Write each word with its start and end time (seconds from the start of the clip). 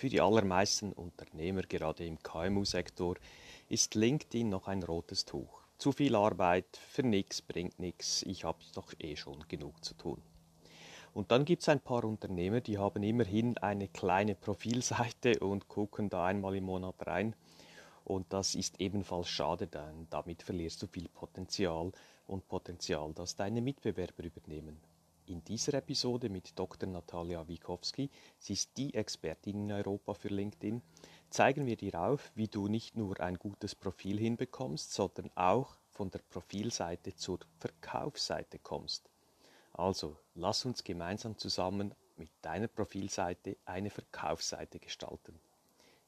Für 0.00 0.08
die 0.08 0.22
allermeisten 0.22 0.94
Unternehmer, 0.94 1.60
gerade 1.60 2.06
im 2.06 2.22
KMU-Sektor, 2.22 3.16
ist 3.68 3.94
LinkedIn 3.94 4.48
noch 4.48 4.66
ein 4.66 4.82
rotes 4.82 5.26
Tuch. 5.26 5.60
Zu 5.76 5.92
viel 5.92 6.16
Arbeit, 6.16 6.64
für 6.88 7.02
nichts 7.02 7.42
bringt 7.42 7.78
nichts, 7.78 8.22
ich 8.22 8.44
habe 8.44 8.60
doch 8.72 8.94
eh 8.98 9.14
schon 9.14 9.44
genug 9.46 9.84
zu 9.84 9.92
tun. 9.92 10.22
Und 11.12 11.30
dann 11.30 11.44
gibt 11.44 11.60
es 11.60 11.68
ein 11.68 11.80
paar 11.80 12.04
Unternehmer, 12.04 12.62
die 12.62 12.78
haben 12.78 13.02
immerhin 13.02 13.58
eine 13.58 13.88
kleine 13.88 14.34
Profilseite 14.34 15.38
und 15.40 15.68
gucken 15.68 16.08
da 16.08 16.24
einmal 16.24 16.56
im 16.56 16.64
Monat 16.64 17.06
rein. 17.06 17.36
Und 18.06 18.32
das 18.32 18.54
ist 18.54 18.80
ebenfalls 18.80 19.28
schade, 19.28 19.66
denn 19.66 20.06
damit 20.08 20.42
verlierst 20.42 20.80
du 20.80 20.86
viel 20.86 21.10
Potenzial 21.10 21.92
und 22.26 22.48
Potenzial, 22.48 23.12
das 23.12 23.36
deine 23.36 23.60
Mitbewerber 23.60 24.24
übernehmen. 24.24 24.80
In 25.30 25.44
dieser 25.44 25.74
Episode 25.74 26.28
mit 26.28 26.58
Dr. 26.58 26.88
Natalia 26.88 27.46
Wikowski, 27.46 28.10
sie 28.40 28.54
ist 28.54 28.76
die 28.76 28.94
Expertin 28.94 29.62
in 29.62 29.70
Europa 29.70 30.12
für 30.14 30.26
LinkedIn, 30.26 30.82
zeigen 31.30 31.66
wir 31.66 31.76
dir 31.76 32.00
auf, 32.00 32.32
wie 32.34 32.48
du 32.48 32.66
nicht 32.66 32.96
nur 32.96 33.20
ein 33.20 33.36
gutes 33.36 33.76
Profil 33.76 34.18
hinbekommst, 34.18 34.92
sondern 34.92 35.30
auch 35.36 35.76
von 35.88 36.10
der 36.10 36.18
Profilseite 36.18 37.14
zur 37.14 37.38
Verkaufsseite 37.60 38.58
kommst. 38.58 39.08
Also, 39.72 40.16
lass 40.34 40.64
uns 40.64 40.82
gemeinsam 40.82 41.38
zusammen 41.38 41.94
mit 42.16 42.30
deiner 42.42 42.66
Profilseite 42.66 43.56
eine 43.66 43.90
Verkaufsseite 43.90 44.80
gestalten. 44.80 45.38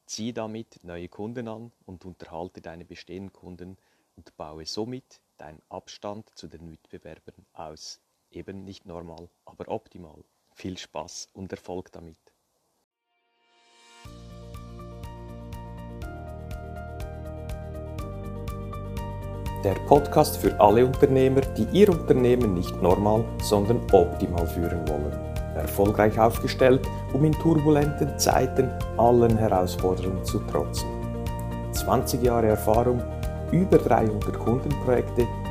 Ziehe 0.05 0.33
damit 0.33 0.83
neue 0.83 1.07
Kunden 1.07 1.47
an 1.47 1.71
und 1.85 2.03
unterhalte 2.03 2.59
deine 2.59 2.83
bestehenden 2.83 3.31
Kunden 3.31 3.77
und 4.17 4.35
baue 4.35 4.65
somit 4.65 5.21
deinen 5.37 5.61
Abstand 5.69 6.29
zu 6.37 6.49
den 6.49 6.69
Mitbewerbern 6.69 7.45
aus. 7.53 8.01
Eben 8.33 8.63
nicht 8.63 8.87
normal, 8.87 9.29
aber 9.45 9.67
optimal. 9.67 10.23
Viel 10.55 10.75
Spaß 10.75 11.27
und 11.33 11.51
Erfolg 11.51 11.91
damit. 11.91 12.17
Der 19.63 19.75
Podcast 19.87 20.37
für 20.37 20.59
alle 20.59 20.83
Unternehmer, 20.83 21.41
die 21.41 21.67
ihr 21.77 21.89
Unternehmen 21.89 22.55
nicht 22.55 22.75
normal, 22.81 23.23
sondern 23.43 23.79
optimal 23.93 24.47
führen 24.47 24.87
wollen. 24.87 25.11
Erfolgreich 25.55 26.19
aufgestellt, 26.19 26.81
um 27.13 27.23
in 27.25 27.33
turbulenten 27.33 28.17
Zeiten 28.17 28.67
allen 28.97 29.37
Herausforderungen 29.37 30.25
zu 30.25 30.39
trotzen. 30.39 30.89
20 31.71 32.23
Jahre 32.23 32.47
Erfahrung, 32.47 32.99
über 33.51 33.77
300 33.77 34.39
Kundenprojekte 34.39 35.27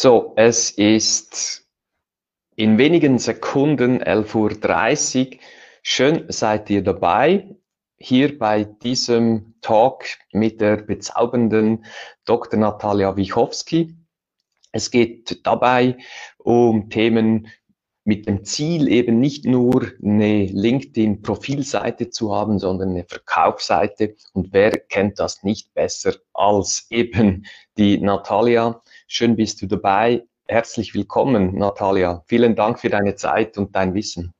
So, 0.00 0.32
es 0.36 0.70
ist 0.70 1.66
in 2.54 2.78
wenigen 2.78 3.18
Sekunden 3.18 4.00
11.30 4.00 5.32
Uhr. 5.32 5.38
Schön 5.82 6.26
seid 6.28 6.70
ihr 6.70 6.84
dabei, 6.84 7.56
hier 7.96 8.38
bei 8.38 8.62
diesem 8.62 9.56
Talk 9.60 10.04
mit 10.30 10.60
der 10.60 10.76
bezaubernden 10.76 11.84
Dr. 12.26 12.60
Natalia 12.60 13.16
Wichowski. 13.16 13.96
Es 14.70 14.92
geht 14.92 15.44
dabei 15.44 15.96
um 16.36 16.90
Themen 16.90 17.48
mit 18.08 18.26
dem 18.26 18.42
Ziel, 18.42 18.88
eben 18.88 19.20
nicht 19.20 19.44
nur 19.44 19.86
eine 20.02 20.46
LinkedIn-Profilseite 20.46 22.08
zu 22.08 22.34
haben, 22.34 22.58
sondern 22.58 22.88
eine 22.88 23.04
Verkaufsseite. 23.04 24.14
Und 24.32 24.54
wer 24.54 24.78
kennt 24.78 25.20
das 25.20 25.42
nicht 25.42 25.74
besser 25.74 26.14
als 26.32 26.86
eben 26.88 27.44
die 27.76 28.00
Natalia? 28.00 28.80
Schön 29.08 29.36
bist 29.36 29.60
du 29.60 29.66
dabei. 29.66 30.24
Herzlich 30.46 30.94
willkommen, 30.94 31.58
Natalia. 31.58 32.24
Vielen 32.28 32.56
Dank 32.56 32.80
für 32.80 32.88
deine 32.88 33.14
Zeit 33.14 33.58
und 33.58 33.76
dein 33.76 33.92
Wissen. 33.92 34.32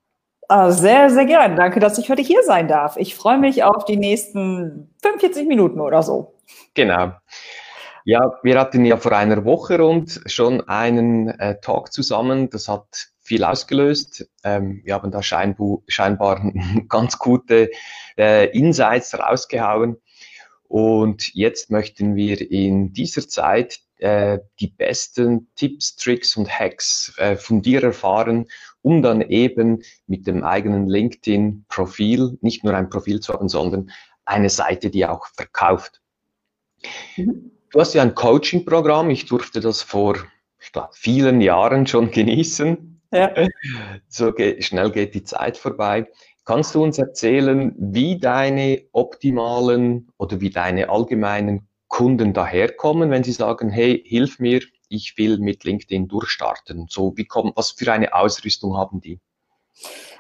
Ah, 0.49 0.71
sehr, 0.71 1.11
sehr 1.11 1.27
gern. 1.27 1.55
Danke, 1.55 1.78
dass 1.78 1.99
ich 1.99 2.09
heute 2.09 2.23
hier 2.23 2.43
sein 2.45 2.69
darf. 2.69 2.97
Ich 2.97 3.15
freue 3.15 3.37
mich 3.37 3.65
auf 3.65 3.84
die 3.84 3.99
nächsten 3.99 4.95
45 5.03 5.47
Minuten 5.47 5.81
oder 5.81 6.03
so. 6.03 6.33
Genau. 6.73 7.12
Ja, 8.07 8.33
wir 8.43 8.59
hatten 8.59 8.87
ja 8.87 8.97
vor 8.97 9.12
einer 9.12 9.45
Woche 9.45 9.78
rund 9.78 10.23
schon 10.25 10.67
einen 10.67 11.28
äh, 11.28 11.61
Talk 11.61 11.93
zusammen. 11.93 12.49
Das 12.49 12.67
hat 12.67 13.11
viel 13.28 13.44
ausgelöst. 13.44 14.28
Ähm, 14.43 14.81
wir 14.84 14.94
haben 14.94 15.11
da 15.11 15.22
scheinbar, 15.22 15.78
scheinbar 15.87 16.53
ganz 16.89 17.19
gute 17.19 17.71
äh, 18.16 18.50
Insights 18.50 19.16
rausgehauen. 19.19 19.97
Und 20.65 21.34
jetzt 21.34 21.71
möchten 21.71 22.16
wir 22.16 22.50
in 22.50 22.93
dieser 22.93 23.27
Zeit 23.28 23.81
äh, 23.99 24.39
die 24.61 24.69
besten 24.69 25.49
Tipps, 25.55 25.97
Tricks 25.97 26.37
und 26.37 26.49
Hacks 26.49 27.15
äh, 27.16 27.37
von 27.37 27.62
dir 27.62 27.83
erfahren, 27.83 28.47
um 28.83 29.03
dann 29.03 29.22
eben 29.22 29.83
mit 30.06 30.27
dem 30.27 30.45
eigenen 30.45 30.87
LinkedIn-Profil 30.87 32.39
nicht 32.41 32.65
nur 32.65 32.75
ein 32.75 32.91
Profil 32.91 33.21
zu 33.21 33.33
haben, 33.33 33.49
sondern 33.49 33.91
eine 34.25 34.50
Seite, 34.50 34.91
die 34.91 35.06
auch 35.06 35.27
verkauft. 35.28 36.00
Mhm. 37.16 37.50
Du 37.71 37.81
hast 37.81 37.95
ja 37.95 38.03
ein 38.03 38.15
Coaching-Programm. 38.15 39.10
Ich 39.10 39.27
durfte 39.27 39.60
das 39.60 39.83
vor, 39.83 40.16
ich 40.60 40.72
glaube, 40.72 40.91
vielen 40.93 41.41
Jahren 41.41 41.87
schon 41.87 42.10
genießen. 42.12 42.97
Ja. 43.13 43.33
So 44.09 44.33
schnell 44.61 44.91
geht 44.91 45.15
die 45.15 45.25
Zeit 45.25 45.57
vorbei. 45.57 46.07
Kannst 46.45 46.75
du 46.75 46.83
uns 46.83 46.99
erzählen, 46.99 47.75
wie 47.79 48.19
deine 48.19 48.83
optimalen 48.93 50.11
oder 50.17 50.41
wie 50.41 50.51
deine 50.51 50.89
allgemeinen 50.89 51.69
Kunden 51.89 52.33
daherkommen, 52.33 53.11
wenn 53.11 53.25
sie 53.25 53.33
sagen, 53.33 53.71
hey, 53.71 54.03
hilf 54.05 54.39
mir, 54.39 54.63
ich 54.89 55.17
will 55.19 55.39
mit 55.39 55.65
LinkedIn 55.65 56.09
durchstarten? 56.09 56.87
So, 56.89 57.17
wie 57.17 57.27
kommt, 57.27 57.57
was 57.57 57.73
für 57.73 57.93
eine 57.93 58.15
Ausrüstung 58.15 58.77
haben 58.77 59.01
die? 59.01 59.21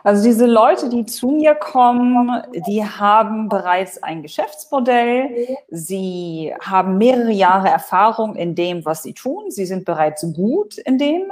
Also 0.04 0.22
diese 0.22 0.46
Leute, 0.46 0.88
die 0.88 1.04
zu 1.04 1.30
mir 1.30 1.54
kommen, 1.54 2.30
die 2.66 2.84
haben 2.84 3.48
bereits 3.48 4.02
ein 4.02 4.22
Geschäftsmodell. 4.22 5.56
Sie 5.68 6.54
haben 6.60 6.98
mehrere 6.98 7.32
Jahre 7.32 7.68
Erfahrung 7.68 8.36
in 8.36 8.54
dem, 8.54 8.84
was 8.84 9.02
sie 9.02 9.14
tun. 9.14 9.50
Sie 9.50 9.66
sind 9.66 9.84
bereits 9.84 10.24
gut 10.34 10.78
in 10.78 10.98
dem, 10.98 11.30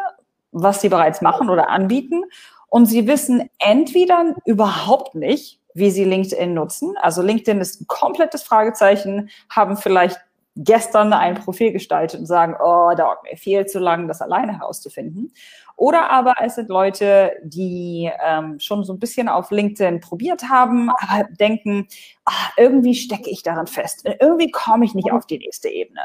was 0.57 0.81
sie 0.81 0.89
bereits 0.89 1.21
machen 1.21 1.51
oder 1.51 1.69
anbieten. 1.69 2.25
Und 2.69 2.87
sie 2.87 3.07
wissen 3.07 3.49
entweder 3.59 4.35
überhaupt 4.45 5.15
nicht, 5.15 5.61
wie 5.75 5.91
sie 5.91 6.05
LinkedIn 6.05 6.55
nutzen. 6.55 6.95
Also 7.01 7.23
LinkedIn 7.23 7.61
ist 7.61 7.83
ein 7.83 7.87
komplettes 7.87 8.43
Fragezeichen, 8.43 9.29
haben 9.51 9.77
vielleicht 9.77 10.19
gestern 10.57 11.13
ein 11.13 11.35
Profil 11.35 11.73
gestaltet 11.73 12.21
und 12.21 12.27
sagen, 12.27 12.55
oh, 12.59 12.93
dauert 12.97 13.23
mir 13.25 13.37
viel 13.37 13.67
zu 13.67 13.79
lang, 13.79 14.09
das 14.09 14.23
alleine 14.23 14.59
herauszufinden. 14.59 15.31
Oder 15.77 16.11
aber 16.11 16.35
es 16.43 16.55
sind 16.55 16.71
Leute, 16.71 17.33
die 17.43 18.11
ähm, 18.25 18.59
schon 18.59 18.83
so 18.83 18.95
ein 18.95 18.99
bisschen 18.99 19.29
auf 19.29 19.51
LinkedIn 19.51 20.01
probiert 20.01 20.45
haben, 20.49 20.89
aber 20.91 21.25
denken, 21.39 21.87
ach, 22.27 22.51
irgendwie 22.57 22.95
stecke 22.95 23.31
ich 23.31 23.43
daran 23.43 23.67
fest. 23.67 24.05
Irgendwie 24.21 24.51
komme 24.51 24.85
ich 24.85 24.95
nicht 24.95 25.13
auf 25.13 25.27
die 25.27 25.39
nächste 25.39 25.69
Ebene. 25.69 26.01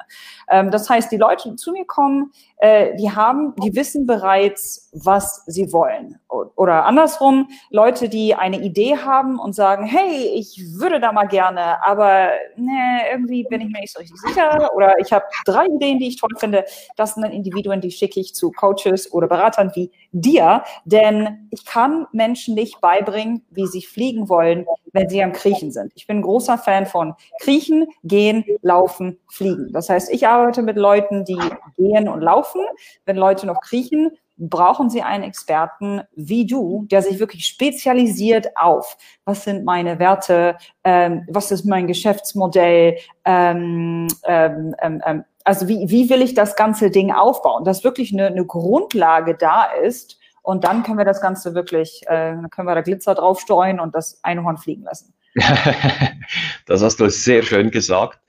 Ähm, 0.49 0.69
das 0.71 0.89
heißt, 0.89 1.11
die 1.11 1.17
Leute, 1.17 1.49
die 1.49 1.55
zu 1.55 1.71
mir 1.71 1.85
kommen, 1.85 2.31
äh, 2.57 2.95
die 2.95 3.11
haben, 3.11 3.55
die 3.63 3.75
wissen 3.75 4.05
bereits, 4.05 4.89
was 4.93 5.43
sie 5.47 5.73
wollen. 5.73 6.19
Oder 6.29 6.85
andersrum, 6.85 7.49
Leute, 7.71 8.07
die 8.07 8.35
eine 8.35 8.61
Idee 8.61 8.97
haben 8.97 9.39
und 9.39 9.53
sagen, 9.53 9.85
hey, 9.85 10.31
ich 10.35 10.61
würde 10.75 10.99
da 10.99 11.11
mal 11.11 11.27
gerne, 11.27 11.83
aber 11.83 12.29
ne, 12.55 13.01
irgendwie 13.11 13.43
bin 13.43 13.61
ich 13.61 13.69
mir 13.69 13.79
nicht 13.79 13.93
so 13.93 13.99
richtig 13.99 14.19
sicher. 14.21 14.69
Oder 14.75 14.99
ich 14.99 15.11
habe 15.11 15.25
drei 15.45 15.65
Ideen, 15.65 15.97
die 15.97 16.07
ich 16.07 16.17
toll 16.17 16.29
finde. 16.37 16.65
Das 16.97 17.15
sind 17.15 17.23
dann 17.23 17.31
Individuen, 17.31 17.81
die 17.81 17.91
schicke 17.91 18.19
ich 18.19 18.35
zu 18.35 18.51
Coaches 18.51 19.11
oder 19.11 19.27
Beratern 19.27 19.71
wie 19.73 19.91
dir. 20.11 20.63
Denn 20.85 21.47
ich 21.49 21.65
kann 21.65 22.05
Menschen 22.11 22.53
nicht 22.53 22.79
beibringen, 22.79 23.43
wie 23.49 23.65
sie 23.65 23.81
fliegen 23.81 24.29
wollen, 24.29 24.67
wenn 24.93 25.09
sie 25.09 25.23
am 25.23 25.31
Kriechen 25.31 25.71
sind. 25.71 25.91
Ich 25.95 26.05
bin 26.11 26.21
großer 26.21 26.57
Fan 26.57 26.85
von 26.85 27.13
Kriechen, 27.39 27.87
Gehen, 28.03 28.43
Laufen, 28.61 29.17
Fliegen. 29.29 29.71
Das 29.71 29.89
heißt, 29.89 30.11
ich 30.11 30.27
arbeite 30.27 30.61
mit 30.61 30.75
Leuten, 30.75 31.23
die 31.23 31.39
gehen 31.77 32.09
und 32.09 32.21
laufen. 32.21 32.61
Wenn 33.05 33.15
Leute 33.15 33.47
noch 33.47 33.61
kriechen, 33.61 34.11
brauchen 34.35 34.89
Sie 34.89 35.01
einen 35.01 35.23
Experten 35.23 36.01
wie 36.15 36.45
du, 36.45 36.85
der 36.91 37.01
sich 37.01 37.19
wirklich 37.19 37.45
spezialisiert 37.45 38.57
auf, 38.57 38.97
was 39.23 39.45
sind 39.45 39.63
meine 39.63 39.99
Werte, 39.99 40.57
ähm, 40.83 41.25
was 41.29 41.51
ist 41.51 41.63
mein 41.63 41.87
Geschäftsmodell, 41.87 42.97
ähm, 43.23 44.07
ähm, 44.25 44.75
ähm, 44.81 45.01
ähm 45.05 45.23
also 45.43 45.67
wie, 45.67 45.89
wie 45.89 46.07
will 46.11 46.21
ich 46.21 46.35
das 46.35 46.55
ganze 46.55 46.91
Ding 46.91 47.11
aufbauen, 47.11 47.63
dass 47.63 47.83
wirklich 47.83 48.13
eine, 48.13 48.27
eine 48.27 48.45
Grundlage 48.45 49.35
da 49.35 49.63
ist, 49.63 50.19
Und 50.43 50.63
dann 50.65 50.83
können 50.83 50.97
wir 50.97 51.05
das 51.05 51.21
Ganze 51.21 51.55
wirklich, 51.55 52.03
äh, 52.07 52.35
können 52.51 52.67
wir 52.67 52.75
da 52.75 52.81
Glitzer 52.81 53.15
draufstreuen 53.15 53.79
und 53.79 53.95
das 53.95 54.19
Einhorn 54.23 54.57
fliegen 54.57 54.83
lassen. 54.83 55.13
das 56.65 56.81
hast 56.81 56.99
du 56.99 57.09
sehr 57.09 57.43
schön 57.43 57.71
gesagt. 57.71 58.19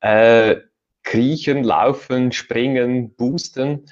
Äh, 0.00 0.56
kriechen, 1.02 1.62
laufen, 1.62 2.32
springen, 2.32 3.14
boosten. 3.14 3.86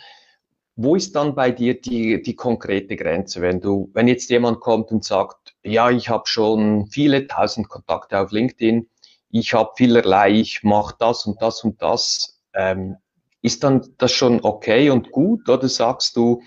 Wo 0.76 0.96
ist 0.96 1.14
dann 1.14 1.34
bei 1.34 1.52
dir 1.52 1.80
die, 1.80 2.20
die 2.22 2.34
konkrete 2.34 2.96
Grenze, 2.96 3.40
wenn 3.40 3.60
du, 3.60 3.90
wenn 3.94 4.08
jetzt 4.08 4.30
jemand 4.30 4.60
kommt 4.60 4.90
und 4.90 5.04
sagt, 5.04 5.54
ja, 5.62 5.90
ich 5.90 6.08
habe 6.08 6.26
schon 6.26 6.88
viele 6.88 7.28
tausend 7.28 7.68
Kontakte 7.68 8.18
auf 8.18 8.32
LinkedIn, 8.32 8.88
ich 9.30 9.54
habe 9.54 9.70
vielerlei, 9.76 10.30
ich 10.32 10.62
mache 10.64 10.96
das 10.98 11.26
und 11.26 11.40
das 11.40 11.62
und 11.62 11.80
das, 11.80 12.40
ähm, 12.54 12.96
ist 13.42 13.62
dann 13.62 13.86
das 13.98 14.12
schon 14.12 14.40
okay 14.42 14.90
und 14.90 15.12
gut 15.12 15.48
oder 15.48 15.68
sagst 15.68 16.16
du, 16.16 16.42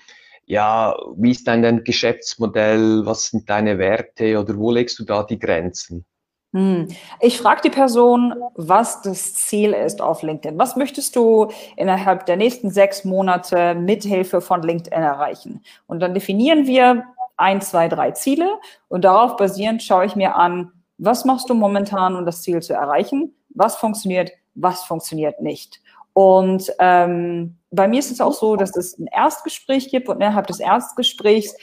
ja, 0.48 0.96
wie 1.18 1.32
ist 1.32 1.48
dein, 1.48 1.62
dein 1.62 1.84
Geschäftsmodell, 1.84 3.06
was 3.06 3.28
sind 3.28 3.50
deine 3.50 3.78
Werte 3.78 4.40
oder 4.40 4.58
wo 4.58 4.72
legst 4.72 4.98
du 4.98 5.04
da 5.04 5.24
die 5.24 5.38
Grenzen? 5.38 6.06
Hm. 6.54 6.88
Ich 7.20 7.38
frage 7.38 7.62
die 7.66 7.70
Person, 7.70 8.34
was 8.56 9.02
das 9.02 9.34
Ziel 9.34 9.74
ist 9.74 10.02
auf 10.02 10.24
LinkedIn. 10.24 10.58
Was 10.58 10.78
möchtest 10.78 11.18
du 11.18 11.52
innerhalb 11.76 12.26
der 12.26 12.38
nächsten 12.38 12.72
sechs 12.72 13.04
Monate 13.04 13.76
mit 13.76 14.04
Hilfe 14.04 14.40
von 14.40 14.64
LinkedIn 14.64 14.94
erreichen? 14.94 15.62
Und 15.86 16.00
dann 16.00 16.14
definieren 16.14 16.66
wir 16.66 17.04
ein, 17.36 17.60
zwei, 17.60 17.90
drei 17.90 18.12
Ziele 18.12 18.48
und 18.88 19.04
darauf 19.04 19.36
basierend 19.36 19.84
schaue 19.84 20.06
ich 20.06 20.16
mir 20.16 20.36
an, 20.36 20.72
was 20.98 21.26
machst 21.26 21.50
du 21.50 21.54
momentan, 21.54 22.16
um 22.16 22.26
das 22.26 22.42
Ziel 22.42 22.62
zu 22.62 22.74
erreichen? 22.74 23.36
Was 23.50 23.76
funktioniert? 23.76 24.32
Was 24.56 24.86
funktioniert 24.86 25.42
nicht? 25.42 25.82
Und 26.18 26.74
ähm, 26.80 27.60
bei 27.70 27.88
mir 27.88 28.00
ist 28.00 28.10
es 28.10 28.22
auch 28.22 28.34
so, 28.34 28.56
dass 28.56 28.76
es 28.76 28.98
ein 28.98 29.06
Erstgespräch 29.06 29.92
gibt 29.92 30.10
und 30.10 30.16
innerhalb 30.16 30.48
des 30.48 30.60
Erstgesprächs 30.60 31.56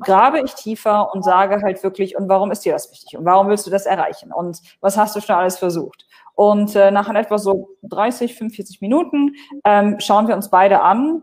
grabe 0.00 0.40
ich 0.40 0.54
tiefer 0.54 1.12
und 1.12 1.22
sage 1.22 1.60
halt 1.60 1.82
wirklich, 1.82 2.16
und 2.16 2.26
warum 2.30 2.50
ist 2.50 2.64
dir 2.64 2.72
das 2.72 2.90
wichtig? 2.90 3.18
Und 3.18 3.26
warum 3.26 3.48
willst 3.48 3.66
du 3.66 3.70
das 3.70 3.84
erreichen? 3.84 4.32
Und 4.32 4.62
was 4.80 4.96
hast 4.96 5.14
du 5.14 5.20
schon 5.20 5.36
alles 5.36 5.58
versucht? 5.58 6.06
Und 6.34 6.74
äh, 6.74 6.90
nach 6.90 7.14
etwa 7.14 7.36
so 7.36 7.76
30, 7.82 8.34
45 8.34 8.80
Minuten 8.80 9.34
ähm, 9.66 10.00
schauen 10.00 10.28
wir 10.28 10.34
uns 10.34 10.48
beide 10.48 10.80
an, 10.80 11.22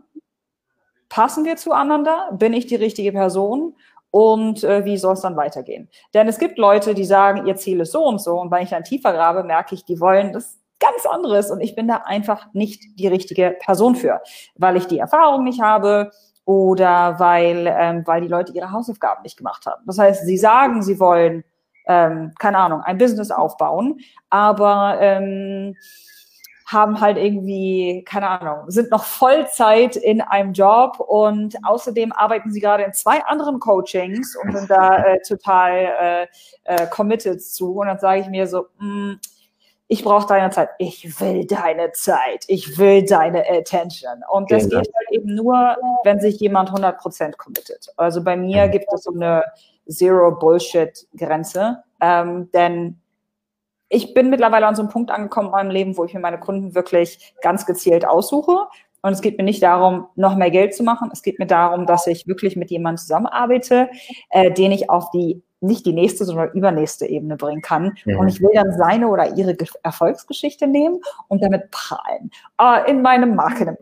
passen 1.08 1.44
wir 1.44 1.56
zueinander? 1.56 2.30
Bin 2.30 2.52
ich 2.52 2.66
die 2.66 2.76
richtige 2.76 3.10
Person? 3.10 3.74
Und 4.12 4.62
äh, 4.62 4.84
wie 4.84 4.98
soll 4.98 5.14
es 5.14 5.22
dann 5.22 5.36
weitergehen? 5.36 5.88
Denn 6.14 6.28
es 6.28 6.38
gibt 6.38 6.58
Leute, 6.58 6.94
die 6.94 7.04
sagen, 7.04 7.44
ihr 7.48 7.56
Ziel 7.56 7.80
ist 7.80 7.90
so 7.90 8.04
und 8.04 8.20
so. 8.20 8.40
Und 8.40 8.52
wenn 8.52 8.62
ich 8.62 8.70
dann 8.70 8.84
tiefer 8.84 9.12
grabe, 9.12 9.42
merke 9.42 9.74
ich, 9.74 9.84
die 9.84 9.98
wollen 9.98 10.32
das 10.32 10.61
ganz 10.82 11.06
anderes. 11.06 11.50
Und 11.50 11.60
ich 11.60 11.74
bin 11.74 11.88
da 11.88 12.02
einfach 12.04 12.52
nicht 12.52 12.82
die 12.98 13.08
richtige 13.08 13.56
Person 13.60 13.94
für, 13.94 14.20
weil 14.56 14.76
ich 14.76 14.86
die 14.86 14.98
Erfahrung 14.98 15.44
nicht 15.44 15.62
habe, 15.62 16.10
oder 16.44 17.18
weil, 17.18 17.66
ähm, 17.68 18.02
weil 18.06 18.22
die 18.22 18.28
Leute 18.28 18.52
ihre 18.52 18.72
Hausaufgaben 18.72 19.22
nicht 19.22 19.36
gemacht 19.36 19.66
haben. 19.66 19.82
Das 19.86 19.98
heißt, 19.98 20.26
sie 20.26 20.38
sagen, 20.38 20.82
sie 20.82 20.98
wollen, 20.98 21.44
ähm, 21.86 22.32
keine 22.38 22.58
Ahnung, 22.58 22.80
ein 22.80 22.98
Business 22.98 23.30
aufbauen, 23.30 24.00
aber 24.28 24.96
ähm, 25.00 25.76
haben 26.66 27.00
halt 27.00 27.18
irgendwie, 27.18 28.02
keine 28.08 28.28
Ahnung, 28.28 28.70
sind 28.70 28.90
noch 28.90 29.04
Vollzeit 29.04 29.94
in 29.94 30.20
einem 30.22 30.52
Job 30.52 30.98
und 31.00 31.54
außerdem 31.64 32.12
arbeiten 32.12 32.50
sie 32.50 32.60
gerade 32.60 32.84
in 32.84 32.94
zwei 32.94 33.22
anderen 33.24 33.60
Coachings 33.60 34.36
und 34.36 34.56
sind 34.56 34.70
da 34.70 35.04
äh, 35.04 35.20
total 35.26 35.72
äh, 36.00 36.26
äh, 36.64 36.86
committed 36.86 37.42
zu. 37.42 37.74
Und 37.74 37.88
dann 37.88 37.98
sage 37.98 38.22
ich 38.22 38.28
mir 38.28 38.46
so, 38.46 38.66
mh, 38.78 38.86
mm, 38.86 39.20
ich 39.92 40.04
brauche 40.04 40.26
deine 40.26 40.48
Zeit. 40.48 40.70
Ich 40.78 41.20
will 41.20 41.44
deine 41.44 41.92
Zeit. 41.92 42.46
Ich 42.48 42.78
will 42.78 43.04
deine 43.04 43.46
Attention. 43.46 44.22
Und 44.30 44.50
das 44.50 44.66
genau. 44.66 44.80
geht 44.80 44.90
halt 44.94 45.10
eben 45.10 45.34
nur, 45.34 45.76
wenn 46.04 46.18
sich 46.18 46.40
jemand 46.40 46.70
100% 46.70 47.36
committet. 47.36 47.88
Also 47.98 48.24
bei 48.24 48.34
mir 48.34 48.68
mhm. 48.68 48.70
gibt 48.70 48.86
es 48.90 49.02
so 49.02 49.12
eine 49.12 49.44
Zero-Bullshit-Grenze. 49.86 51.82
Ähm, 52.00 52.50
denn 52.52 53.02
ich 53.90 54.14
bin 54.14 54.30
mittlerweile 54.30 54.66
an 54.66 54.76
so 54.76 54.80
einem 54.80 54.90
Punkt 54.90 55.10
angekommen 55.10 55.48
in 55.48 55.52
meinem 55.52 55.70
Leben, 55.70 55.98
wo 55.98 56.06
ich 56.06 56.14
mir 56.14 56.20
meine 56.20 56.40
Kunden 56.40 56.74
wirklich 56.74 57.34
ganz 57.42 57.66
gezielt 57.66 58.08
aussuche. 58.08 58.68
Und 59.02 59.12
es 59.12 59.20
geht 59.20 59.36
mir 59.36 59.44
nicht 59.44 59.62
darum, 59.62 60.06
noch 60.14 60.36
mehr 60.36 60.50
Geld 60.50 60.74
zu 60.74 60.84
machen. 60.84 61.10
Es 61.12 61.20
geht 61.20 61.38
mir 61.38 61.46
darum, 61.46 61.84
dass 61.84 62.06
ich 62.06 62.26
wirklich 62.26 62.56
mit 62.56 62.70
jemandem 62.70 62.96
zusammenarbeite, 62.96 63.90
äh, 64.30 64.50
den 64.50 64.72
ich 64.72 64.88
auf 64.88 65.10
die 65.10 65.42
nicht 65.62 65.86
die 65.86 65.92
nächste, 65.92 66.24
sondern 66.24 66.50
übernächste 66.52 67.06
Ebene 67.06 67.36
bringen 67.36 67.62
kann. 67.62 67.96
Mhm. 68.04 68.18
Und 68.18 68.28
ich 68.28 68.40
will 68.40 68.50
dann 68.54 68.72
seine 68.72 69.08
oder 69.08 69.36
ihre 69.36 69.56
Erfolgsgeschichte 69.82 70.66
nehmen 70.66 71.00
und 71.28 71.42
damit 71.42 71.70
prahlen. 71.70 72.30
Äh, 72.60 72.90
in 72.90 73.02
meinem 73.02 73.34
Marketing, 73.34 73.76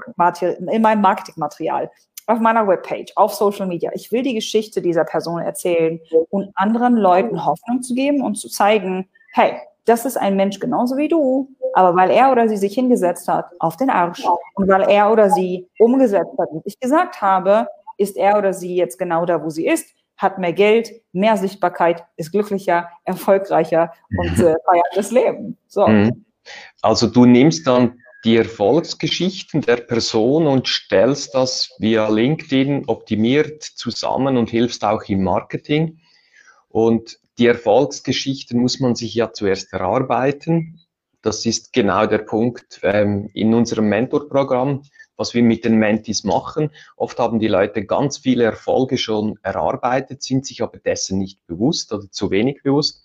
in 0.71 0.83
meinem 0.83 1.01
Marketingmaterial, 1.01 1.91
auf 2.27 2.39
meiner 2.39 2.67
Webpage, 2.67 3.13
auf 3.17 3.35
Social 3.35 3.67
Media. 3.67 3.91
Ich 3.95 4.13
will 4.13 4.23
die 4.23 4.35
Geschichte 4.35 4.81
dieser 4.81 5.05
Person 5.05 5.41
erzählen 5.41 6.01
und 6.31 6.51
anderen 6.55 6.97
Leuten 6.97 7.45
Hoffnung 7.45 7.83
zu 7.83 7.95
geben 7.95 8.23
und 8.23 8.37
zu 8.37 8.49
zeigen, 8.49 9.09
hey, 9.33 9.55
das 9.85 10.05
ist 10.05 10.17
ein 10.17 10.37
Mensch 10.37 10.61
genauso 10.61 10.97
wie 10.97 11.09
du, 11.09 11.49
aber 11.75 11.97
weil 11.97 12.11
er 12.11 12.31
oder 12.31 12.49
sie 12.49 12.57
sich 12.57 12.75
hingesetzt 12.75 13.27
hat 13.27 13.47
auf 13.59 13.77
den 13.77 13.91
Arsch 13.91 14.25
und 14.55 14.69
weil 14.69 14.83
er 14.83 15.11
oder 15.11 15.31
sie 15.31 15.69
umgesetzt 15.79 16.39
hat, 16.39 16.49
wie 16.53 16.61
ich 16.65 16.79
gesagt 16.79 17.21
habe, 17.21 17.67
ist 17.97 18.17
er 18.17 18.39
oder 18.39 18.53
sie 18.53 18.77
jetzt 18.77 18.99
genau 18.99 19.27
da, 19.27 19.43
wo 19.43 19.51
sie 19.51 19.67
ist 19.67 19.87
hat 20.21 20.39
mehr 20.39 20.53
Geld, 20.53 20.91
mehr 21.13 21.37
Sichtbarkeit, 21.39 22.05
ist 22.17 22.31
glücklicher, 22.31 22.91
erfolgreicher 23.05 23.93
und 24.19 24.39
äh, 24.39 24.55
feiert 24.67 24.93
das 24.95 25.11
Leben. 25.11 25.57
So. 25.67 25.87
Mhm. 25.87 26.27
Also 26.83 27.07
du 27.07 27.25
nimmst 27.25 27.67
dann 27.67 28.01
die 28.25 28.37
Erfolgsgeschichten 28.37 29.63
der 29.63 29.77
Person 29.77 30.47
und 30.47 30.69
stellst 30.69 31.35
das 31.35 31.75
via 31.79 32.09
LinkedIn 32.09 32.85
optimiert 32.87 33.63
zusammen 33.63 34.37
und 34.37 34.51
hilfst 34.51 34.85
auch 34.85 35.03
im 35.05 35.25
Marketing. 35.25 36.01
Und 36.69 37.19
die 37.39 37.47
Erfolgsgeschichten 37.47 38.61
muss 38.61 38.79
man 38.79 38.95
sich 38.95 39.15
ja 39.15 39.33
zuerst 39.33 39.73
erarbeiten. 39.73 40.81
Das 41.23 41.47
ist 41.47 41.73
genau 41.73 42.07
der 42.07 42.19
Punkt 42.19 42.81
ähm, 42.83 43.31
in 43.33 43.55
unserem 43.55 43.89
Mentorprogramm 43.89 44.83
was 45.21 45.35
wir 45.35 45.43
mit 45.43 45.67
den 45.67 45.77
Mentis 45.77 46.25
machen. 46.25 46.71
Oft 46.97 47.19
haben 47.19 47.39
die 47.39 47.47
Leute 47.47 47.85
ganz 47.85 48.19
viele 48.19 48.45
Erfolge 48.45 48.97
schon 48.97 49.39
erarbeitet, 49.43 50.23
sind 50.23 50.47
sich 50.47 50.63
aber 50.63 50.79
dessen 50.79 51.19
nicht 51.19 51.47
bewusst 51.47 51.93
oder 51.93 52.11
zu 52.11 52.31
wenig 52.31 52.63
bewusst. 52.63 53.05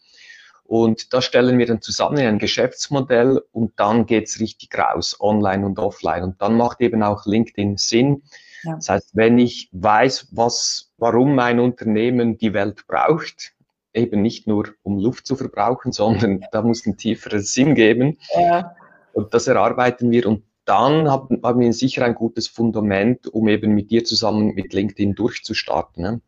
Und 0.63 1.13
da 1.13 1.21
stellen 1.21 1.59
wir 1.59 1.67
dann 1.67 1.81
zusammen 1.81 2.17
ein 2.19 2.39
Geschäftsmodell 2.39 3.43
und 3.51 3.73
dann 3.79 4.05
geht's 4.05 4.39
richtig 4.39 4.75
raus, 4.75 5.17
online 5.19 5.65
und 5.65 5.77
offline. 5.77 6.23
Und 6.23 6.41
dann 6.41 6.55
macht 6.55 6.81
eben 6.81 7.03
auch 7.03 7.25
LinkedIn 7.25 7.77
Sinn. 7.77 8.23
Ja. 8.63 8.75
Das 8.75 8.89
heißt, 8.89 9.11
wenn 9.13 9.37
ich 9.37 9.69
weiß, 9.73 10.29
was, 10.31 10.93
warum 10.97 11.35
mein 11.35 11.59
Unternehmen 11.59 12.37
die 12.37 12.53
Welt 12.53 12.87
braucht, 12.87 13.53
eben 13.93 14.21
nicht 14.21 14.47
nur 14.47 14.69
um 14.83 14.97
Luft 14.97 15.27
zu 15.27 15.35
verbrauchen, 15.35 15.91
sondern 15.91 16.45
da 16.51 16.61
muss 16.61 16.85
ein 16.85 16.97
tieferer 16.97 17.41
Sinn 17.41 17.75
geben. 17.75 18.17
Ja. 18.33 18.73
Und 19.13 19.33
das 19.33 19.47
erarbeiten 19.47 20.09
wir 20.11 20.25
und 20.27 20.43
dann 20.65 21.09
haben, 21.09 21.39
haben 21.43 21.59
wir 21.59 21.73
sicher 21.73 22.05
ein 22.05 22.15
gutes 22.15 22.47
Fundament, 22.47 23.27
um 23.27 23.47
eben 23.47 23.73
mit 23.73 23.91
dir 23.91 24.03
zusammen 24.03 24.53
mit 24.55 24.73
LinkedIn 24.73 25.15
durchzustarten. 25.15 26.03
Ne? 26.03 26.21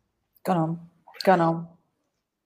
Genau, 0.44 0.78
genau. 1.24 1.66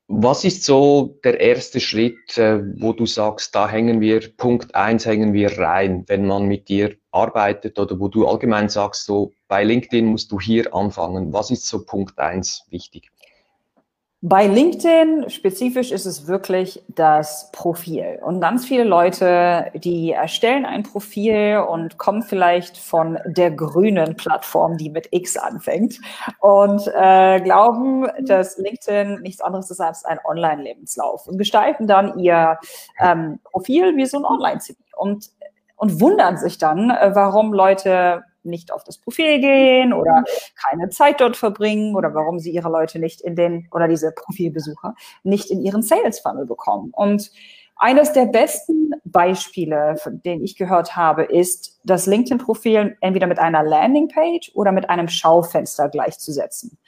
Was 0.09 0.45
ist 0.45 0.65
so 0.65 1.19
der 1.25 1.41
erste 1.41 1.81
Schritt, 1.81 2.37
äh, 2.37 2.61
wo 2.81 2.93
du 2.93 3.07
sagst, 3.07 3.55
da 3.55 3.69
hängen 3.69 4.01
wir, 4.01 4.21
Punkt 4.37 4.75
eins 4.75 5.07
hängen 5.07 5.33
wir 5.33 5.59
rein, 5.59 6.05
wenn 6.09 6.27
man 6.27 6.47
mit 6.47 6.69
dir 6.69 6.97
arbeitet 7.13 7.79
oder 7.79 7.99
wo 7.99 8.09
du 8.09 8.27
allgemein 8.27 8.69
sagst, 8.69 9.07
so 9.07 9.33
bei 9.49 9.63
LinkedIn 9.63 10.07
musst 10.07 10.33
du 10.33 10.41
hier 10.41 10.75
anfangen. 10.75 11.33
Was 11.33 11.51
ist 11.51 11.67
so 11.67 11.85
Punkt 11.85 12.19
eins 12.19 12.67
wichtig? 12.69 13.12
Bei 14.25 14.47
LinkedIn 14.47 15.31
spezifisch 15.31 15.91
ist 15.91 16.07
es 16.07 16.29
wirklich 16.29 16.81
das 16.87 17.51
Profil. 17.51 18.21
Und 18.23 18.41
ganz 18.41 18.65
viele 18.65 18.85
Leute, 18.85 19.73
die 19.75 20.13
erstellen 20.13 20.65
ein 20.65 20.85
Profil 20.85 21.65
und 21.69 21.99
kommen 21.99 22.23
vielleicht 22.23 22.79
von 22.79 23.19
der 23.27 23.51
grünen 23.51 24.15
Plattform, 24.15 24.77
die 24.77 24.91
mit 24.91 25.09
X 25.11 25.37
anfängt, 25.37 25.99
und 26.39 26.87
äh, 26.95 27.41
glauben, 27.41 28.07
dass 28.21 28.59
LinkedIn 28.59 29.23
nichts 29.23 29.41
anderes 29.41 29.73
ist 29.73 29.81
als 29.81 30.05
ein 30.05 30.21
Online-Lebenslauf 30.25 31.27
und 31.27 31.37
gestalten 31.37 31.89
dann 31.89 32.17
ihr 32.21 32.59
ähm, 33.01 33.41
Profil 33.43 33.97
wie 33.97 34.07
so 34.07 34.19
ein 34.19 34.25
Online-CV 34.25 34.79
und, 34.99 35.31
und 35.75 36.01
wundern 36.01 36.37
sich 36.37 36.59
dann, 36.59 36.91
äh, 36.91 37.11
warum 37.13 37.53
Leute 37.53 38.23
nicht 38.45 38.73
auf 38.73 38.85
das 38.85 38.99
Profil 38.99 39.41
gehen 39.41 39.93
oder 39.93 40.25
keine 40.69 40.89
Zeit 40.91 41.21
dort 41.21 41.37
verbringen 41.37 41.95
oder 41.95 42.15
warum 42.15 42.39
sie 42.39 42.51
ihre 42.51 42.69
Leute 42.69 42.99
nicht 42.99 43.21
in 43.21 43.37
den 43.37 43.69
oder 43.73 43.89
diese 43.89 44.13
Profilbesucher 44.13 44.95
nicht 45.23 45.51
in 45.51 45.61
ihren 45.63 45.83
Sales 45.83 46.21
Funnel 46.21 46.47
bekommen. 46.47 46.91
Und 46.95 47.31
eines 47.77 48.13
der 48.13 48.27
besten 48.27 48.93
Beispiele, 49.05 49.97
von 49.97 50.23
denen 50.23 50.45
ich 50.45 50.57
gehört 50.57 50.95
habe, 50.95 51.25
ist, 51.25 51.81
das 51.85 52.07
LinkedIn-Profil 52.07 52.97
entweder 53.01 53.27
mit 53.27 53.39
einer 53.39 53.65
Landingpage 53.65 54.53
oder 54.55 54.71
mit 54.71 54.89
einem 54.89 55.09
Schaufenster 55.09 55.89
gleichzusetzen. 55.89 56.79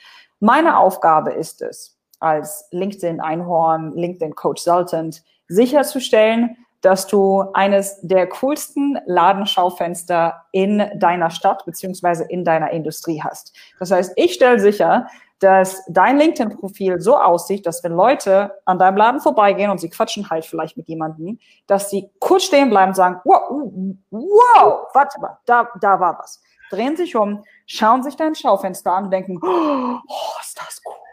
Meine 0.40 0.78
Aufgabe 0.78 1.32
ist 1.32 1.62
es, 1.62 1.98
als 2.20 2.68
LinkedIn-Einhorn, 2.70 3.92
LinkedIn-Coach 3.96 4.62
Sultant, 4.62 5.24
sicherzustellen, 5.48 6.56
dass 6.84 7.06
du 7.06 7.44
eines 7.54 7.98
der 8.02 8.28
coolsten 8.28 8.98
Ladenschaufenster 9.06 10.44
in 10.52 10.82
deiner 10.96 11.30
Stadt 11.30 11.64
beziehungsweise 11.64 12.24
in 12.24 12.44
deiner 12.44 12.70
Industrie 12.72 13.22
hast. 13.22 13.56
Das 13.78 13.90
heißt, 13.90 14.12
ich 14.16 14.34
stelle 14.34 14.60
sicher, 14.60 15.06
dass 15.38 15.82
dein 15.88 16.18
LinkedIn-Profil 16.18 17.00
so 17.00 17.16
aussieht, 17.16 17.66
dass 17.66 17.82
wenn 17.84 17.92
Leute 17.92 18.52
an 18.66 18.78
deinem 18.78 18.98
Laden 18.98 19.20
vorbeigehen 19.20 19.70
und 19.70 19.78
sie 19.78 19.88
quatschen 19.88 20.28
halt 20.28 20.44
vielleicht 20.44 20.76
mit 20.76 20.86
jemandem, 20.86 21.38
dass 21.66 21.88
sie 21.88 22.10
kurz 22.18 22.44
stehen 22.44 22.68
bleiben 22.68 22.90
und 22.90 22.96
sagen, 22.96 23.20
wow, 23.24 23.72
wow, 24.10 24.86
warte 24.92 25.20
mal, 25.20 25.38
da, 25.46 25.68
da 25.80 25.98
war 25.98 26.18
was. 26.18 26.42
Drehen 26.70 26.96
sich 26.96 27.16
um, 27.16 27.44
schauen 27.66 28.02
sich 28.02 28.16
dein 28.16 28.34
Schaufenster 28.34 28.92
an 28.92 29.04
und 29.04 29.10
denken, 29.10 29.38
oh, 29.42 29.98
ist 30.40 30.58
das 30.58 30.82
cool. 30.84 31.03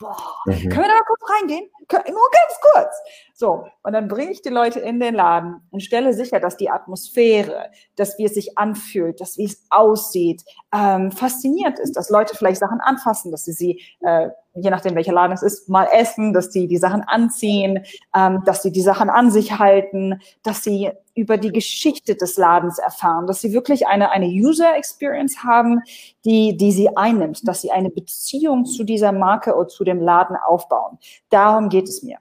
Boah, 0.00 0.16
mhm. 0.46 0.52
können 0.52 0.70
wir 0.70 0.88
da 0.88 0.94
mal 0.94 1.04
kurz 1.06 1.20
reingehen? 1.30 1.70
Nur 1.90 2.30
ganz 2.32 2.60
kurz. 2.72 2.96
So, 3.34 3.66
und 3.82 3.92
dann 3.92 4.08
bringe 4.08 4.32
ich 4.32 4.40
die 4.40 4.48
Leute 4.48 4.80
in 4.80 4.98
den 4.98 5.14
Laden 5.14 5.60
und 5.70 5.82
stelle 5.82 6.14
sicher, 6.14 6.40
dass 6.40 6.56
die 6.56 6.70
Atmosphäre, 6.70 7.70
dass 7.96 8.16
wie 8.16 8.24
es 8.24 8.32
sich 8.32 8.56
anfühlt, 8.56 9.20
dass 9.20 9.36
wie 9.36 9.44
es 9.44 9.66
aussieht, 9.68 10.42
ähm, 10.74 11.12
fasziniert 11.12 11.78
ist, 11.78 11.96
dass 11.96 12.08
Leute 12.08 12.34
vielleicht 12.34 12.60
Sachen 12.60 12.80
anfassen, 12.80 13.30
dass 13.30 13.44
sie 13.44 13.52
sie, 13.52 13.82
äh, 14.00 14.30
je 14.54 14.70
nachdem 14.70 14.94
welcher 14.94 15.12
Laden 15.12 15.32
es 15.32 15.42
ist, 15.42 15.68
mal 15.68 15.88
essen, 15.92 16.32
dass 16.32 16.52
sie 16.52 16.66
die 16.66 16.76
Sachen 16.76 17.02
anziehen, 17.02 17.84
ähm, 18.14 18.42
dass 18.44 18.62
sie 18.62 18.72
die 18.72 18.82
Sachen 18.82 19.10
an 19.10 19.30
sich 19.30 19.58
halten, 19.58 20.20
dass 20.42 20.64
sie 20.64 20.90
über 21.14 21.36
die 21.36 21.52
Geschichte 21.52 22.14
des 22.16 22.36
Ladens 22.36 22.78
erfahren, 22.78 23.26
dass 23.26 23.40
sie 23.40 23.52
wirklich 23.52 23.86
eine, 23.86 24.10
eine 24.10 24.26
User 24.26 24.76
Experience 24.76 25.44
haben, 25.44 25.80
die, 26.24 26.56
die 26.56 26.72
sie 26.72 26.96
einnimmt, 26.96 27.46
dass 27.46 27.62
sie 27.62 27.70
eine 27.70 27.90
Beziehung 27.90 28.64
zu 28.64 28.84
dieser 28.84 29.12
Marke 29.12 29.54
oder 29.54 29.68
zu 29.68 29.84
dem 29.84 30.00
Laden 30.00 30.36
aufbauen. 30.36 30.98
Darum 31.28 31.68
geht 31.68 31.88
es 31.88 32.02
mir. 32.02 32.18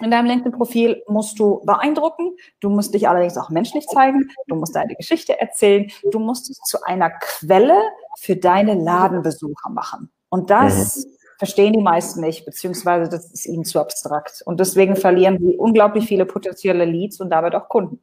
In 0.00 0.10
deinem 0.10 0.26
LinkedIn-Profil 0.26 1.04
musst 1.06 1.38
du 1.38 1.60
beeindrucken, 1.64 2.36
du 2.58 2.68
musst 2.68 2.92
dich 2.94 3.08
allerdings 3.08 3.38
auch 3.38 3.48
menschlich 3.48 3.86
zeigen, 3.86 4.28
du 4.48 4.56
musst 4.56 4.74
deine 4.74 4.96
Geschichte 4.96 5.40
erzählen, 5.40 5.88
du 6.10 6.18
musst 6.18 6.50
es 6.50 6.58
zu 6.58 6.82
einer 6.82 7.10
Quelle 7.10 7.80
für 8.18 8.34
deine 8.34 8.74
Ladenbesucher 8.74 9.70
machen. 9.70 10.10
Und 10.30 10.50
das 10.50 10.96
mhm. 10.96 11.13
Verstehen 11.44 11.74
die 11.74 11.82
meisten 11.82 12.22
nicht, 12.22 12.46
beziehungsweise 12.46 13.10
das 13.10 13.30
ist 13.30 13.44
ihnen 13.44 13.66
zu 13.66 13.78
abstrakt. 13.78 14.42
Und 14.46 14.60
deswegen 14.60 14.96
verlieren 14.96 15.38
sie 15.38 15.56
unglaublich 15.58 16.06
viele 16.06 16.24
potenzielle 16.24 16.86
Leads 16.86 17.20
und 17.20 17.28
damit 17.28 17.54
auch 17.54 17.68
Kunden. 17.68 18.00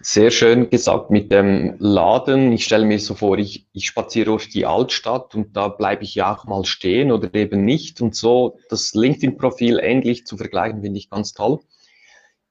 Sehr 0.00 0.30
schön 0.30 0.70
gesagt 0.70 1.10
mit 1.10 1.30
dem 1.30 1.76
Laden. 1.78 2.50
Ich 2.52 2.64
stelle 2.64 2.86
mir 2.86 2.98
so 2.98 3.14
vor, 3.14 3.36
ich, 3.36 3.66
ich 3.74 3.86
spaziere 3.86 4.26
durch 4.26 4.48
die 4.48 4.64
Altstadt 4.64 5.34
und 5.34 5.54
da 5.54 5.68
bleibe 5.68 6.02
ich 6.02 6.14
ja 6.14 6.34
auch 6.34 6.46
mal 6.46 6.64
stehen 6.64 7.12
oder 7.12 7.32
eben 7.34 7.66
nicht. 7.66 8.00
Und 8.00 8.16
so 8.16 8.58
das 8.70 8.94
LinkedIn-Profil 8.94 9.78
ähnlich 9.78 10.24
zu 10.24 10.38
vergleichen, 10.38 10.80
finde 10.80 10.98
ich 10.98 11.10
ganz 11.10 11.34
toll. 11.34 11.60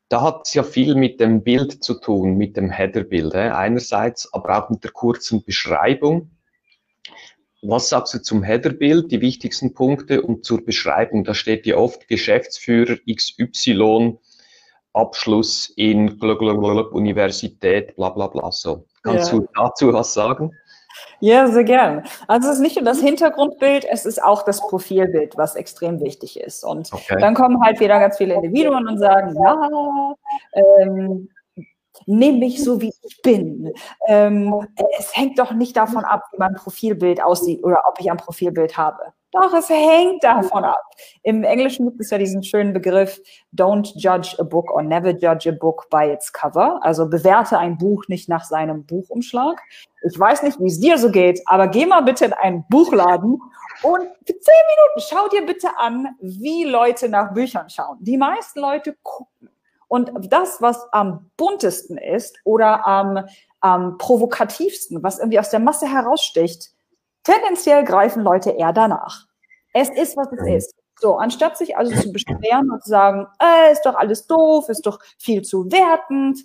Da 0.07 0.21
hat 0.21 0.41
es 0.45 0.53
ja 0.53 0.61
viel 0.61 0.93
mit 0.93 1.19
dem 1.19 1.43
Bild 1.43 1.83
zu 1.83 1.95
tun, 1.95 2.35
mit 2.35 2.57
dem 2.57 2.69
Header-Bild. 2.69 3.33
Einerseits, 3.33 4.31
aber 4.31 4.63
auch 4.63 4.69
mit 4.69 4.83
der 4.83 4.91
kurzen 4.91 5.43
Beschreibung. 5.43 6.29
Was 7.61 7.89
sagst 7.89 8.13
du 8.13 8.21
zum 8.21 8.41
Header-Bild, 8.41 9.11
die 9.11 9.19
wichtigsten 9.19 9.73
Punkte 9.73 10.21
und 10.21 10.45
zur 10.45 10.63
Beschreibung? 10.63 11.25
Da 11.25 11.33
steht 11.33 11.65
ja 11.65 11.75
oft 11.75 12.07
Geschäftsführer 12.07 12.97
XY 13.09 14.17
Abschluss 14.93 15.71
in 15.75 16.19
Universität, 16.21 17.95
bla 17.95 18.09
bla 18.09 18.27
bla. 18.27 18.51
So. 18.51 18.85
Kannst 19.03 19.31
ja. 19.31 19.39
du 19.39 19.47
dazu 19.55 19.93
was 19.93 20.13
sagen? 20.13 20.51
Ja, 21.19 21.47
sehr 21.47 21.63
gern. 21.63 22.03
Also 22.27 22.49
es 22.49 22.55
ist 22.55 22.61
nicht 22.61 22.75
nur 22.75 22.85
das 22.85 22.99
Hintergrundbild, 22.99 23.85
es 23.89 24.05
ist 24.05 24.23
auch 24.23 24.43
das 24.43 24.61
Profilbild, 24.61 25.37
was 25.37 25.55
extrem 25.55 25.99
wichtig 26.01 26.39
ist. 26.39 26.63
Und 26.63 26.91
okay. 26.91 27.17
dann 27.19 27.35
kommen 27.35 27.61
halt 27.63 27.79
wieder 27.79 27.99
ganz 27.99 28.17
viele 28.17 28.35
Individuen 28.35 28.87
und 28.87 28.97
sagen, 28.99 29.35
ja, 29.41 30.15
ähm, 30.53 31.29
nimm 32.05 32.39
mich 32.39 32.63
so, 32.63 32.81
wie 32.81 32.93
ich 33.03 33.21
bin. 33.21 33.73
Ähm, 34.07 34.67
es 34.97 35.15
hängt 35.15 35.39
doch 35.39 35.51
nicht 35.53 35.75
davon 35.75 36.03
ab, 36.05 36.23
wie 36.31 36.37
mein 36.37 36.55
Profilbild 36.55 37.21
aussieht 37.21 37.63
oder 37.63 37.79
ob 37.87 37.99
ich 37.99 38.09
ein 38.09 38.17
Profilbild 38.17 38.77
habe. 38.77 39.13
Doch, 39.31 39.53
es 39.53 39.69
hängt 39.69 40.23
davon 40.23 40.63
ab. 40.63 40.81
Im 41.21 41.43
Englischen 41.43 41.87
gibt 41.87 42.01
es 42.01 42.09
ja 42.09 42.17
diesen 42.17 42.41
schönen 42.41 42.73
Begriff, 42.73 43.21
don't 43.55 43.91
judge 43.95 44.35
a 44.39 44.43
book 44.43 44.71
or 44.71 44.81
never 44.81 45.11
judge 45.11 45.47
a 45.47 45.51
book 45.51 45.87
by 45.91 46.09
its 46.11 46.33
cover. 46.33 46.79
Also 46.81 47.07
bewerte 47.07 47.59
ein 47.59 47.77
Buch 47.77 48.05
nicht 48.07 48.27
nach 48.27 48.43
seinem 48.43 48.85
Buchumschlag. 48.85 49.61
Ich 50.09 50.19
weiß 50.19 50.41
nicht, 50.41 50.59
wie 50.59 50.67
es 50.67 50.79
dir 50.79 50.97
so 50.97 51.11
geht, 51.11 51.41
aber 51.45 51.67
geh 51.67 51.85
mal 51.85 52.01
bitte 52.01 52.25
in 52.25 52.33
einen 52.33 52.65
Buchladen 52.69 53.39
und 53.83 54.07
für 54.25 54.39
zehn 54.39 54.63
Minuten 54.75 55.07
schau 55.09 55.27
dir 55.29 55.45
bitte 55.45 55.69
an, 55.77 56.07
wie 56.21 56.63
Leute 56.63 57.07
nach 57.07 57.31
Büchern 57.31 57.69
schauen. 57.69 57.97
Die 58.01 58.17
meisten 58.17 58.59
Leute 58.59 58.95
gucken. 59.03 59.48
Und 59.89 60.11
das, 60.31 60.61
was 60.61 60.87
am 60.93 61.29
buntesten 61.35 61.97
ist 61.97 62.37
oder 62.45 62.87
am, 62.87 63.25
am 63.59 63.97
provokativsten, 63.97 65.03
was 65.03 65.19
irgendwie 65.19 65.39
aus 65.39 65.49
der 65.49 65.59
Masse 65.59 65.87
heraussticht, 65.87 66.71
Tendenziell 67.23 67.83
greifen 67.83 68.23
Leute 68.23 68.51
eher 68.51 68.73
danach. 68.73 69.27
Es 69.73 69.89
ist, 69.89 70.17
was 70.17 70.31
es 70.31 70.47
ist. 70.47 70.75
So, 70.99 71.17
anstatt 71.17 71.57
sich 71.57 71.77
also 71.77 71.95
zu 71.95 72.11
beschweren 72.11 72.71
und 72.71 72.83
zu 72.83 72.89
sagen, 72.89 73.27
äh, 73.39 73.71
ist 73.71 73.85
doch 73.85 73.95
alles 73.95 74.27
doof, 74.27 74.67
ist 74.69 74.85
doch 74.85 74.99
viel 75.17 75.43
zu 75.43 75.71
wertend. 75.71 76.39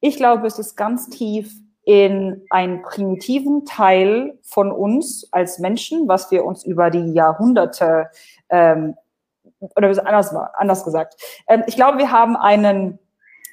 Ich 0.00 0.16
glaube, 0.16 0.46
es 0.46 0.58
ist 0.58 0.76
ganz 0.76 1.08
tief 1.08 1.52
in 1.84 2.46
einen 2.48 2.82
primitiven 2.82 3.66
Teil 3.66 4.38
von 4.42 4.70
uns 4.70 5.28
als 5.32 5.58
Menschen, 5.58 6.08
was 6.08 6.30
wir 6.30 6.44
uns 6.44 6.64
über 6.64 6.90
die 6.90 7.12
Jahrhunderte 7.12 8.08
ähm, 8.48 8.94
oder 9.76 9.88
anders, 10.06 10.34
anders 10.54 10.84
gesagt. 10.84 11.14
Ähm, 11.48 11.64
ich 11.66 11.76
glaube, 11.76 11.98
wir 11.98 12.10
haben 12.10 12.36
einen 12.36 12.98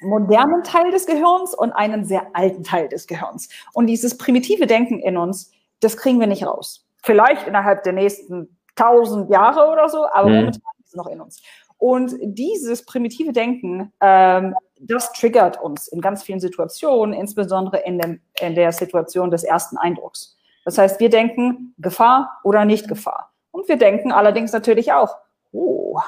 modernen 0.00 0.62
Teil 0.64 0.90
des 0.90 1.06
Gehirns 1.06 1.54
und 1.54 1.72
einen 1.72 2.04
sehr 2.04 2.26
alten 2.32 2.64
Teil 2.64 2.88
des 2.88 3.06
Gehirns. 3.06 3.48
Und 3.72 3.86
dieses 3.86 4.18
primitive 4.18 4.66
Denken 4.66 4.98
in 4.98 5.16
uns 5.16 5.52
das 5.82 5.96
kriegen 5.96 6.20
wir 6.20 6.26
nicht 6.26 6.46
raus. 6.46 6.86
Vielleicht 7.02 7.46
innerhalb 7.46 7.82
der 7.82 7.92
nächsten 7.92 8.56
tausend 8.76 9.28
Jahre 9.30 9.70
oder 9.70 9.88
so, 9.88 10.06
aber 10.10 10.28
mhm. 10.28 10.36
momentan 10.36 10.72
ist 10.78 10.88
es 10.88 10.94
noch 10.94 11.08
in 11.08 11.20
uns. 11.20 11.42
Und 11.76 12.14
dieses 12.22 12.84
primitive 12.84 13.32
Denken, 13.32 13.92
ähm, 14.00 14.54
das 14.80 15.12
triggert 15.12 15.60
uns 15.60 15.88
in 15.88 16.00
ganz 16.00 16.22
vielen 16.22 16.40
Situationen, 16.40 17.12
insbesondere 17.12 17.78
in, 17.78 17.98
dem, 17.98 18.20
in 18.40 18.54
der 18.54 18.72
Situation 18.72 19.30
des 19.30 19.42
ersten 19.42 19.76
Eindrucks. 19.76 20.38
Das 20.64 20.78
heißt, 20.78 21.00
wir 21.00 21.10
denken 21.10 21.74
Gefahr 21.78 22.38
oder 22.44 22.64
nicht 22.64 22.86
Gefahr. 22.86 23.32
Und 23.50 23.68
wir 23.68 23.76
denken 23.76 24.12
allerdings 24.12 24.52
natürlich 24.52 24.92
auch, 24.92 25.16
oh, 25.52 25.98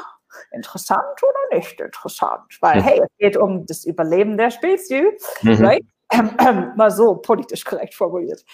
interessant 0.52 1.22
oder 1.22 1.58
nicht 1.58 1.80
interessant? 1.80 2.58
Weil, 2.60 2.82
hey, 2.82 3.00
es 3.02 3.10
geht 3.18 3.36
um 3.36 3.66
das 3.66 3.84
Überleben 3.84 4.36
der 4.36 4.50
Spezies, 4.50 5.04
mhm. 5.42 5.64
right? 5.64 5.84
Ähm, 6.12 6.30
ähm, 6.46 6.72
mal 6.76 6.90
so 6.90 7.16
politisch 7.16 7.64
korrekt 7.64 7.94
formuliert 7.94 8.44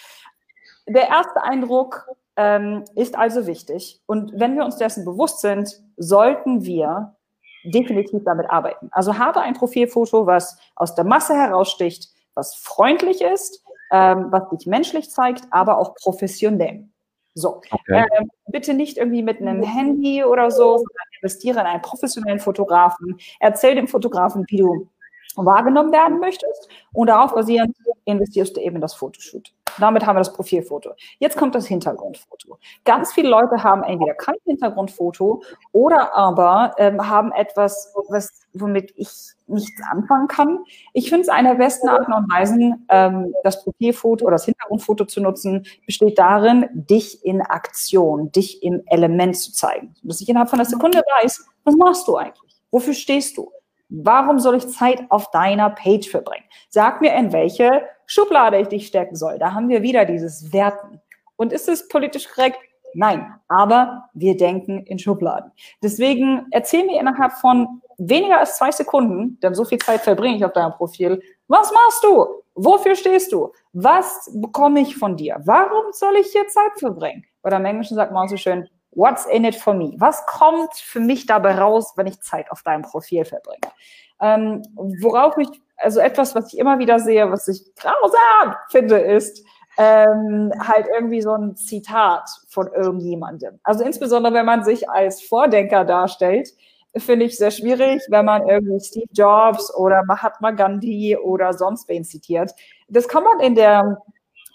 der 0.87 1.09
erste 1.09 1.41
Eindruck 1.43 2.07
ähm, 2.35 2.85
ist 2.95 3.17
also 3.17 3.47
wichtig. 3.47 4.01
Und 4.05 4.33
wenn 4.39 4.55
wir 4.55 4.65
uns 4.65 4.77
dessen 4.77 5.05
bewusst 5.05 5.41
sind, 5.41 5.81
sollten 5.97 6.63
wir 6.63 7.15
definitiv 7.63 8.23
damit 8.23 8.49
arbeiten. 8.49 8.89
Also 8.91 9.17
habe 9.17 9.41
ein 9.41 9.53
Profilfoto, 9.53 10.25
was 10.25 10.57
aus 10.75 10.95
der 10.95 11.03
Masse 11.03 11.35
heraussticht, 11.35 12.09
was 12.33 12.55
freundlich 12.55 13.21
ist, 13.21 13.63
ähm, 13.91 14.27
was 14.31 14.49
dich 14.49 14.65
menschlich 14.65 15.11
zeigt, 15.11 15.43
aber 15.51 15.77
auch 15.77 15.93
professionell. 15.95 16.87
So, 17.33 17.61
okay. 17.71 18.05
ähm, 18.17 18.29
bitte 18.47 18.73
nicht 18.73 18.97
irgendwie 18.97 19.23
mit 19.23 19.39
einem 19.39 19.63
Handy 19.63 20.23
oder 20.23 20.51
so, 20.51 20.77
sondern 20.77 21.07
investiere 21.21 21.61
in 21.61 21.65
einen 21.65 21.81
professionellen 21.81 22.39
Fotografen. 22.39 23.17
Erzähl 23.39 23.75
dem 23.75 23.87
Fotografen, 23.87 24.45
wie 24.49 24.57
du 24.57 24.89
wahrgenommen 25.35 25.93
werden 25.93 26.19
möchtest 26.19 26.67
und 26.93 27.07
darauf 27.07 27.33
basierend 27.33 27.75
investierst 28.05 28.57
du 28.57 28.61
eben 28.61 28.75
in 28.75 28.81
das 28.81 28.93
Fotoshoot. 28.93 29.53
Damit 29.81 30.05
haben 30.05 30.15
wir 30.15 30.21
das 30.21 30.33
Profilfoto. 30.33 30.91
Jetzt 31.19 31.37
kommt 31.37 31.55
das 31.55 31.65
Hintergrundfoto. 31.65 32.57
Ganz 32.85 33.13
viele 33.13 33.29
Leute 33.29 33.63
haben 33.63 33.83
entweder 33.83 34.13
kein 34.13 34.35
Hintergrundfoto 34.45 35.41
oder 35.71 36.15
aber 36.15 36.73
ähm, 36.77 37.09
haben 37.09 37.31
etwas, 37.31 37.93
was, 38.09 38.29
womit 38.53 38.93
ich 38.95 39.09
nichts 39.47 39.81
anfangen 39.91 40.27
kann. 40.27 40.59
Ich 40.93 41.09
finde 41.09 41.23
es 41.23 41.29
eine 41.29 41.49
der 41.49 41.55
besten 41.55 41.89
Arten 41.89 42.13
und 42.13 42.31
Weisen, 42.31 42.85
ähm, 42.89 43.33
das 43.43 43.63
Profilfoto 43.63 44.25
oder 44.25 44.35
das 44.35 44.45
Hintergrundfoto 44.45 45.05
zu 45.05 45.21
nutzen, 45.21 45.65
besteht 45.85 46.17
darin, 46.17 46.67
dich 46.71 47.25
in 47.25 47.41
Aktion, 47.41 48.31
dich 48.31 48.63
im 48.63 48.81
Element 48.85 49.35
zu 49.35 49.51
zeigen. 49.51 49.93
Dass 50.03 50.21
ich 50.21 50.29
innerhalb 50.29 50.49
von 50.49 50.59
einer 50.59 50.69
Sekunde 50.69 51.01
weiß, 51.21 51.45
was 51.63 51.75
machst 51.75 52.07
du 52.07 52.17
eigentlich? 52.17 52.61
Wofür 52.71 52.93
stehst 52.93 53.37
du? 53.37 53.51
Warum 53.89 54.39
soll 54.39 54.55
ich 54.55 54.69
Zeit 54.69 55.03
auf 55.09 55.31
deiner 55.31 55.69
Page 55.69 56.09
verbringen? 56.09 56.45
Sag 56.69 57.01
mir, 57.01 57.13
in 57.13 57.33
welche 57.33 57.83
Schublade 58.11 58.59
ich 58.59 58.67
dich 58.67 58.87
stecken 58.87 59.15
soll. 59.15 59.39
Da 59.39 59.53
haben 59.53 59.69
wir 59.69 59.83
wieder 59.83 60.03
dieses 60.03 60.51
Werten. 60.51 60.99
Und 61.37 61.53
ist 61.53 61.69
es 61.69 61.87
politisch 61.87 62.27
korrekt? 62.27 62.59
Nein, 62.93 63.33
aber 63.47 64.09
wir 64.13 64.35
denken 64.35 64.85
in 64.85 64.99
Schubladen. 64.99 65.49
Deswegen 65.81 66.45
erzähl 66.51 66.85
mir 66.85 66.99
innerhalb 66.99 67.31
von 67.31 67.81
weniger 67.97 68.39
als 68.39 68.57
zwei 68.57 68.69
Sekunden, 68.69 69.39
denn 69.39 69.55
so 69.55 69.63
viel 69.63 69.77
Zeit 69.77 70.01
verbringe 70.01 70.35
ich 70.35 70.43
auf 70.43 70.51
deinem 70.51 70.73
Profil. 70.73 71.23
Was 71.47 71.71
machst 71.71 72.03
du? 72.03 72.43
Wofür 72.55 72.95
stehst 72.95 73.31
du? 73.31 73.53
Was 73.71 74.29
bekomme 74.33 74.81
ich 74.81 74.97
von 74.97 75.15
dir? 75.15 75.39
Warum 75.45 75.93
soll 75.93 76.17
ich 76.17 76.33
hier 76.33 76.45
Zeit 76.49 76.77
verbringen? 76.79 77.23
Oder 77.45 77.57
im 77.57 77.65
Englischen 77.65 77.95
sagt 77.95 78.11
man 78.11 78.27
so 78.27 78.35
schön, 78.35 78.67
what's 78.91 79.25
in 79.25 79.45
it 79.45 79.55
for 79.55 79.73
me? 79.73 79.93
Was 79.99 80.25
kommt 80.25 80.73
für 80.73 80.99
mich 80.99 81.27
dabei 81.27 81.57
raus, 81.57 81.93
wenn 81.95 82.07
ich 82.07 82.19
Zeit 82.19 82.51
auf 82.51 82.61
deinem 82.63 82.81
Profil 82.81 83.23
verbringe? 83.23 83.71
Ähm, 84.19 84.63
worauf 84.75 85.37
ich, 85.37 85.47
also 85.81 85.99
etwas, 85.99 86.35
was 86.35 86.53
ich 86.53 86.59
immer 86.59 86.79
wieder 86.79 86.99
sehe, 86.99 87.29
was 87.31 87.47
ich 87.47 87.63
grausam 87.75 88.55
finde, 88.69 88.97
ist, 88.97 89.45
ähm, 89.77 90.51
halt 90.59 90.87
irgendwie 90.93 91.21
so 91.21 91.33
ein 91.33 91.55
Zitat 91.55 92.29
von 92.49 92.67
irgendjemandem. 92.73 93.59
Also 93.63 93.83
insbesondere, 93.83 94.33
wenn 94.33 94.45
man 94.45 94.63
sich 94.63 94.89
als 94.89 95.21
Vordenker 95.21 95.85
darstellt, 95.85 96.49
finde 96.97 97.25
ich 97.25 97.37
sehr 97.37 97.51
schwierig, 97.51 98.01
wenn 98.09 98.25
man 98.25 98.47
irgendwie 98.47 98.79
Steve 98.79 99.07
Jobs 99.13 99.73
oder 99.73 100.03
Mahatma 100.05 100.51
Gandhi 100.51 101.17
oder 101.17 101.53
sonst 101.53 101.87
wen 101.87 102.03
zitiert. 102.03 102.51
Das 102.89 103.07
kann 103.07 103.23
man 103.23 103.39
in 103.39 103.55
der 103.55 104.01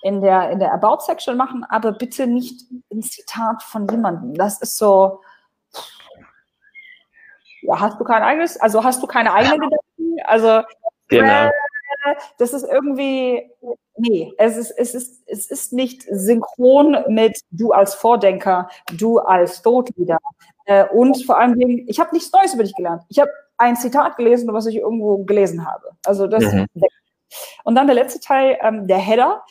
in 0.03 0.21
der 0.21 0.51
in 0.51 0.59
der 0.59 0.75
About 0.75 1.01
Section 1.01 1.37
machen, 1.37 1.65
aber 1.69 1.93
bitte 1.93 2.27
nicht 2.27 2.71
ein 2.93 3.03
Zitat 3.03 3.63
von 3.63 3.89
jemandem. 3.89 4.35
Das 4.35 4.61
ist 4.61 4.77
so 4.77 5.21
ja, 7.63 7.81
hast 7.81 7.99
du 7.99 8.05
kein 8.05 8.23
eigenes, 8.23 8.61
also 8.61 8.85
hast 8.85 9.03
du 9.03 9.07
keine 9.07 9.33
eigenen 9.33 9.61
Gedanken? 9.97 10.21
Also 10.27 10.63
genau. 11.09 11.47
Äh, 11.47 11.51
das 12.39 12.53
ist 12.53 12.65
irgendwie, 12.65 13.51
nee, 13.97 14.33
es 14.39 14.57
ist, 14.57 14.71
es 14.71 14.95
ist, 14.95 15.23
es 15.27 15.51
ist 15.51 15.73
nicht 15.73 16.03
synchron 16.11 16.97
mit 17.09 17.41
du 17.51 17.73
als 17.73 17.95
Vordenker, 17.95 18.69
du 18.93 19.19
als 19.19 19.63
Todleader. 19.63 20.19
Äh, 20.67 20.87
und 20.89 21.25
vor 21.25 21.39
allem, 21.39 21.85
ich 21.87 22.01
habe 22.01 22.15
nichts 22.15 22.33
Neues 22.33 22.55
über 22.55 22.63
dich 22.63 22.75
gelernt. 22.75 23.03
Ich 23.09 23.19
habe 23.19 23.31
ein 23.57 23.77
Zitat 23.77 24.17
gelesen, 24.17 24.53
was 24.53 24.67
ich 24.67 24.77
irgendwo 24.77 25.25
gelesen 25.25 25.67
habe. 25.67 25.91
Also 26.05 26.27
das. 26.27 26.45
Mhm. 26.45 26.67
Und 27.65 27.75
dann 27.75 27.87
der 27.87 27.97
letzte 27.97 28.21
Teil, 28.21 28.59
ähm, 28.63 28.87
der 28.87 28.99
Header. 28.99 29.43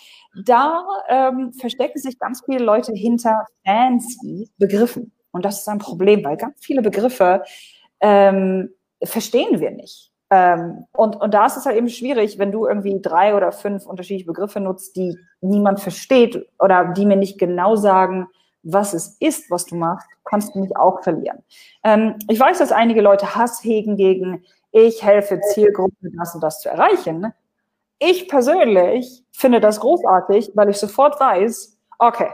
Da 0.45 0.85
ähm, 1.07 1.53
verstecken 1.53 1.97
sich 1.99 2.19
ganz 2.19 2.43
viele 2.45 2.63
Leute 2.63 2.93
hinter 2.93 3.45
fancy 3.65 4.49
Begriffen. 4.57 5.13
Und 5.31 5.45
das 5.45 5.59
ist 5.59 5.69
ein 5.69 5.79
Problem, 5.79 6.23
weil 6.23 6.37
ganz 6.37 6.57
viele 6.59 6.81
Begriffe 6.81 7.43
ähm, 8.01 8.73
verstehen 9.03 9.59
wir 9.59 9.71
nicht. 9.71 10.11
Ähm, 10.29 10.85
und, 10.91 11.15
und 11.21 11.33
da 11.33 11.45
ist 11.45 11.57
es 11.57 11.65
halt 11.65 11.77
eben 11.77 11.89
schwierig, 11.89 12.39
wenn 12.39 12.51
du 12.51 12.65
irgendwie 12.65 12.99
drei 13.01 13.35
oder 13.35 13.51
fünf 13.51 13.85
unterschiedliche 13.85 14.25
Begriffe 14.25 14.59
nutzt, 14.59 14.95
die 14.95 15.17
niemand 15.41 15.79
versteht 15.79 16.47
oder 16.59 16.85
die 16.85 17.05
mir 17.05 17.15
nicht 17.15 17.37
genau 17.37 17.75
sagen, 17.75 18.27
was 18.63 18.93
es 18.93 19.17
ist, 19.19 19.51
was 19.51 19.65
du 19.65 19.75
machst, 19.75 20.07
kannst 20.23 20.55
du 20.55 20.59
mich 20.59 20.75
auch 20.75 21.03
verlieren. 21.03 21.43
Ähm, 21.83 22.15
ich 22.27 22.39
weiß, 22.39 22.57
dass 22.57 22.71
einige 22.71 23.01
Leute 23.01 23.35
Hass 23.35 23.63
hegen 23.63 23.95
gegen, 23.95 24.43
ich 24.71 25.03
helfe 25.03 25.39
Zielgruppen, 25.53 26.15
das 26.17 26.33
und 26.33 26.41
das 26.41 26.59
zu 26.59 26.69
erreichen. 26.69 27.31
Ich 27.99 28.27
persönlich 28.27 29.23
finde 29.31 29.61
das 29.61 29.79
großartig, 29.79 30.51
weil 30.55 30.69
ich 30.69 30.77
sofort 30.77 31.19
weiß, 31.19 31.77
okay, 31.99 32.29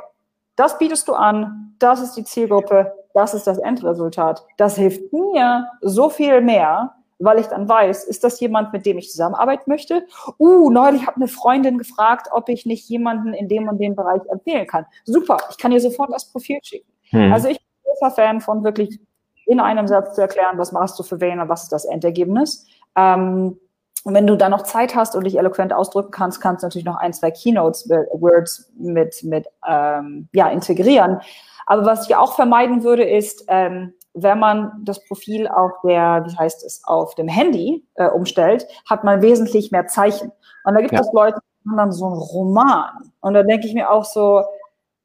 das 0.56 0.78
bietest 0.78 1.08
du 1.08 1.14
an, 1.14 1.76
das 1.80 2.02
ist 2.02 2.14
die 2.14 2.24
Zielgruppe, 2.24 2.94
das 3.14 3.34
ist 3.34 3.46
das 3.46 3.58
Endresultat. 3.58 4.46
Das 4.58 4.76
hilft 4.76 5.12
mir 5.12 5.68
so 5.82 6.10
viel 6.10 6.42
mehr, 6.42 6.96
weil 7.24 7.40
ich 7.40 7.48
dann 7.48 7.68
weiß, 7.68 8.04
ist 8.06 8.24
das 8.24 8.40
jemand, 8.40 8.74
mit 8.74 8.86
dem 8.86 8.98
ich 8.98 9.10
zusammenarbeiten 9.12 9.70
möchte? 9.70 10.06
Uh, 10.40 10.70
neulich 10.70 11.06
hat 11.08 11.16
eine 11.16 11.28
Freundin 11.28 11.78
gefragt, 11.78 12.28
ob 12.32 12.50
ich 12.50 12.66
nicht 12.66 12.90
jemanden 12.90 13.34
in 13.34 13.48
dem 13.48 13.68
und 13.68 13.80
dem 13.80 13.96
Bereich 13.96 14.22
empfehlen 14.30 14.68
kann. 14.68 14.86
Super, 15.06 15.38
ich 15.50 15.58
kann 15.58 15.72
ihr 15.72 15.82
sofort 15.82 16.12
das 16.12 16.32
Profil 16.32 16.60
schicken. 16.64 16.92
Hm. 17.10 17.32
Also 17.32 17.48
ich 17.48 17.58
bin 17.60 17.68
großer 17.84 18.12
Fan 18.16 18.42
von 18.42 18.64
wirklich 18.64 19.00
in 19.46 19.60
einem 19.60 19.88
Satz 19.88 20.16
zu 20.16 20.22
erklären, 20.22 20.58
was 20.58 20.72
machst 20.72 20.98
du 21.00 21.04
für 21.04 21.20
wen 21.20 21.40
und 21.40 21.50
was 21.50 21.64
ist 21.64 21.72
das 21.72 21.86
Endergebnis. 21.86 22.66
Ähm, 22.96 23.58
und 24.04 24.14
wenn 24.16 24.26
du 24.26 24.36
dann 24.36 24.52
noch 24.52 24.64
Zeit 24.64 24.96
hast 24.96 25.16
und 25.16 25.26
dich 25.26 25.38
eloquent 25.38 25.74
ausdrücken 25.74 26.12
kannst, 26.12 26.42
kannst 26.42 26.64
du 26.64 26.68
natürlich 26.68 26.86
noch 26.86 26.98
ein, 26.98 27.14
zwei 27.14 27.32
Keynotes, 27.32 27.90
äh, 27.90 28.06
Words 28.14 28.72
mit, 28.78 29.24
mit 29.24 29.48
ähm, 29.68 30.28
ja, 30.34 30.50
integrieren. 30.50 31.22
Aber 31.66 31.86
was 31.86 32.10
ich 32.10 32.16
auch 32.16 32.34
vermeiden 32.34 32.84
würde, 32.84 33.04
ist, 33.04 33.46
ähm, 33.48 33.94
wenn 34.14 34.40
man 34.40 34.72
das 34.84 35.04
Profil 35.06 35.48
auf 35.48 35.72
der, 35.84 36.26
wie 36.28 36.38
heißt 36.38 36.66
es, 36.66 36.84
auf 36.86 37.16
dem 37.16 37.28
Handy 37.28 37.86
äh, 37.96 38.08
umstellt, 38.08 38.68
hat 38.90 39.04
man 39.04 39.22
wesentlich 39.22 39.72
mehr 39.72 39.88
Zeichen. 39.88 40.32
Und 40.64 40.74
da 40.76 40.82
gibt 40.82 40.94
ja. 40.94 41.00
es 41.00 41.12
Leute, 41.14 41.40
die 41.40 41.70
haben 41.70 41.78
dann 41.78 41.92
so 41.92 42.06
einen 42.06 42.16
Roman. 42.16 43.12
Und 43.22 43.34
da 43.34 43.44
denke 43.44 43.68
ich 43.68 43.74
mir 43.74 43.90
auch 43.90 44.06
so, 44.06 44.44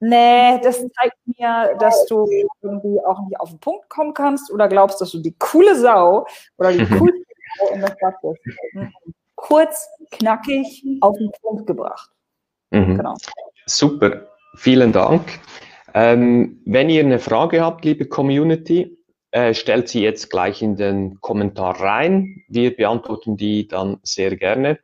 nee, 0.00 0.58
das 0.60 0.78
zeigt 0.78 1.16
mir, 1.26 1.76
dass 1.78 2.06
du 2.06 2.28
irgendwie 2.62 3.00
auch 3.04 3.20
nicht 3.20 3.38
auf 3.40 3.50
den 3.50 3.60
Punkt 3.60 3.88
kommen 3.88 4.14
kannst 4.14 4.50
oder 4.50 4.68
glaubst, 4.68 5.00
dass 5.00 5.10
du 5.12 5.18
die 5.18 5.34
coole 5.38 5.76
Sau 5.76 6.26
oder 6.58 6.72
die 6.72 6.86
coole 6.98 7.12
Sau 7.58 7.74
in 7.74 7.80
das 7.80 7.96
Blatt 7.96 8.14
bist. 8.22 8.40
Kurz, 9.36 9.88
knackig, 10.12 10.84
auf 11.00 11.16
den 11.16 11.30
Punkt 11.42 11.66
gebracht. 11.66 12.10
Mhm. 12.70 12.96
Genau. 12.96 13.14
Super, 13.66 14.26
vielen 14.56 14.92
Dank. 14.92 15.22
Ähm, 15.96 16.60
wenn 16.66 16.90
ihr 16.90 17.00
eine 17.00 17.18
Frage 17.18 17.62
habt, 17.62 17.86
liebe 17.86 18.04
Community, 18.04 18.98
äh, 19.30 19.54
stellt 19.54 19.88
sie 19.88 20.02
jetzt 20.02 20.28
gleich 20.28 20.60
in 20.60 20.76
den 20.76 21.22
Kommentar 21.22 21.80
rein. 21.80 22.44
Wir 22.48 22.76
beantworten 22.76 23.38
die 23.38 23.66
dann 23.66 23.96
sehr 24.02 24.36
gerne. 24.36 24.78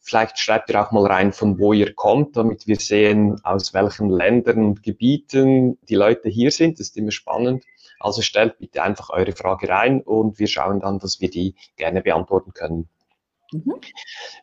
Vielleicht 0.00 0.38
schreibt 0.38 0.70
ihr 0.70 0.80
auch 0.80 0.92
mal 0.92 1.04
rein, 1.04 1.34
von 1.34 1.58
wo 1.58 1.74
ihr 1.74 1.92
kommt, 1.92 2.38
damit 2.38 2.66
wir 2.66 2.76
sehen, 2.76 3.38
aus 3.44 3.74
welchen 3.74 4.08
Ländern 4.08 4.64
und 4.64 4.82
Gebieten 4.82 5.76
die 5.90 5.94
Leute 5.94 6.30
hier 6.30 6.50
sind. 6.50 6.80
Das 6.80 6.86
ist 6.86 6.96
immer 6.96 7.10
spannend. 7.10 7.62
Also 8.00 8.22
stellt 8.22 8.58
bitte 8.58 8.82
einfach 8.82 9.10
eure 9.10 9.32
Frage 9.32 9.68
rein 9.68 10.00
und 10.00 10.38
wir 10.38 10.46
schauen 10.46 10.80
dann, 10.80 11.00
dass 11.00 11.20
wir 11.20 11.28
die 11.28 11.54
gerne 11.76 12.00
beantworten 12.00 12.54
können. 12.54 12.88
Mhm. 13.52 13.74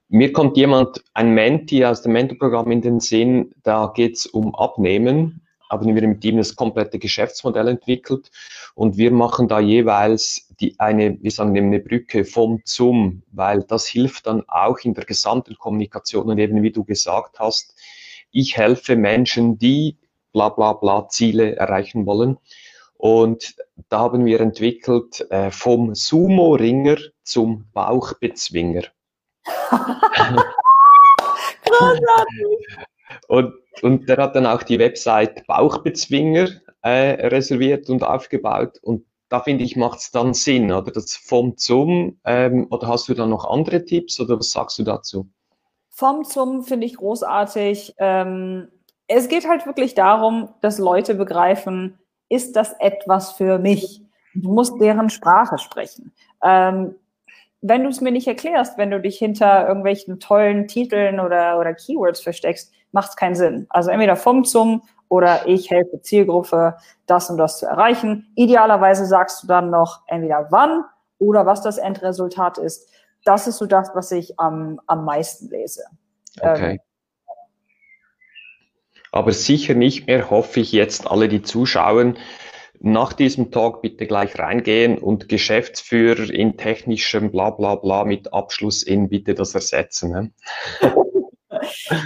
Mir 0.10 0.32
kommt 0.32 0.58
jemand, 0.58 1.04
ein 1.16 1.34
Menti 1.34 1.84
aus 1.84 2.04
dem 2.04 2.12
Mentorprogramm 2.12 2.70
in 2.70 2.82
den 2.82 3.00
Sinn, 3.00 3.56
da 3.64 3.92
geht 3.96 4.18
es 4.18 4.28
um 4.28 4.54
Abnehmen 4.54 5.43
haben 5.74 5.96
wir 5.96 6.08
mit 6.08 6.24
ihm 6.24 6.38
das 6.38 6.56
komplette 6.56 7.00
Geschäftsmodell 7.00 7.68
entwickelt 7.68 8.32
und 8.76 8.98
wir 8.98 9.12
machen 9.12 9.48
da 9.48 9.60
jeweils 9.60 10.48
die, 10.60 10.80
eine, 10.80 11.22
wir 11.22 11.32
sagen 11.32 11.58
eine 11.58 11.80
Brücke 11.80 12.26
vom 12.26 12.62
zum, 12.66 13.24
weil 13.32 13.64
das 13.64 13.88
hilft 13.88 14.28
dann 14.28 14.44
auch 14.48 14.80
in 14.80 14.94
der 14.94 15.06
gesamten 15.06 15.58
Kommunikation 15.58 16.30
und 16.30 16.38
eben 16.38 16.62
wie 16.64 16.72
du 16.72 16.84
gesagt 16.84 17.40
hast, 17.40 17.76
ich 18.32 18.58
helfe 18.58 18.96
Menschen, 18.96 19.58
die 19.58 19.98
bla 20.32 20.50
bla 20.50 20.74
bla 20.74 21.08
Ziele 21.08 21.56
erreichen 21.56 22.06
wollen. 22.06 22.38
Und 22.98 23.56
da 23.90 24.00
haben 24.00 24.26
wir 24.26 24.40
entwickelt 24.40 25.30
äh, 25.30 25.52
vom 25.52 25.94
Sumo-Ringer 25.94 26.98
zum 27.24 27.66
Bauchbezwinger. 27.74 28.84
Großartig. 31.66 32.78
Und 33.28 33.54
und 33.82 34.08
der 34.08 34.18
hat 34.18 34.36
dann 34.36 34.46
auch 34.46 34.64
die 34.64 34.80
Website 34.80 35.46
Bauchbezwinger 35.48 36.50
äh, 36.82 37.28
reserviert 37.28 37.90
und 37.90 38.04
aufgebaut. 38.04 38.80
Und 38.82 39.06
da 39.30 39.40
finde 39.40 39.64
ich, 39.64 39.76
macht 39.76 40.00
es 40.00 40.12
dann 40.12 40.34
Sinn, 40.34 40.72
oder? 40.72 40.92
Das 40.92 41.16
vom 41.16 41.58
zum. 41.58 42.20
Ähm, 42.24 42.68
oder 42.70 42.88
hast 42.88 43.10
du 43.10 43.14
da 43.14 43.26
noch 43.26 43.46
andere 43.50 43.84
Tipps 43.84 44.20
oder 44.20 44.38
was 44.38 44.52
sagst 44.52 44.78
du 44.80 44.84
dazu? 44.84 45.28
Vom 45.90 46.24
zum 46.24 46.64
finde 46.64 46.86
ich 46.86 46.96
großartig. 46.96 47.96
Ähm, 47.98 48.68
es 49.08 49.28
geht 49.28 49.48
halt 49.48 49.66
wirklich 49.66 49.96
darum, 49.96 50.50
dass 50.62 50.78
Leute 50.78 51.16
begreifen, 51.16 52.00
ist 52.30 52.56
das 52.56 52.74
etwas 52.80 53.34
für 53.34 53.60
mich? 53.60 54.02
Du 54.34 54.52
musst 54.52 54.80
deren 54.82 55.10
Sprache 55.10 55.58
sprechen. 55.58 56.12
Ähm, 56.44 56.96
wenn 57.64 57.84
du 57.84 57.90
es 57.90 58.02
mir 58.02 58.12
nicht 58.12 58.28
erklärst, 58.28 58.78
wenn 58.78 58.92
du 58.92 59.00
dich 59.00 59.18
hinter 59.18 59.68
irgendwelchen 59.68 60.20
tollen 60.20 60.68
Titeln 60.68 61.22
oder, 61.22 61.58
oder 61.58 61.74
Keywords 61.74 62.20
versteckst, 62.20 62.74
macht 62.92 63.12
es 63.12 63.16
keinen 63.16 63.36
Sinn. 63.36 63.66
Also 63.70 63.90
entweder 63.90 64.18
vom 64.18 64.44
zum 64.44 64.84
oder 65.08 65.48
ich 65.48 65.72
helfe 65.72 66.02
Zielgruppe, 66.02 66.76
das 67.06 67.30
und 67.30 67.38
das 67.38 67.60
zu 67.60 67.66
erreichen. 67.66 68.28
Idealerweise 68.36 69.06
sagst 69.06 69.44
du 69.44 69.48
dann 69.48 69.70
noch 69.70 70.02
entweder 70.08 70.48
wann 70.52 70.84
oder 71.20 71.46
was 71.46 71.62
das 71.62 71.78
Endresultat 71.78 72.58
ist. 72.58 72.90
Das 73.24 73.48
ist 73.48 73.58
so 73.58 73.66
das, 73.66 73.92
was 73.94 74.12
ich 74.12 74.38
am, 74.40 74.82
am 74.88 75.06
meisten 75.06 75.50
lese. 75.50 75.84
Okay. 76.42 76.72
Ähm, 76.72 76.80
aber 79.14 79.32
sicher 79.32 79.74
nicht 79.74 80.08
mehr, 80.08 80.30
hoffe 80.30 80.60
ich 80.60 80.74
jetzt 80.74 81.10
alle, 81.10 81.30
die 81.30 81.44
zuschauen, 81.44 82.18
nach 82.84 83.14
diesem 83.14 83.50
Talk 83.50 83.82
bitte 83.82 84.06
gleich 84.06 84.38
reingehen 84.38 84.98
und 84.98 85.30
Geschäftsführer 85.30 86.30
in 86.30 86.58
technischem 86.58 87.32
bla 87.32 87.50
bla 87.50 87.76
bla 87.76 88.04
mit 88.04 88.34
Abschluss 88.34 88.84
in 88.84 89.08
bitte 89.08 89.34
das 89.34 89.56
ersetzen. 89.56 90.12
Ne? 90.12 90.32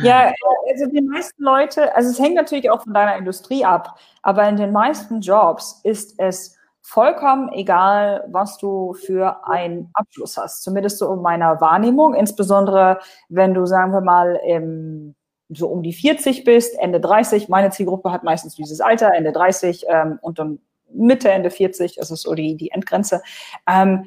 ja, 0.03 0.31
also 0.69 0.85
die 0.93 1.01
meisten 1.01 1.43
Leute, 1.43 1.95
also 1.95 2.11
es 2.11 2.19
hängt 2.19 2.35
natürlich 2.35 2.69
auch 2.69 2.83
von 2.83 2.93
deiner 2.93 3.17
Industrie 3.17 3.65
ab, 3.65 3.97
aber 4.21 4.47
in 4.47 4.55
den 4.55 4.71
meisten 4.71 5.19
Jobs 5.21 5.81
ist 5.83 6.13
es 6.19 6.55
vollkommen 6.83 7.51
egal, 7.53 8.27
was 8.31 8.59
du 8.59 8.93
für 8.93 9.47
einen 9.47 9.89
Abschluss 9.93 10.37
hast. 10.37 10.61
Zumindest 10.61 10.99
so 10.99 11.11
in 11.11 11.21
meiner 11.21 11.59
Wahrnehmung, 11.59 12.13
insbesondere 12.13 12.99
wenn 13.29 13.55
du, 13.55 13.65
sagen 13.65 13.93
wir 13.93 14.01
mal, 14.01 14.39
im 14.45 15.15
so 15.49 15.67
um 15.67 15.83
die 15.83 15.93
40 15.93 16.43
bist, 16.43 16.77
Ende 16.79 16.99
30, 16.99 17.49
meine 17.49 17.69
Zielgruppe 17.69 18.11
hat 18.11 18.23
meistens 18.23 18.55
dieses 18.55 18.81
Alter, 18.81 19.13
Ende 19.13 19.31
30 19.31 19.85
ähm, 19.87 20.19
und 20.21 20.39
dann 20.39 20.59
Mitte, 20.89 21.29
Ende 21.29 21.49
40, 21.49 21.95
das 21.95 22.11
ist 22.11 22.21
so 22.21 22.33
die, 22.33 22.55
die 22.55 22.71
Endgrenze. 22.71 23.21
Ähm, 23.67 24.05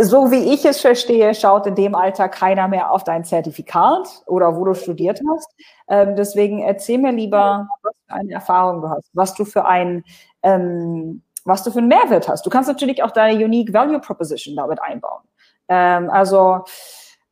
so 0.00 0.30
wie 0.30 0.54
ich 0.54 0.64
es 0.64 0.80
verstehe, 0.80 1.34
schaut 1.34 1.66
in 1.66 1.74
dem 1.74 1.94
Alter 1.94 2.28
keiner 2.28 2.66
mehr 2.66 2.90
auf 2.90 3.04
dein 3.04 3.24
Zertifikat 3.24 4.22
oder 4.26 4.56
wo 4.56 4.64
du 4.64 4.74
studiert 4.74 5.20
hast. 5.30 5.54
Ähm, 5.88 6.16
deswegen 6.16 6.60
erzähl 6.60 6.98
mir 6.98 7.12
lieber, 7.12 7.68
was 7.82 7.92
für 8.06 8.14
eine 8.14 8.32
Erfahrung 8.32 8.80
du 8.80 8.88
hast, 8.88 9.10
was 9.12 9.34
du 9.34 9.44
für 9.44 9.66
ein, 9.66 10.02
ähm, 10.42 11.22
was 11.44 11.62
du 11.62 11.70
für 11.70 11.78
einen 11.78 11.88
Mehrwert 11.88 12.26
hast. 12.26 12.46
Du 12.46 12.50
kannst 12.50 12.68
natürlich 12.68 13.02
auch 13.02 13.10
deine 13.10 13.44
Unique 13.44 13.72
Value 13.74 14.00
Proposition 14.00 14.56
damit 14.56 14.80
einbauen. 14.80 15.22
Ähm, 15.68 16.08
also 16.08 16.64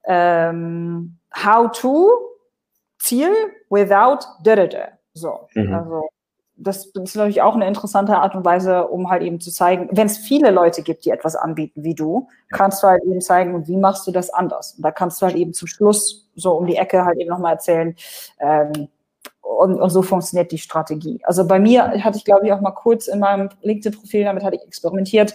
ähm, 0.05 1.17
how 1.35 1.71
to 1.73 2.30
Ziel 3.01 3.33
without 3.69 4.21
da, 4.45 4.57
da, 4.57 4.67
da. 4.67 4.89
So, 5.15 5.49
mhm. 5.55 5.75
also 5.75 6.09
das 6.57 6.87
ist 6.87 7.17
natürlich 7.17 7.41
auch 7.41 7.55
eine 7.55 7.67
interessante 7.67 8.17
Art 8.17 8.35
und 8.35 8.45
Weise, 8.45 8.87
um 8.87 9.09
halt 9.09 9.23
eben 9.23 9.41
zu 9.41 9.51
zeigen, 9.51 9.89
wenn 9.93 10.07
es 10.07 10.19
viele 10.19 10.51
Leute 10.51 10.83
gibt, 10.83 11.07
die 11.07 11.11
etwas 11.11 11.35
anbieten 11.35 11.83
wie 11.83 11.95
du, 11.95 12.29
kannst 12.51 12.83
du 12.83 12.87
halt 12.87 13.03
eben 13.05 13.21
zeigen, 13.23 13.67
wie 13.67 13.79
machst 13.79 14.07
du 14.07 14.13
das 14.13 14.31
anders. 14.31 14.75
Und 14.75 14.85
da 14.85 14.91
kannst 14.91 15.21
du 15.21 15.27
halt 15.27 15.37
eben 15.37 15.55
zum 15.55 15.69
Schluss 15.69 16.29
so 16.37 16.53
um 16.53 16.67
die 16.67 16.77
Ecke 16.77 17.05
halt 17.05 17.19
eben 17.19 17.31
nochmal 17.31 17.55
erzählen, 17.55 17.97
ähm, 18.39 18.89
und, 19.43 19.81
und 19.81 19.91
so 19.91 20.03
funktioniert 20.03 20.53
die 20.53 20.59
Strategie. 20.59 21.21
Also 21.25 21.47
bei 21.47 21.59
mir 21.59 21.91
hatte 22.05 22.17
ich, 22.17 22.25
glaube 22.25 22.47
ich, 22.47 22.53
auch 22.53 22.61
mal 22.61 22.71
kurz 22.71 23.09
in 23.09 23.19
meinem 23.19 23.51
LinkedIn-Profil, 23.63 24.25
damit 24.25 24.45
hatte 24.45 24.57
ich 24.57 24.63
experimentiert. 24.63 25.35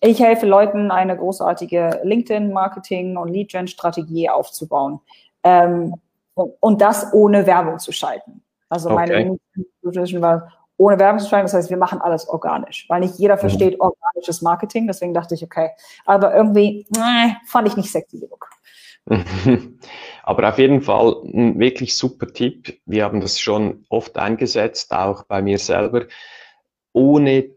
Ich 0.00 0.20
helfe 0.20 0.46
Leuten, 0.46 0.90
eine 0.90 1.16
großartige 1.16 2.00
LinkedIn-Marketing- 2.02 3.16
und 3.16 3.28
Lead-Gen-Strategie 3.28 4.28
aufzubauen. 4.28 5.00
Ähm, 5.44 5.94
und, 6.34 6.80
das 6.80 7.12
ohne 7.12 7.46
Werbung 7.46 7.78
zu 7.78 7.92
schalten. 7.92 8.42
Also 8.68 8.90
meine 8.90 9.38
okay. 9.82 10.22
war 10.22 10.52
ohne 10.76 10.98
Werbung 10.98 11.20
zu 11.20 11.28
schalten. 11.28 11.46
Das 11.46 11.54
heißt, 11.54 11.70
wir 11.70 11.76
machen 11.76 12.00
alles 12.00 12.28
organisch, 12.28 12.86
weil 12.88 13.00
nicht 13.00 13.18
jeder 13.18 13.36
mhm. 13.36 13.40
versteht 13.40 13.80
organisches 13.80 14.42
Marketing. 14.42 14.86
Deswegen 14.86 15.14
dachte 15.14 15.34
ich, 15.34 15.44
okay. 15.44 15.70
Aber 16.04 16.34
irgendwie 16.34 16.86
äh, 16.96 17.30
fand 17.46 17.68
ich 17.68 17.76
nicht 17.76 17.90
sexy 17.90 18.20
genug. 18.20 18.48
Aber 20.22 20.48
auf 20.48 20.58
jeden 20.58 20.80
Fall 20.80 21.16
ein 21.24 21.58
wirklich 21.58 21.96
super 21.96 22.26
Tipp. 22.28 22.80
Wir 22.86 23.04
haben 23.04 23.20
das 23.20 23.38
schon 23.40 23.84
oft 23.88 24.16
eingesetzt, 24.16 24.92
auch 24.92 25.24
bei 25.24 25.42
mir 25.42 25.58
selber, 25.58 26.06
ohne 26.92 27.50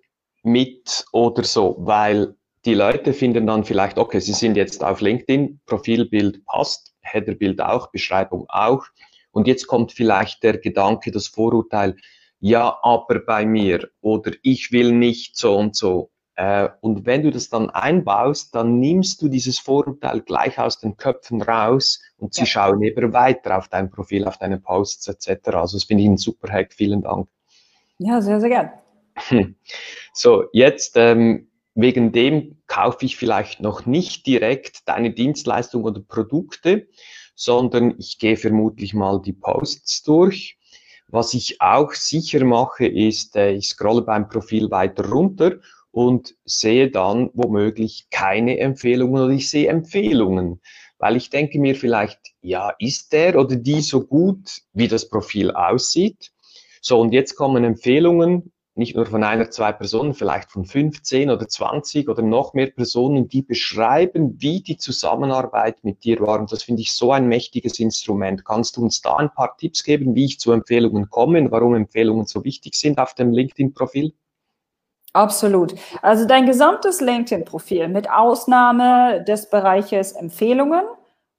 mit 0.44 1.06
oder 1.12 1.44
so, 1.44 1.76
weil 1.80 2.36
die 2.66 2.74
Leute 2.74 3.14
finden 3.14 3.46
dann 3.46 3.64
vielleicht, 3.64 3.98
okay, 3.98 4.20
sie 4.20 4.34
sind 4.34 4.58
jetzt 4.58 4.84
auf 4.84 5.02
LinkedIn, 5.02 5.60
Profilbild 5.68 6.44
passt, 6.46 6.95
Headerbild 7.06 7.62
auch, 7.62 7.92
Beschreibung 7.92 8.46
auch. 8.50 8.86
Und 9.32 9.48
jetzt 9.48 9.68
kommt 9.68 9.92
vielleicht 9.92 10.44
der 10.44 10.58
Gedanke, 10.58 11.12
das 11.12 11.28
Vorurteil, 11.28 11.96
ja, 12.40 12.78
aber 12.84 13.20
bei 13.20 13.46
mir 13.46 13.90
oder 14.02 14.32
ich 14.44 14.72
will 14.72 14.92
nicht 14.92 15.36
so 15.38 15.58
und 15.58 15.76
so. 15.76 16.12
Äh, 16.36 16.70
und 16.82 17.06
wenn 17.06 17.24
du 17.24 17.32
das 17.32 17.50
dann 17.50 17.70
einbaust, 17.70 18.54
dann 18.54 18.80
nimmst 18.80 19.22
du 19.22 19.30
dieses 19.30 19.58
Vorurteil 19.58 20.22
gleich 20.22 20.60
aus 20.60 20.80
den 20.80 20.98
Köpfen 20.98 21.42
raus 21.42 22.02
und 22.18 22.34
sie 22.34 22.42
ja. 22.42 22.46
schauen 22.46 22.82
eben 22.84 23.14
weiter 23.14 23.58
auf 23.58 23.70
dein 23.70 23.90
Profil, 23.90 24.26
auf 24.28 24.38
deine 24.38 24.60
Posts 24.60 25.08
etc. 25.08 25.48
Also 25.50 25.78
das 25.78 25.86
finde 25.86 26.04
ich 26.04 26.10
ein 26.10 26.18
super 26.18 26.52
Hack. 26.52 26.74
Vielen 26.74 27.02
Dank. 27.02 27.30
Ja, 27.98 28.22
sehr, 28.22 28.40
sehr 28.40 28.50
gern. 28.50 28.72
So, 30.18 30.46
jetzt 30.54 30.94
ähm, 30.96 31.50
wegen 31.76 32.14
dem 32.14 32.58
kaufe 32.68 33.06
ich 33.06 33.18
vielleicht 33.18 33.60
noch 33.60 33.86
nicht 33.86 34.26
direkt 34.26 34.88
deine 34.88 35.14
Dienstleistung 35.14 35.84
oder 35.84 36.00
Produkte, 36.00 36.88
sondern 37.36 37.96
ich 38.00 38.18
gehe 38.18 38.38
vermutlich 38.38 38.94
mal 38.94 39.22
die 39.22 39.34
Posts 39.34 40.04
durch. 40.04 40.58
Was 41.08 41.34
ich 41.34 41.62
auch 41.62 41.92
sicher 41.92 42.44
mache, 42.46 42.88
ist, 42.88 43.36
äh, 43.36 43.52
ich 43.52 43.68
scrolle 43.68 44.02
beim 44.02 44.28
Profil 44.28 44.72
weiter 44.72 45.08
runter 45.08 45.58
und 45.92 46.34
sehe 46.46 46.90
dann 46.90 47.30
womöglich 47.34 48.08
keine 48.10 48.58
Empfehlungen 48.58 49.24
oder 49.24 49.34
ich 49.34 49.50
sehe 49.50 49.70
Empfehlungen, 49.70 50.62
weil 50.98 51.16
ich 51.16 51.30
denke 51.30 51.60
mir 51.60 51.76
vielleicht, 51.76 52.20
ja, 52.42 52.74
ist 52.80 53.14
der 53.14 53.38
oder 53.38 53.56
die 53.56 53.82
so 53.82 54.06
gut, 54.06 54.62
wie 54.74 54.88
das 54.88 55.10
Profil 55.10 55.52
aussieht? 55.52 56.32
So, 56.82 57.00
und 57.00 57.14
jetzt 57.14 57.36
kommen 57.36 57.64
Empfehlungen, 57.64 58.52
nicht 58.78 58.96
nur 58.96 59.06
von 59.06 59.24
einer, 59.24 59.50
zwei 59.50 59.72
Personen, 59.72 60.14
vielleicht 60.14 60.52
von 60.52 60.66
15 60.66 61.30
oder 61.30 61.48
20 61.48 62.10
oder 62.10 62.22
noch 62.22 62.54
mehr 62.54 62.68
Personen, 62.68 63.30
die 63.30 63.42
beschreiben, 63.42 64.36
wie 64.40 64.62
die 64.62 64.78
Zusammenarbeit 64.78 65.84
mit 65.84 66.04
dir 66.04 66.20
war. 66.20 66.40
Und 66.40 66.52
das 66.52 66.64
finde 66.64 66.82
ich 66.82 66.94
so 66.94 67.12
ein 67.14 67.28
mächtiges 67.28 67.80
Instrument. 67.80 68.44
Kannst 68.44 68.76
du 68.76 68.84
uns 68.84 69.02
da 69.02 69.16
ein 69.16 69.32
paar 69.32 69.56
Tipps 69.58 69.84
geben, 69.84 70.14
wie 70.16 70.26
ich 70.26 70.40
zu 70.40 70.52
Empfehlungen 70.52 71.10
komme 71.10 71.40
und 71.40 71.52
warum 71.52 71.74
Empfehlungen 71.74 72.26
so 72.26 72.44
wichtig 72.44 72.76
sind 72.76 73.00
auf 73.00 73.14
dem 73.14 73.32
LinkedIn-Profil? 73.32 74.14
Absolut. 75.14 75.74
Also 76.02 76.26
dein 76.26 76.46
gesamtes 76.46 77.00
LinkedIn-Profil 77.00 77.88
mit 77.88 78.10
Ausnahme 78.10 79.24
des 79.26 79.50
Bereiches 79.50 80.12
Empfehlungen 80.12 80.84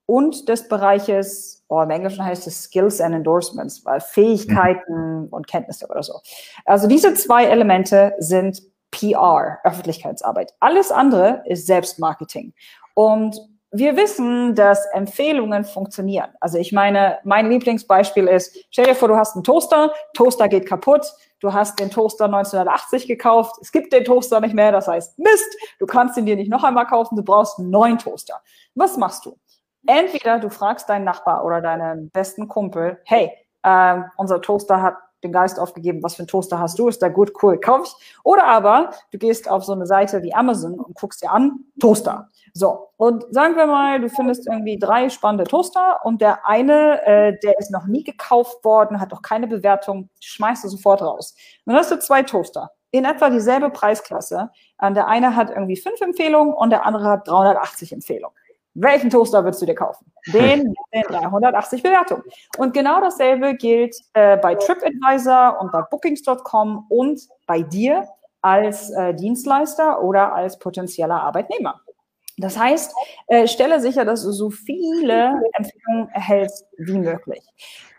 und 0.06 0.48
des 0.48 0.68
Bereiches, 0.68 1.55
oh, 1.68 1.82
im 1.82 1.90
Englischen 1.90 2.24
heißt 2.24 2.46
es 2.46 2.64
Skills 2.64 3.00
and 3.00 3.14
Endorsements, 3.14 3.84
weil 3.84 4.00
Fähigkeiten 4.00 5.22
mhm. 5.22 5.28
und 5.30 5.46
Kenntnisse 5.46 5.86
oder 5.88 6.02
so. 6.02 6.20
Also 6.64 6.86
diese 6.86 7.14
zwei 7.14 7.46
Elemente 7.46 8.14
sind 8.18 8.62
PR, 8.90 9.58
Öffentlichkeitsarbeit. 9.64 10.54
Alles 10.60 10.90
andere 10.90 11.42
ist 11.46 11.66
Selbstmarketing. 11.66 12.54
Und 12.94 13.36
wir 13.72 13.96
wissen, 13.96 14.54
dass 14.54 14.86
Empfehlungen 14.92 15.64
funktionieren. 15.64 16.30
Also 16.40 16.56
ich 16.56 16.72
meine, 16.72 17.18
mein 17.24 17.50
Lieblingsbeispiel 17.50 18.26
ist, 18.26 18.56
stell 18.70 18.86
dir 18.86 18.94
vor, 18.94 19.08
du 19.08 19.16
hast 19.16 19.34
einen 19.34 19.44
Toaster, 19.44 19.92
Toaster 20.14 20.48
geht 20.48 20.66
kaputt, 20.66 21.04
du 21.40 21.52
hast 21.52 21.78
den 21.78 21.90
Toaster 21.90 22.26
1980 22.26 23.06
gekauft, 23.06 23.56
es 23.60 23.72
gibt 23.72 23.92
den 23.92 24.04
Toaster 24.04 24.40
nicht 24.40 24.54
mehr, 24.54 24.72
das 24.72 24.88
heißt 24.88 25.18
Mist, 25.18 25.56
du 25.78 25.86
kannst 25.86 26.16
ihn 26.16 26.26
dir 26.26 26.36
nicht 26.36 26.50
noch 26.50 26.64
einmal 26.64 26.86
kaufen, 26.86 27.16
du 27.16 27.22
brauchst 27.22 27.58
einen 27.58 27.70
neuen 27.70 27.98
Toaster. 27.98 28.40
Was 28.74 28.96
machst 28.96 29.26
du? 29.26 29.36
Entweder 29.86 30.38
du 30.38 30.50
fragst 30.50 30.88
deinen 30.88 31.04
Nachbar 31.04 31.44
oder 31.44 31.60
deinen 31.60 32.10
besten 32.10 32.48
Kumpel, 32.48 32.98
hey, 33.04 33.30
äh, 33.62 34.00
unser 34.16 34.40
Toaster 34.40 34.82
hat 34.82 34.96
den 35.24 35.32
Geist 35.32 35.58
aufgegeben, 35.58 36.02
was 36.02 36.14
für 36.14 36.22
ein 36.22 36.26
Toaster 36.26 36.58
hast 36.58 36.78
du, 36.78 36.88
ist 36.88 37.02
da 37.02 37.08
gut, 37.08 37.32
cool, 37.42 37.58
kauf 37.58 37.86
ich. 37.86 38.16
Oder 38.22 38.46
aber 38.46 38.90
du 39.12 39.18
gehst 39.18 39.50
auf 39.50 39.64
so 39.64 39.72
eine 39.72 39.86
Seite 39.86 40.22
wie 40.22 40.34
Amazon 40.34 40.78
und 40.78 40.94
guckst 40.94 41.22
dir 41.22 41.30
an, 41.30 41.64
Toaster. 41.80 42.28
So, 42.52 42.88
und 42.96 43.24
sagen 43.30 43.56
wir 43.56 43.66
mal, 43.66 44.00
du 44.00 44.08
findest 44.08 44.46
irgendwie 44.46 44.78
drei 44.78 45.08
spannende 45.08 45.44
Toaster 45.44 46.00
und 46.04 46.20
der 46.20 46.46
eine, 46.46 47.02
äh, 47.06 47.38
der 47.42 47.58
ist 47.58 47.70
noch 47.70 47.86
nie 47.86 48.04
gekauft 48.04 48.64
worden, 48.64 49.00
hat 49.00 49.12
auch 49.12 49.22
keine 49.22 49.46
Bewertung, 49.46 50.10
schmeißt 50.20 50.64
du 50.64 50.68
sofort 50.68 51.02
raus. 51.02 51.34
Und 51.64 51.72
dann 51.72 51.80
hast 51.80 51.90
du 51.90 51.98
zwei 51.98 52.22
Toaster 52.22 52.70
in 52.90 53.04
etwa 53.04 53.30
dieselbe 53.30 53.70
Preisklasse. 53.70 54.50
Der 54.80 55.06
eine 55.06 55.36
hat 55.36 55.50
irgendwie 55.50 55.76
fünf 55.76 56.00
Empfehlungen 56.00 56.54
und 56.54 56.70
der 56.70 56.86
andere 56.86 57.04
hat 57.04 57.28
380 57.28 57.92
Empfehlungen. 57.92 58.36
Welchen 58.78 59.08
Toaster 59.08 59.42
würdest 59.42 59.62
du 59.62 59.66
dir 59.66 59.74
kaufen? 59.74 60.12
Den 60.32 60.64
mit 60.68 60.76
den 60.92 61.02
380 61.02 61.82
Bewertungen. 61.82 62.22
Und 62.58 62.74
genau 62.74 63.00
dasselbe 63.00 63.54
gilt 63.54 63.96
äh, 64.12 64.36
bei 64.36 64.54
TripAdvisor 64.54 65.60
und 65.60 65.72
bei 65.72 65.82
Bookings.com 65.82 66.86
und 66.90 67.20
bei 67.46 67.62
dir 67.62 68.06
als 68.42 68.90
äh, 68.90 69.14
Dienstleister 69.14 70.02
oder 70.02 70.34
als 70.34 70.58
potenzieller 70.58 71.22
Arbeitnehmer. 71.22 71.80
Das 72.38 72.58
heißt, 72.58 72.94
äh, 73.28 73.46
stelle 73.46 73.80
sicher, 73.80 74.04
dass 74.04 74.22
du 74.22 74.30
so 74.30 74.50
viele 74.50 75.40
Empfehlungen 75.54 76.10
erhältst 76.10 76.66
wie 76.76 76.98
möglich. 76.98 77.42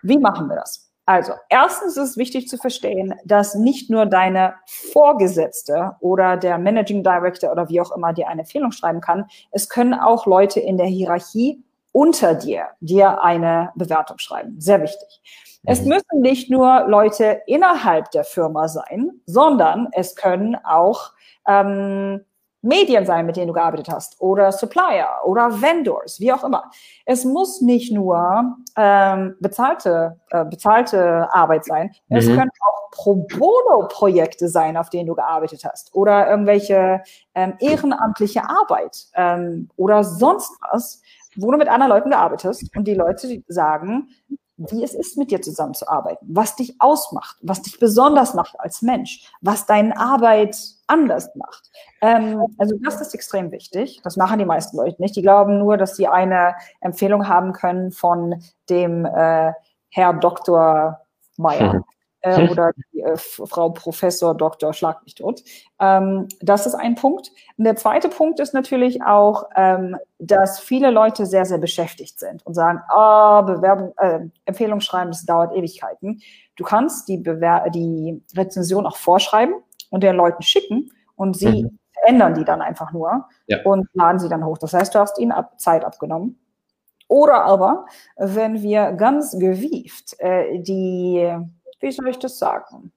Wie 0.03 0.19
machen 0.19 0.47
wir 0.47 0.57
das? 0.57 0.86
Also, 1.07 1.31
erstens 1.47 1.95
ist 1.95 2.09
es 2.09 2.17
wichtig 2.17 2.49
zu 2.49 2.57
verstehen, 2.57 3.15
dass 3.23 3.55
nicht 3.55 3.89
nur 3.89 4.05
deine 4.05 4.55
Vorgesetzte 4.91 5.95
oder 6.01 6.35
der 6.35 6.57
Managing 6.57 7.01
Director 7.01 7.49
oder 7.49 7.69
wie 7.69 7.79
auch 7.79 7.95
immer 7.95 8.11
dir 8.11 8.27
eine 8.27 8.41
Empfehlung 8.41 8.73
schreiben 8.73 8.99
kann, 8.99 9.25
es 9.51 9.69
können 9.69 9.93
auch 9.93 10.25
Leute 10.25 10.59
in 10.59 10.77
der 10.77 10.87
Hierarchie 10.87 11.63
unter 11.93 12.35
dir 12.35 12.67
dir 12.81 13.23
eine 13.23 13.71
Bewertung 13.75 14.19
schreiben. 14.19 14.59
Sehr 14.59 14.81
wichtig. 14.81 15.21
Es 15.63 15.81
mhm. 15.81 15.87
müssen 15.87 16.21
nicht 16.21 16.51
nur 16.51 16.85
Leute 16.89 17.41
innerhalb 17.47 18.11
der 18.11 18.25
Firma 18.25 18.67
sein, 18.67 19.21
sondern 19.25 19.87
es 19.93 20.13
können 20.13 20.57
auch 20.65 21.13
ähm, 21.47 22.25
Medien 22.61 23.05
sein, 23.05 23.25
mit 23.25 23.37
denen 23.37 23.47
du 23.47 23.53
gearbeitet 23.53 23.89
hast, 23.89 24.19
oder 24.19 24.51
Supplier 24.51 25.07
oder 25.25 25.61
Vendors, 25.61 26.19
wie 26.19 26.33
auch 26.33 26.43
immer. 26.43 26.69
Es 27.05 27.23
muss 27.23 27.61
nicht 27.61 27.93
nur 27.93 28.57
ähm, 28.75 29.35
bezahlte, 29.39 30.19
äh, 30.31 30.45
bezahlte 30.45 31.33
Arbeit 31.33 31.65
sein, 31.65 31.91
mhm. 32.09 32.17
es 32.17 32.25
können 32.27 32.49
auch 32.61 32.91
Pro 32.91 33.15
Bono-Projekte 33.15 34.49
sein, 34.49 34.75
auf 34.75 34.89
denen 34.89 35.07
du 35.07 35.15
gearbeitet 35.15 35.63
hast, 35.65 35.93
oder 35.93 36.29
irgendwelche 36.29 37.03
ähm, 37.35 37.53
ehrenamtliche 37.59 38.41
Arbeit 38.43 39.05
ähm, 39.13 39.69
oder 39.75 40.03
sonst 40.03 40.51
was, 40.71 41.01
wo 41.35 41.51
du 41.51 41.57
mit 41.57 41.67
anderen 41.67 41.91
Leuten 41.91 42.09
gearbeitet 42.09 42.49
hast 42.49 42.75
und 42.75 42.87
die 42.87 42.95
Leute 42.95 43.43
sagen, 43.47 44.09
wie 44.57 44.83
es 44.83 44.93
ist, 44.93 45.17
mit 45.17 45.31
dir 45.31 45.41
zusammenzuarbeiten, 45.41 46.27
was 46.29 46.55
dich 46.55 46.75
ausmacht, 46.79 47.37
was 47.41 47.61
dich 47.61 47.79
besonders 47.79 48.33
macht 48.33 48.59
als 48.59 48.81
Mensch, 48.81 49.31
was 49.41 49.65
deine 49.65 49.97
Arbeit 49.97 50.57
anders 50.87 51.29
macht. 51.35 51.69
Ähm, 52.01 52.43
also 52.57 52.75
das 52.83 52.99
ist 52.99 53.13
extrem 53.13 53.51
wichtig. 53.51 54.01
Das 54.03 54.17
machen 54.17 54.39
die 54.39 54.45
meisten 54.45 54.77
Leute 54.77 55.01
nicht. 55.01 55.15
Die 55.15 55.21
glauben 55.21 55.59
nur, 55.59 55.77
dass 55.77 55.95
sie 55.95 56.07
eine 56.07 56.55
Empfehlung 56.81 57.27
haben 57.27 57.53
können 57.53 57.91
von 57.91 58.41
dem 58.69 59.05
äh, 59.05 59.53
Herr 59.89 60.13
Dr. 60.13 60.99
Meyer. 61.37 61.83
Äh, 62.21 62.49
oder 62.49 62.71
die 62.91 63.01
äh, 63.01 63.15
Frau 63.15 63.69
Professor 63.69 64.35
Dr. 64.35 64.73
Schlag 64.73 65.03
mich 65.03 65.15
tot. 65.15 65.43
Ähm, 65.79 66.27
das 66.41 66.65
ist 66.65 66.73
ein 66.73 66.95
Punkt. 66.95 67.31
Und 67.57 67.63
der 67.63 67.75
zweite 67.75 68.09
Punkt 68.09 68.39
ist 68.39 68.53
natürlich 68.53 69.03
auch, 69.03 69.45
ähm, 69.55 69.97
dass 70.19 70.59
viele 70.59 70.89
Leute 70.89 71.25
sehr, 71.25 71.45
sehr 71.45 71.59
beschäftigt 71.59 72.19
sind 72.19 72.45
und 72.45 72.53
sagen, 72.53 72.81
ah, 72.89 73.39
oh, 73.39 73.43
Bewerbung, 73.43 73.93
äh, 73.97 74.21
Empfehlung 74.45 74.81
schreiben, 74.81 75.11
das 75.11 75.25
dauert 75.25 75.55
Ewigkeiten. 75.55 76.21
Du 76.55 76.63
kannst 76.63 77.07
die, 77.07 77.17
Bewer 77.17 77.69
die 77.69 78.21
Rezension 78.35 78.85
auch 78.87 78.97
vorschreiben 78.97 79.55
und 79.91 80.03
den 80.03 80.15
Leuten 80.15 80.41
schicken 80.41 80.91
und 81.15 81.37
sie 81.37 81.63
mhm. 81.63 81.79
ändern 82.05 82.33
die 82.33 82.45
dann 82.45 82.61
einfach 82.61 82.91
nur 82.91 83.27
ja. 83.45 83.61
und 83.63 83.87
laden 83.93 84.19
sie 84.19 84.29
dann 84.29 84.43
hoch. 84.43 84.57
Das 84.57 84.73
heißt, 84.73 84.95
du 84.95 84.99
hast 84.99 85.19
ihnen 85.19 85.31
ab, 85.31 85.59
Zeit 85.59 85.85
abgenommen. 85.85 86.39
Oder 87.09 87.45
aber, 87.45 87.85
wenn 88.17 88.61
wir 88.61 88.91
ganz 88.93 89.37
gewieft 89.39 90.19
äh, 90.19 90.59
die, 90.59 91.33
wie 91.79 91.91
soll 91.91 92.07
ich 92.09 92.19
das 92.19 92.39
sagen, 92.39 92.91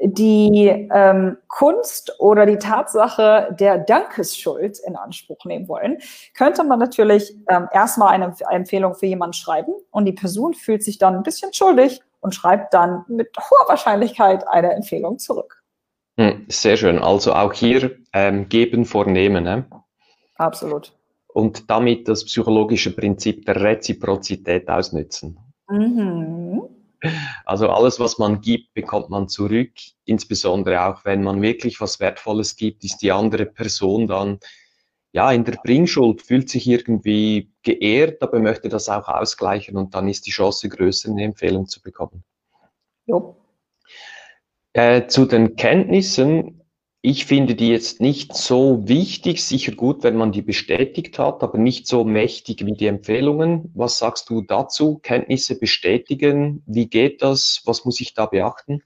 die 0.00 0.88
ähm, 0.92 1.38
Kunst 1.48 2.14
oder 2.18 2.46
die 2.46 2.58
Tatsache 2.58 3.54
der 3.58 3.78
Dankesschuld 3.78 4.78
in 4.86 4.96
Anspruch 4.96 5.44
nehmen 5.44 5.68
wollen, 5.68 5.98
könnte 6.36 6.64
man 6.64 6.78
natürlich 6.78 7.34
ähm, 7.48 7.68
erstmal 7.72 8.12
eine, 8.14 8.34
Empfehlung 8.50 8.94
für 8.94 9.06
jemanden 9.06 9.34
schreiben 9.34 9.72
und 9.90 10.04
die 10.04 10.12
Person 10.12 10.54
fühlt 10.54 10.82
sich 10.82 10.98
dann 10.98 11.14
ein 11.14 11.22
bisschen 11.22 11.52
schuldig 11.52 12.02
und 12.20 12.34
schreibt 12.34 12.74
dann 12.74 13.04
mit 13.08 13.30
hoher 13.38 13.68
Wahrscheinlichkeit 13.68 14.46
eine 14.48 14.72
Empfehlung 14.72 15.18
zurück. 15.18 15.62
Hm, 16.18 16.46
sehr 16.48 16.76
schön. 16.76 16.98
Also 16.98 17.32
auch 17.32 17.52
hier 17.52 17.96
ähm, 18.12 18.48
geben 18.48 18.84
vor 18.84 19.06
nehmen. 19.06 19.44
Ne? 19.44 19.66
Absolut. 20.36 20.92
Und 21.26 21.68
damit 21.70 22.08
das 22.08 22.24
psychologische 22.24 22.94
Prinzip 22.94 23.44
der 23.46 23.60
Reziprozität 23.60 24.68
ausnützen. 24.68 25.38
Mhm. 25.68 26.62
Also 27.44 27.68
alles, 27.68 28.00
was 28.00 28.18
man 28.18 28.40
gibt, 28.40 28.74
bekommt 28.74 29.10
man 29.10 29.28
zurück. 29.28 29.72
Insbesondere 30.04 30.84
auch, 30.86 31.04
wenn 31.04 31.22
man 31.22 31.42
wirklich 31.42 31.80
was 31.80 32.00
Wertvolles 32.00 32.56
gibt, 32.56 32.84
ist 32.84 32.98
die 32.98 33.12
andere 33.12 33.46
Person 33.46 34.06
dann 34.06 34.38
ja 35.12 35.30
in 35.30 35.44
der 35.44 35.58
Bringschuld, 35.62 36.22
fühlt 36.22 36.50
sich 36.50 36.66
irgendwie 36.66 37.52
geehrt, 37.62 38.22
aber 38.22 38.40
möchte 38.40 38.68
das 38.68 38.88
auch 38.88 39.08
ausgleichen 39.08 39.76
und 39.76 39.94
dann 39.94 40.08
ist 40.08 40.26
die 40.26 40.32
Chance 40.32 40.68
größer, 40.68 41.10
eine 41.10 41.24
Empfehlung 41.24 41.66
zu 41.66 41.80
bekommen. 41.80 42.24
Jo. 43.06 43.36
Äh, 44.72 45.06
zu 45.06 45.24
den 45.24 45.54
Kenntnissen 45.54 46.63
ich 47.06 47.26
finde 47.26 47.54
die 47.54 47.68
jetzt 47.68 48.00
nicht 48.00 48.34
so 48.34 48.88
wichtig, 48.88 49.44
sicher 49.44 49.72
gut, 49.72 50.02
wenn 50.04 50.16
man 50.16 50.32
die 50.32 50.40
bestätigt 50.40 51.18
hat, 51.18 51.42
aber 51.42 51.58
nicht 51.58 51.86
so 51.86 52.02
mächtig 52.02 52.64
wie 52.64 52.72
die 52.72 52.86
Empfehlungen. 52.86 53.70
Was 53.74 53.98
sagst 53.98 54.30
du 54.30 54.40
dazu? 54.40 55.00
Kenntnisse 55.02 55.58
bestätigen? 55.58 56.62
Wie 56.64 56.86
geht 56.86 57.20
das? 57.20 57.60
Was 57.66 57.84
muss 57.84 58.00
ich 58.00 58.14
da 58.14 58.24
beachten? 58.24 58.82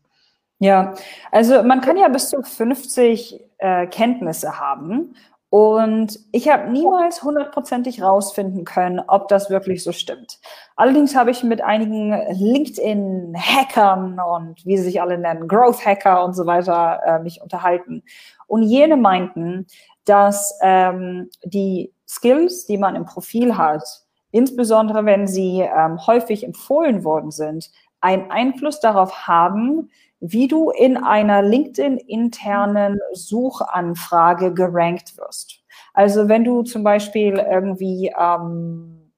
Ja, 0.59 0.94
also 1.31 1.62
man 1.62 1.81
kann 1.81 1.96
ja 1.96 2.09
bis 2.09 2.31
zu 2.31 2.42
50 2.42 3.38
äh, 3.59 3.87
Kenntnisse 3.87 4.59
haben 4.59 5.14
und 5.51 6.21
ich 6.31 6.51
habe 6.51 6.71
niemals 6.71 7.23
hundertprozentig 7.23 8.03
rausfinden 8.03 8.65
können, 8.67 9.01
ob 9.07 9.29
das 9.29 9.49
wirklich 9.49 9.83
so 9.83 9.93
stimmt. 9.93 10.41
Allerdings 10.77 11.17
habe 11.17 11.31
ich 11.31 11.43
mit 11.43 11.63
einigen 11.63 12.13
LinkedIn-Hackern 12.33 14.21
und 14.21 14.67
wie 14.67 14.77
sie 14.77 14.85
sich 14.85 15.01
alle 15.01 15.17
nennen, 15.17 15.49
Growth-Hacker 15.49 16.23
und 16.23 16.35
so 16.35 16.45
weiter 16.45 17.01
äh, 17.05 17.19
mich 17.21 17.41
unterhalten. 17.41 18.03
Und 18.47 18.63
jene 18.63 18.99
meinten, 18.99 19.67
dass 20.05 20.59
ähm, 20.61 21.31
die 21.43 21.95
Skills, 22.07 22.67
die 22.67 22.77
man 22.77 22.95
im 22.95 23.07
Profil 23.07 23.57
hat, 23.57 23.85
insbesondere 24.31 25.07
wenn 25.07 25.27
sie 25.27 25.61
ähm, 25.61 26.07
häufig 26.07 26.45
empfohlen 26.45 27.05
worden 27.05 27.31
sind, 27.31 27.71
einen 28.03 28.31
Einfluss 28.31 28.81
darauf 28.81 29.27
haben, 29.27 29.91
wie 30.20 30.48
du 30.48 30.70
in 30.70 30.96
einer 30.96 31.42
LinkedIn-internen 31.42 32.98
Suchanfrage 33.12 34.52
gerankt 34.52 35.16
wirst. 35.16 35.61
Also 35.94 36.28
wenn 36.28 36.44
du 36.44 36.62
zum 36.62 36.83
Beispiel 36.85 37.35
irgendwie 37.38 38.12
ähm, 38.18 39.12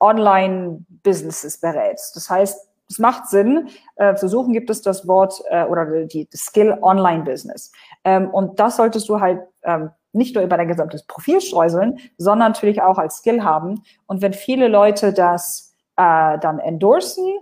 Online-Businesses 0.00 1.60
berätst, 1.60 2.16
das 2.16 2.30
heißt, 2.30 2.68
es 2.88 2.98
macht 2.98 3.28
Sinn, 3.28 3.68
äh, 3.96 4.16
zu 4.16 4.28
suchen 4.28 4.52
gibt 4.52 4.68
es 4.68 4.82
das 4.82 5.06
Wort 5.06 5.40
äh, 5.48 5.64
oder 5.64 6.06
die, 6.06 6.28
die 6.28 6.36
Skill 6.36 6.76
Online-Business. 6.82 7.70
Ähm, 8.04 8.28
und 8.30 8.58
das 8.58 8.76
solltest 8.76 9.08
du 9.08 9.20
halt 9.20 9.40
ähm, 9.62 9.90
nicht 10.12 10.34
nur 10.34 10.42
über 10.42 10.56
dein 10.56 10.66
gesamtes 10.66 11.04
Profil 11.04 11.40
streuseln, 11.40 11.98
sondern 12.18 12.50
natürlich 12.50 12.82
auch 12.82 12.98
als 12.98 13.18
Skill 13.18 13.44
haben. 13.44 13.82
Und 14.06 14.22
wenn 14.22 14.32
viele 14.32 14.66
Leute 14.66 15.12
das 15.12 15.76
äh, 15.96 16.38
dann 16.40 16.58
endorsen, 16.58 17.38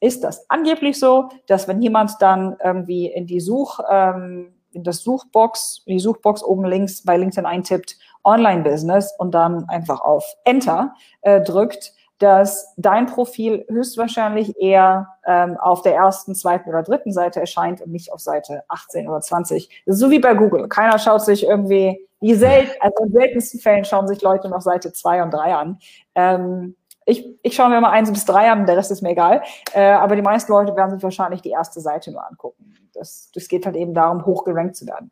ist 0.00 0.24
das 0.24 0.48
angeblich 0.50 0.98
so, 0.98 1.28
dass 1.46 1.68
wenn 1.68 1.80
jemand 1.80 2.12
dann 2.20 2.56
irgendwie 2.62 3.06
in 3.06 3.26
die 3.26 3.40
Such, 3.40 3.80
ähm, 3.90 4.54
in 4.72 4.84
das 4.84 5.02
Suchbox, 5.02 5.82
in 5.86 5.96
die 5.96 6.02
Suchbox 6.02 6.42
oben 6.42 6.64
links 6.64 7.02
bei 7.02 7.16
LinkedIn 7.16 7.46
eintippt, 7.46 7.96
Online-Business 8.24 9.14
und 9.18 9.34
dann 9.34 9.68
einfach 9.68 10.00
auf 10.00 10.24
Enter 10.44 10.94
äh, 11.22 11.40
drückt, 11.40 11.94
dass 12.18 12.72
dein 12.76 13.06
Profil 13.06 13.64
höchstwahrscheinlich 13.68 14.56
eher 14.58 15.08
ähm, 15.26 15.56
auf 15.58 15.82
der 15.82 15.94
ersten, 15.94 16.34
zweiten 16.34 16.68
oder 16.68 16.82
dritten 16.82 17.12
Seite 17.12 17.40
erscheint 17.40 17.82
und 17.82 17.92
nicht 17.92 18.12
auf 18.12 18.20
Seite 18.20 18.64
18 18.68 19.08
oder 19.08 19.20
20. 19.20 19.82
Das 19.84 19.96
ist 19.96 20.00
so 20.00 20.10
wie 20.10 20.18
bei 20.18 20.34
Google. 20.34 20.68
Keiner 20.68 20.98
schaut 20.98 21.22
sich 21.22 21.44
irgendwie, 21.46 22.06
die 22.20 22.34
selten, 22.34 22.72
also 22.80 23.04
in 23.04 23.12
seltensten 23.12 23.60
Fällen 23.60 23.84
schauen 23.84 24.08
sich 24.08 24.22
Leute 24.22 24.48
noch 24.48 24.62
Seite 24.62 24.92
2 24.92 25.22
und 25.22 25.30
3 25.30 25.54
an. 25.54 25.78
Ähm, 26.14 26.76
ich, 27.06 27.24
ich 27.42 27.54
schaue 27.54 27.70
mir 27.70 27.80
mal 27.80 27.90
eins 27.90 28.12
bis 28.12 28.24
drei 28.24 28.50
an, 28.50 28.66
der 28.66 28.76
Rest 28.76 28.90
ist 28.90 29.00
mir 29.00 29.10
egal. 29.10 29.42
Äh, 29.72 29.92
aber 29.92 30.16
die 30.16 30.22
meisten 30.22 30.52
Leute 30.52 30.76
werden 30.76 30.90
sich 30.90 31.02
wahrscheinlich 31.02 31.40
die 31.40 31.50
erste 31.50 31.80
Seite 31.80 32.10
nur 32.10 32.26
angucken. 32.26 32.74
Das, 32.92 33.30
das 33.32 33.48
geht 33.48 33.64
halt 33.64 33.76
eben 33.76 33.94
darum, 33.94 34.26
hoch 34.26 34.44
gerankt 34.44 34.76
zu 34.76 34.86
werden. 34.86 35.10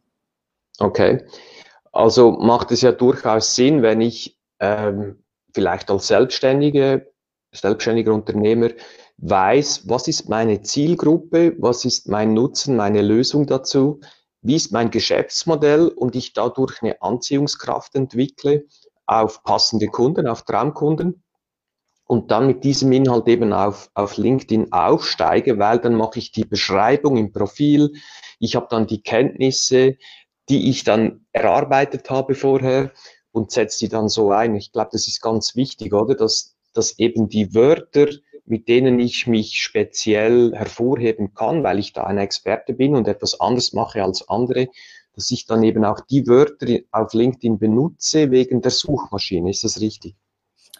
Okay. 0.80 1.24
Also 1.92 2.32
macht 2.32 2.72
es 2.72 2.82
ja 2.82 2.90
durchaus 2.90 3.54
Sinn, 3.54 3.82
wenn 3.82 4.00
ich 4.00 4.38
ähm, 4.58 5.22
vielleicht 5.54 5.90
als 5.90 6.08
Selbstständige, 6.08 7.12
selbstständiger 7.52 8.12
Unternehmer 8.12 8.70
weiß, 9.18 9.88
was 9.88 10.08
ist 10.08 10.28
meine 10.28 10.62
Zielgruppe, 10.62 11.54
was 11.60 11.84
ist 11.84 12.08
mein 12.08 12.34
Nutzen, 12.34 12.74
meine 12.74 13.02
Lösung 13.02 13.46
dazu, 13.46 14.00
wie 14.42 14.56
ist 14.56 14.72
mein 14.72 14.90
Geschäftsmodell 14.90 15.86
und 15.88 16.16
ich 16.16 16.32
dadurch 16.32 16.82
eine 16.82 17.00
Anziehungskraft 17.00 17.94
entwickle 17.94 18.64
auf 19.06 19.44
passende 19.44 19.86
Kunden, 19.86 20.26
auf 20.26 20.42
Traumkunden 20.42 21.23
und 22.06 22.30
dann 22.30 22.46
mit 22.46 22.64
diesem 22.64 22.92
Inhalt 22.92 23.28
eben 23.28 23.52
auf, 23.52 23.90
auf 23.94 24.16
LinkedIn 24.16 24.72
aufsteige, 24.72 25.58
weil 25.58 25.78
dann 25.78 25.94
mache 25.94 26.18
ich 26.18 26.32
die 26.32 26.44
Beschreibung 26.44 27.16
im 27.16 27.32
Profil, 27.32 27.92
ich 28.38 28.56
habe 28.56 28.66
dann 28.68 28.86
die 28.86 29.02
Kenntnisse, 29.02 29.96
die 30.48 30.68
ich 30.68 30.84
dann 30.84 31.26
erarbeitet 31.32 32.10
habe 32.10 32.34
vorher 32.34 32.92
und 33.32 33.50
setze 33.50 33.80
die 33.80 33.88
dann 33.88 34.08
so 34.08 34.30
ein. 34.30 34.54
Ich 34.54 34.72
glaube, 34.72 34.90
das 34.92 35.08
ist 35.08 35.22
ganz 35.22 35.56
wichtig, 35.56 35.94
oder? 35.94 36.14
Dass, 36.14 36.56
dass 36.74 36.98
eben 36.98 37.28
die 37.28 37.54
Wörter, 37.54 38.08
mit 38.44 38.68
denen 38.68 39.00
ich 39.00 39.26
mich 39.26 39.60
speziell 39.60 40.52
hervorheben 40.54 41.32
kann, 41.32 41.62
weil 41.62 41.78
ich 41.78 41.94
da 41.94 42.04
ein 42.04 42.18
Experte 42.18 42.74
bin 42.74 42.94
und 42.94 43.08
etwas 43.08 43.40
anderes 43.40 43.72
mache 43.72 44.04
als 44.04 44.28
andere, 44.28 44.68
dass 45.14 45.30
ich 45.30 45.46
dann 45.46 45.62
eben 45.62 45.84
auch 45.84 46.00
die 46.00 46.26
Wörter 46.26 46.66
auf 46.90 47.14
LinkedIn 47.14 47.58
benutze 47.58 48.30
wegen 48.30 48.60
der 48.60 48.72
Suchmaschine. 48.72 49.48
Ist 49.48 49.64
das 49.64 49.80
richtig? 49.80 50.14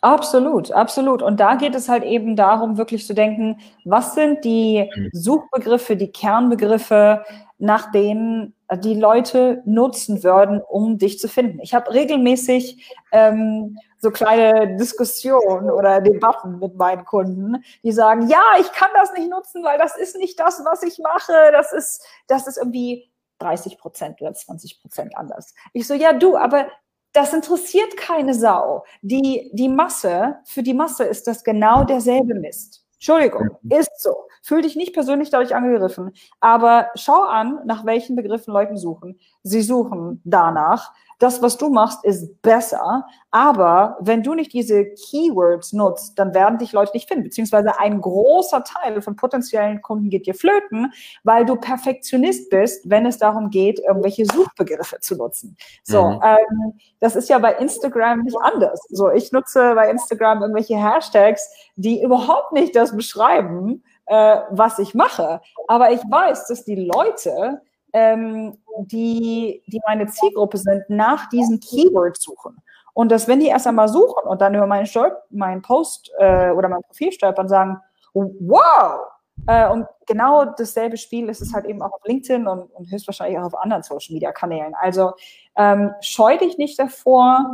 Absolut, 0.00 0.70
absolut. 0.70 1.22
Und 1.22 1.40
da 1.40 1.54
geht 1.54 1.74
es 1.74 1.88
halt 1.88 2.04
eben 2.04 2.37
darum, 2.37 2.76
wirklich 2.76 3.07
zu 3.07 3.14
denken, 3.14 3.59
was 3.85 4.14
sind 4.14 4.44
die 4.44 4.90
mhm. 4.94 5.09
Suchbegriffe, 5.12 5.96
die 5.96 6.12
Kernbegriffe, 6.12 7.24
nach 7.59 7.90
denen 7.90 8.54
die 8.78 8.94
Leute 8.94 9.62
nutzen 9.64 10.22
würden, 10.22 10.61
um 10.61 10.98
dich 10.98 11.18
zu 11.18 11.28
finden. 11.28 11.61
Ich 11.61 11.74
habe 11.74 11.92
regelmäßig 11.92 12.94
ähm, 13.12 13.78
so 13.98 14.11
kleine 14.11 14.76
Diskussionen 14.76 15.70
oder 15.70 16.00
Debatten 16.00 16.59
mit 16.59 16.76
meinen 16.76 17.04
Kunden, 17.04 17.64
die 17.83 17.92
sagen, 17.92 18.28
ja, 18.28 18.42
ich 18.61 18.70
kann 18.72 18.90
das 18.94 19.12
nicht 19.14 19.30
nutzen, 19.30 19.64
weil 19.64 19.78
das 19.78 19.96
ist 19.96 20.16
nicht 20.16 20.38
das, 20.38 20.62
was 20.64 20.83
ich 20.83 20.98
mache. 20.98 21.33
Das 21.52 21.72
ist, 21.72 22.04
das 22.26 22.46
ist 22.46 22.59
irgendwie 22.59 23.11
30 23.38 23.78
Prozent 23.78 24.20
oder 24.20 24.35
20 24.35 24.80
Prozent 24.80 25.16
anders. 25.16 25.54
Ich 25.72 25.87
so, 25.87 25.94
ja, 25.94 26.12
du, 26.12 26.37
aber 26.37 26.66
das 27.14 27.33
interessiert 27.33 27.96
keine 27.96 28.35
Sau. 28.35 28.85
Die, 29.00 29.50
die 29.55 29.68
Masse, 29.68 30.37
für 30.44 30.62
die 30.62 30.74
Masse 30.74 31.05
ist 31.05 31.27
das 31.27 31.44
genau 31.44 31.85
derselbe 31.85 32.35
Mist. 32.35 32.85
Entschuldigung, 32.94 33.50
ist 33.70 34.03
so. 34.03 34.14
Fühl 34.42 34.62
dich 34.62 34.77
nicht 34.77 34.92
persönlich 34.92 35.31
dadurch 35.31 35.55
angegriffen, 35.55 36.12
aber 36.40 36.88
schau 36.96 37.22
an, 37.22 37.61
nach 37.64 37.87
welchen 37.87 38.16
Begriffen 38.16 38.53
Leute 38.53 38.77
suchen. 38.77 39.18
Sie 39.42 39.62
suchen 39.62 40.20
danach, 40.24 40.92
das, 41.25 41.41
was 41.41 41.57
du 41.57 41.71
machst, 41.71 42.05
ist 42.05 42.43
besser. 42.43 43.07
Aber 43.31 43.97
wenn 44.01 44.23
du 44.23 44.35
nicht 44.35 44.53
diese 44.53 44.85
Keywords 44.85 45.73
nutzt, 45.73 46.19
dann 46.19 46.35
werden 46.35 46.59
dich 46.59 46.73
Leute 46.73 46.93
nicht 46.93 47.09
finden. 47.09 47.25
Beziehungsweise 47.25 47.81
ein 47.81 48.01
großer 48.01 48.63
Teil 48.63 49.01
von 49.01 49.17
potenziellen 49.17 49.81
Kunden 49.81 50.11
geht 50.11 50.27
dir 50.27 50.35
flöten, 50.35 50.93
weil 51.23 51.47
du 51.47 51.57
Perfektionist 51.57 52.51
bist, 52.51 52.89
wenn 52.89 53.07
es 53.07 53.17
darum 53.17 53.49
geht, 53.49 53.81
irgendwelche 53.81 54.27
Suchbegriffe 54.27 55.01
zu 55.01 55.17
nutzen. 55.17 55.57
So, 55.83 56.11
mhm. 56.11 56.21
ähm, 56.23 56.79
das 57.01 57.17
ist 57.17 57.31
ja 57.31 57.39
bei 57.39 57.55
Instagram 57.55 58.21
nicht 58.21 58.37
anders. 58.43 58.81
So, 58.91 59.11
ich 59.11 59.33
nutze 59.33 59.75
bei 59.75 59.91
Instagram 59.91 60.43
irgendwelche 60.43 60.77
Hashtags, 60.77 61.51
die 61.77 62.03
überhaupt 62.03 62.53
nicht 62.53 62.77
das 62.77 62.95
beschreiben, 62.95 63.83
äh, 64.07 64.37
was 64.51 64.79
ich 64.79 64.95
mache. 64.95 65.41
Aber 65.69 65.91
ich 65.91 66.01
weiß, 66.01 66.49
dass 66.49 66.65
die 66.65 66.77
Leute 66.77 67.63
ähm, 67.94 68.59
die, 68.80 69.62
die 69.66 69.80
meine 69.87 70.07
Zielgruppe 70.09 70.59
sind, 70.59 70.83
nach 70.90 71.30
diesen 71.30 71.59
Keywords 71.61 72.22
suchen. 72.22 72.59
Und 72.92 73.11
dass, 73.11 73.26
wenn 73.26 73.40
die 73.40 73.46
erst 73.46 73.66
einmal 73.66 73.88
suchen 73.88 74.28
und 74.28 74.42
dann 74.42 74.54
über 74.54 74.66
meinen, 74.66 74.87
Stolp 74.87 75.16
meinen 75.30 75.62
Post 75.62 76.12
äh, 76.18 76.50
oder 76.50 76.68
mein 76.68 76.83
Profil 76.83 77.11
stolpern, 77.12 77.48
sagen, 77.48 77.80
wow, 78.12 79.00
Äh, 79.48 79.68
und 79.68 79.87
genau 80.07 80.44
dasselbe 80.44 80.96
Spiel 80.96 81.28
ist 81.28 81.42
es 81.42 81.52
halt 81.52 81.66
eben 81.66 81.83
auch 81.83 81.92
auf 81.92 82.04
LinkedIn 82.04 82.46
und, 82.46 82.70
und 82.72 82.90
höchstwahrscheinlich 82.90 83.38
auch 83.38 83.46
auf 83.46 83.59
anderen 83.59 83.83
Social 83.83 84.14
Media 84.14 84.30
Kanälen. 84.33 84.74
Also 84.80 85.12
ähm, 85.57 85.92
scheu 86.00 86.38
dich 86.38 86.57
nicht 86.57 86.78
davor, 86.78 87.52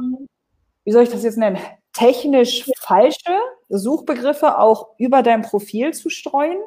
wie 0.84 0.92
soll 0.92 1.04
ich 1.04 1.10
das 1.10 1.24
jetzt 1.24 1.38
nennen, 1.38 1.58
technisch 1.94 2.70
falsche 2.80 3.38
Suchbegriffe 3.70 4.58
auch 4.58 4.88
über 4.98 5.22
dein 5.22 5.40
Profil 5.40 5.94
zu 5.94 6.10
streuen, 6.10 6.58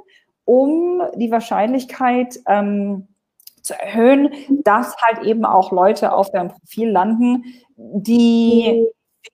um 0.45 1.03
die 1.15 1.31
Wahrscheinlichkeit 1.31 2.39
ähm, 2.47 3.07
zu 3.63 3.79
erhöhen, 3.79 4.31
dass 4.63 4.95
halt 4.97 5.25
eben 5.25 5.45
auch 5.45 5.71
Leute 5.71 6.13
auf 6.13 6.29
deinem 6.31 6.49
Profil 6.49 6.89
landen, 6.89 7.43
die 7.75 8.85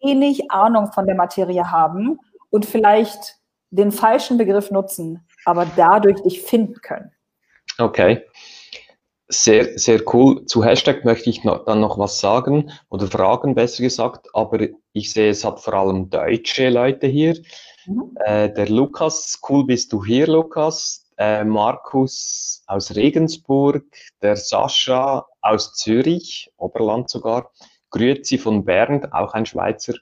wenig 0.02 0.52
Ahnung 0.52 0.92
von 0.94 1.06
der 1.06 1.16
Materie 1.16 1.70
haben 1.70 2.20
und 2.52 2.66
vielleicht 2.66 3.38
den 3.72 3.92
falschen 3.92 4.38
Begriff 4.38 4.72
nutzen, 4.72 5.28
aber 5.46 5.66
dadurch 5.76 6.22
dich 6.22 6.42
finden 6.42 6.76
können. 6.82 7.12
Okay. 7.78 8.24
Sehr, 9.32 9.78
sehr 9.78 10.02
cool. 10.14 10.46
Zu 10.46 10.64
Hashtag 10.64 11.06
möchte 11.06 11.30
ich 11.30 11.44
noch, 11.44 11.66
dann 11.66 11.82
noch 11.82 12.00
was 12.00 12.20
sagen 12.20 12.72
oder 12.90 13.06
fragen, 13.06 13.54
besser 13.54 13.84
gesagt. 13.84 14.28
Aber 14.34 14.60
ich 14.94 15.14
sehe, 15.14 15.30
es 15.30 15.46
hat 15.46 15.60
vor 15.60 15.76
allem 15.76 16.10
deutsche 16.10 16.70
Leute 16.70 17.06
hier. 17.06 17.38
Mhm. 17.86 18.16
Äh, 18.26 18.52
der 18.52 18.70
Lukas, 18.70 19.40
cool 19.48 19.66
bist 19.68 19.94
du 19.94 20.04
hier, 20.04 20.26
Lukas. 20.26 20.99
Äh, 21.20 21.44
Markus 21.44 22.64
aus 22.66 22.96
Regensburg, 22.96 23.84
der 24.22 24.38
Sascha 24.38 25.28
aus 25.42 25.76
Zürich, 25.76 26.50
Oberland 26.56 27.10
sogar. 27.10 27.52
Grüezi 27.92 28.38
von 28.38 28.64
Bernd, 28.64 29.12
auch 29.12 29.34
ein 29.34 29.46
Schweizer. 29.46 29.96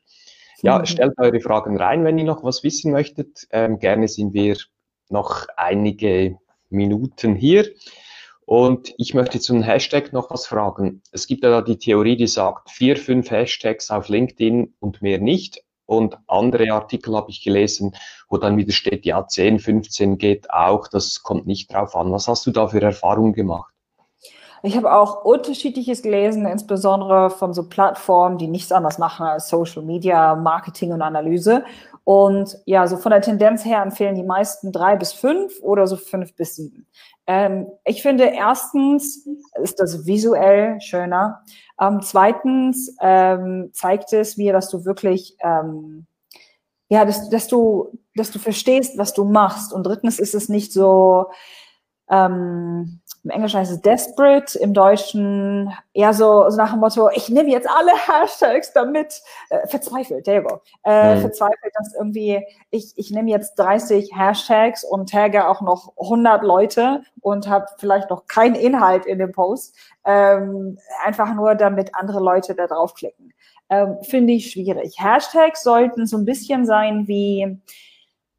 Ja, 0.62 0.78
mhm. 0.78 0.86
stellt 0.86 1.14
eure 1.18 1.40
Fragen 1.40 1.76
rein, 1.78 2.06
wenn 2.06 2.20
ihr 2.20 2.26
noch 2.26 2.44
was 2.44 2.64
wissen 2.64 2.92
möchtet. 2.92 3.48
Ähm, 3.50 3.80
gerne 3.80 4.08
sind 4.08 4.34
wir 4.34 4.58
noch 5.10 5.48
einige 5.56 6.38
Minuten 6.70 7.36
hier. 7.36 7.68
Und 8.46 8.94
ich 8.98 9.16
möchte 9.16 9.40
zu 9.40 9.54
den 9.54 9.64
Hashtag 9.64 10.14
noch 10.14 10.30
was 10.30 10.46
fragen. 10.46 11.02
Es 11.12 11.26
gibt 11.26 11.44
ja 11.44 11.50
da 11.50 11.62
die 11.62 11.80
Theorie, 11.80 12.16
die 12.16 12.28
sagt, 12.28 12.70
vier, 12.70 12.96
fünf 12.96 13.32
Hashtags 13.32 13.90
auf 13.90 14.08
LinkedIn 14.08 14.76
und 14.80 15.02
mehr 15.02 15.20
nicht. 15.20 15.64
Und 15.88 16.20
andere 16.28 16.72
Artikel 16.72 17.16
habe 17.16 17.32
ich 17.32 17.44
gelesen, 17.44 17.96
wo 18.30 18.38
dann 18.38 18.58
wieder 18.58 18.74
steht, 18.74 19.06
ja, 19.06 19.26
10, 19.26 19.60
15 19.60 20.18
geht 20.20 20.52
auch, 20.52 20.88
das 20.88 21.24
kommt 21.24 21.48
nicht 21.48 21.74
drauf 21.74 21.96
an. 21.96 22.12
Was 22.12 22.28
hast 22.28 22.46
du 22.46 22.52
da 22.52 22.68
für 22.68 22.82
Erfahrungen 22.82 23.34
gemacht? 23.34 23.74
Ich 24.64 24.76
habe 24.76 24.92
auch 24.92 25.24
unterschiedliches 25.24 26.02
gelesen, 26.02 26.46
insbesondere 26.46 27.30
von 27.30 27.54
so 27.54 27.70
Plattformen, 27.70 28.38
die 28.38 28.48
nichts 28.48 28.72
anderes 28.72 28.98
machen 28.98 29.26
als 29.26 29.50
Social 29.50 29.84
Media, 29.84 30.36
Marketing 30.36 30.92
und 30.92 31.02
Analyse. 31.02 31.64
Und 32.08 32.58
ja, 32.64 32.88
so 32.88 32.96
von 32.96 33.10
der 33.10 33.20
Tendenz 33.20 33.66
her 33.66 33.82
empfehlen 33.82 34.16
die 34.16 34.24
meisten 34.24 34.72
drei 34.72 34.96
bis 34.96 35.12
fünf 35.12 35.62
oder 35.62 35.88
so 35.88 35.98
fünf 35.98 36.34
bis 36.38 36.56
sieben. 36.56 36.88
Ähm, 37.28 37.68
ich 37.84 38.02
finde, 38.02 38.24
erstens 38.34 39.28
ist 39.62 39.82
das 39.82 40.06
visuell 40.06 40.80
schöner. 40.80 41.44
Ähm, 41.78 42.00
zweitens 42.02 42.96
ähm, 43.02 43.72
zeigt 43.74 44.14
es 44.14 44.38
mir, 44.38 44.54
dass 44.54 44.70
du 44.70 44.86
wirklich, 44.86 45.36
ähm, 45.42 46.08
ja, 46.88 47.04
dass, 47.04 47.30
dass, 47.30 47.50
du, 47.50 48.00
dass 48.16 48.32
du 48.32 48.40
verstehst, 48.40 48.98
was 48.98 49.14
du 49.14 49.26
machst. 49.26 49.74
Und 49.74 49.84
drittens 49.84 50.18
ist 50.18 50.34
es 50.34 50.48
nicht 50.48 50.72
so, 50.72 51.26
ähm, 52.10 53.02
im 53.28 53.32
Englischen 53.32 53.60
heißt 53.60 53.74
es 53.74 53.82
desperate, 53.82 54.58
im 54.58 54.74
Deutschen 54.74 55.74
eher 55.94 56.14
so, 56.14 56.50
so 56.50 56.56
nach 56.56 56.72
dem 56.72 56.80
Motto, 56.80 57.10
ich 57.14 57.28
nehme 57.28 57.50
jetzt 57.50 57.68
alle 57.70 57.92
Hashtags 58.08 58.72
damit, 58.72 59.22
äh, 59.50 59.68
verzweifelt, 59.68 60.24
there 60.24 60.42
you 60.42 60.48
go, 60.48 60.62
äh, 60.86 61.16
mhm. 61.16 61.22
verzweifelt, 61.22 61.74
dass 61.78 61.94
irgendwie, 61.94 62.42
ich, 62.70 62.94
ich 62.96 63.12
nehme 63.12 63.30
jetzt 63.30 63.56
30 63.56 64.12
Hashtags 64.16 64.86
und 64.86 65.10
tagge 65.10 65.50
auch 65.50 65.60
noch 65.60 65.92
100 66.00 66.42
Leute 66.42 67.02
und 67.20 67.50
habe 67.50 67.66
vielleicht 67.80 68.10
noch 68.10 68.28
keinen 68.28 68.56
Inhalt 68.56 69.06
in 69.06 69.20
dem 69.20 69.34
Post, 69.34 69.76
ähm, 70.06 70.78
einfach 71.04 71.34
nur, 71.34 71.56
damit 71.56 71.96
andere 71.96 72.22
Leute 72.22 72.56
da 72.56 72.66
draufklicken. 72.66 73.34
Ähm, 73.70 73.98
Finde 74.04 74.32
ich 74.32 74.52
schwierig. 74.52 74.96
Hashtags 75.00 75.64
sollten 75.64 76.06
so 76.06 76.16
ein 76.16 76.24
bisschen 76.24 76.66
sein 76.66 77.10
wie, 77.10 77.60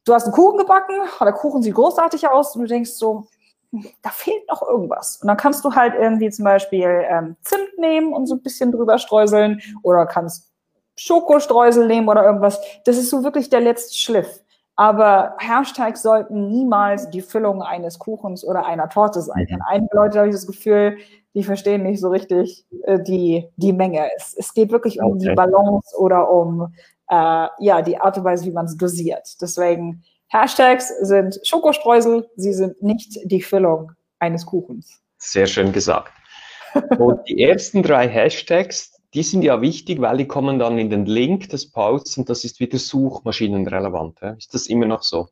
du 0.07 0.14
hast 0.14 0.24
einen 0.24 0.33
Kuchen 0.33 0.57
gebacken, 0.57 0.94
der 1.20 1.33
Kuchen 1.33 1.62
sieht 1.62 1.74
großartig 1.74 2.27
aus 2.27 2.57
und 2.57 2.62
du 2.62 2.68
denkst 2.68 2.92
so, 2.92 3.27
da 3.70 4.11
fehlt 4.11 4.48
noch 4.48 4.62
irgendwas. 4.62 5.18
Und 5.20 5.28
dann 5.28 5.37
kannst 5.37 5.64
du 5.64 5.74
halt 5.74 5.94
irgendwie 5.94 6.31
zum 6.31 6.44
Beispiel 6.44 7.04
ähm, 7.09 7.37
Zimt 7.42 7.78
nehmen 7.78 8.12
und 8.12 8.26
so 8.26 8.37
ein 8.37 8.42
bisschen 8.42 8.72
drüber 8.72 8.98
streuseln 8.98 9.61
oder 9.83 10.07
kannst 10.07 10.50
Schokostreusel 10.96 11.87
nehmen 11.87 12.09
oder 12.09 12.24
irgendwas. 12.24 12.61
Das 12.85 12.96
ist 12.96 13.11
so 13.11 13.22
wirklich 13.24 13.50
der 13.50 13.61
letzte 13.61 13.96
Schliff. 13.96 14.40
Aber 14.76 15.35
Hashtags 15.38 16.02
sollten 16.02 16.50
niemals 16.50 17.11
die 17.11 17.20
Füllung 17.20 17.62
eines 17.62 17.98
Kuchens 17.98 18.44
oder 18.44 18.64
einer 18.64 18.88
Torte 18.88 19.20
sein. 19.20 19.46
Mhm. 19.50 19.62
Einige 19.66 19.96
Leute 19.96 20.18
habe 20.18 20.28
ich 20.28 20.35
das 20.35 20.46
Gefühl, 20.46 20.98
die 21.35 21.42
verstehen 21.42 21.83
nicht 21.83 22.00
so 22.00 22.09
richtig 22.09 22.64
äh, 22.85 23.00
die, 23.00 23.48
die 23.57 23.72
Menge. 23.72 24.09
Es, 24.16 24.35
es 24.37 24.54
geht 24.54 24.70
wirklich 24.70 25.00
um 25.00 25.16
okay. 25.16 25.28
die 25.31 25.35
Balance 25.35 25.96
oder 25.98 26.31
um 26.31 26.72
äh, 27.11 27.48
ja, 27.59 27.83
die 27.83 28.00
Art 28.00 28.18
und 28.18 28.24
Weise, 28.24 28.44
wie 28.44 28.52
man 28.52 28.66
es 28.66 28.76
dosiert. 28.76 29.40
Deswegen 29.40 30.04
Hashtags 30.29 30.93
sind 31.01 31.41
Schokostreusel, 31.43 32.29
sie 32.37 32.53
sind 32.53 32.83
nicht 32.83 33.19
die 33.25 33.43
Füllung 33.43 33.93
eines 34.19 34.45
Kuchens. 34.47 35.01
Sehr 35.17 35.47
schön 35.47 35.73
gesagt. 35.73 36.12
Und 36.99 37.27
die 37.29 37.43
ersten 37.43 37.83
drei 37.83 38.09
Hashtags, 38.09 38.93
die 39.14 39.23
sind 39.23 39.43
ja 39.43 39.61
wichtig, 39.62 40.01
weil 40.01 40.19
die 40.19 40.29
kommen 40.29 40.59
dann 40.59 40.79
in 40.79 40.91
den 40.91 41.07
Link 41.07 41.49
des 41.49 41.71
Posts 41.71 42.19
und 42.19 42.29
das 42.29 42.45
ist 42.45 42.61
wieder 42.61 42.79
suchmaschinenrelevant. 42.79 44.21
Ist 44.37 44.53
das 44.53 44.67
immer 44.67 44.87
noch 44.87 45.03
so? 45.03 45.29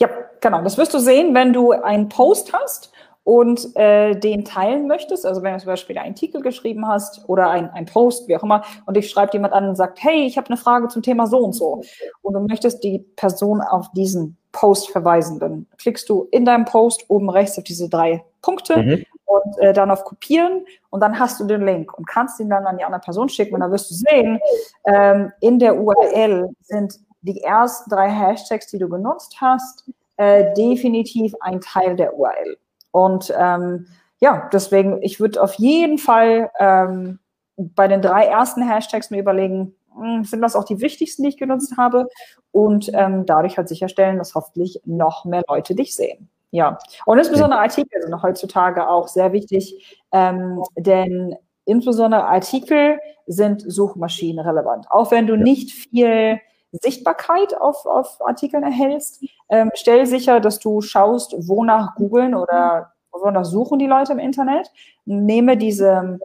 Ja, 0.00 0.08
genau. 0.40 0.62
Das 0.62 0.76
wirst 0.76 0.92
du 0.92 0.98
sehen, 0.98 1.34
wenn 1.34 1.52
du 1.52 1.70
einen 1.70 2.08
Post 2.08 2.52
hast 2.52 2.92
und 3.24 3.76
äh, 3.76 4.14
den 4.14 4.44
teilen 4.44 4.86
möchtest, 4.86 5.26
also 5.26 5.42
wenn 5.42 5.52
du 5.52 5.60
zum 5.60 5.66
Beispiel 5.66 5.98
einen 5.98 6.14
Artikel 6.14 6.40
geschrieben 6.40 6.86
hast 6.86 7.28
oder 7.28 7.50
ein, 7.50 7.70
ein 7.70 7.86
Post, 7.86 8.28
wie 8.28 8.36
auch 8.36 8.42
immer, 8.42 8.64
und 8.86 8.96
dich 8.96 9.10
schreibt 9.10 9.34
jemand 9.34 9.52
an 9.52 9.68
und 9.68 9.76
sagt, 9.76 10.02
hey, 10.02 10.26
ich 10.26 10.36
habe 10.36 10.48
eine 10.48 10.56
Frage 10.56 10.88
zum 10.88 11.02
Thema 11.02 11.26
so 11.26 11.38
und 11.38 11.52
so, 11.52 11.82
und 12.22 12.34
du 12.34 12.40
möchtest 12.40 12.82
die 12.82 13.00
Person 13.16 13.60
auf 13.60 13.90
diesen 13.92 14.36
Post 14.52 14.90
verweisen, 14.90 15.38
dann 15.38 15.66
klickst 15.78 16.08
du 16.08 16.28
in 16.30 16.44
deinem 16.44 16.64
Post 16.64 17.04
oben 17.08 17.30
rechts 17.30 17.58
auf 17.58 17.64
diese 17.64 17.88
drei 17.88 18.24
Punkte 18.42 18.82
mhm. 18.82 19.04
und 19.26 19.58
äh, 19.58 19.72
dann 19.72 19.90
auf 19.90 20.04
Kopieren 20.04 20.64
und 20.88 21.00
dann 21.00 21.18
hast 21.18 21.38
du 21.38 21.44
den 21.44 21.64
Link 21.64 21.96
und 21.96 22.06
kannst 22.06 22.40
ihn 22.40 22.50
dann 22.50 22.66
an 22.66 22.78
die 22.78 22.84
andere 22.84 23.00
Person 23.00 23.28
schicken 23.28 23.54
und 23.54 23.60
dann 23.60 23.70
wirst 23.70 23.90
du 23.90 23.94
sehen, 23.94 24.40
ähm, 24.86 25.30
in 25.40 25.58
der 25.58 25.78
URL 25.78 26.48
sind 26.62 26.94
die 27.22 27.42
ersten 27.42 27.90
drei 27.90 28.10
Hashtags, 28.10 28.68
die 28.68 28.78
du 28.78 28.88
genutzt 28.88 29.36
hast, 29.40 29.88
äh, 30.16 30.52
definitiv 30.54 31.34
ein 31.40 31.60
Teil 31.60 31.96
der 31.96 32.18
URL. 32.18 32.56
Und 32.92 33.32
ähm, 33.36 33.86
ja, 34.20 34.48
deswegen, 34.52 35.02
ich 35.02 35.20
würde 35.20 35.42
auf 35.42 35.54
jeden 35.54 35.98
Fall 35.98 36.50
ähm, 36.58 37.18
bei 37.56 37.88
den 37.88 38.02
drei 38.02 38.24
ersten 38.24 38.62
Hashtags 38.62 39.10
mir 39.10 39.20
überlegen, 39.20 39.74
hm, 39.94 40.24
sind 40.24 40.42
das 40.42 40.56
auch 40.56 40.64
die 40.64 40.80
wichtigsten, 40.80 41.22
die 41.22 41.30
ich 41.30 41.38
genutzt 41.38 41.76
habe? 41.76 42.06
Und 42.52 42.90
ähm, 42.94 43.26
dadurch 43.26 43.56
halt 43.58 43.68
sicherstellen, 43.68 44.18
dass 44.18 44.34
hoffentlich 44.34 44.80
noch 44.84 45.24
mehr 45.24 45.42
Leute 45.48 45.74
dich 45.74 45.94
sehen. 45.94 46.28
Ja, 46.52 46.78
und 47.06 47.18
insbesondere 47.18 47.60
Artikel 47.60 48.02
sind 48.02 48.22
heutzutage 48.22 48.88
auch 48.88 49.06
sehr 49.06 49.32
wichtig, 49.32 50.02
ähm, 50.10 50.62
denn 50.76 51.36
insbesondere 51.64 52.24
Artikel 52.24 52.98
sind 53.26 53.62
suchmaschinenrelevant. 53.64 54.90
Auch 54.90 55.12
wenn 55.12 55.28
du 55.28 55.36
nicht 55.36 55.70
viel 55.70 56.40
Sichtbarkeit 56.72 57.60
auf, 57.60 57.86
auf 57.86 58.18
Artikeln 58.24 58.62
erhältst. 58.62 59.24
Ähm, 59.48 59.70
stell 59.74 60.06
sicher, 60.06 60.40
dass 60.40 60.58
du 60.58 60.80
schaust, 60.80 61.34
wonach 61.36 61.94
googeln 61.96 62.34
oder 62.34 62.92
wonach 63.12 63.44
suchen 63.44 63.78
die 63.78 63.86
Leute 63.86 64.12
im 64.12 64.18
Internet. 64.18 64.70
Nehme 65.04 65.56
diese 65.56 66.18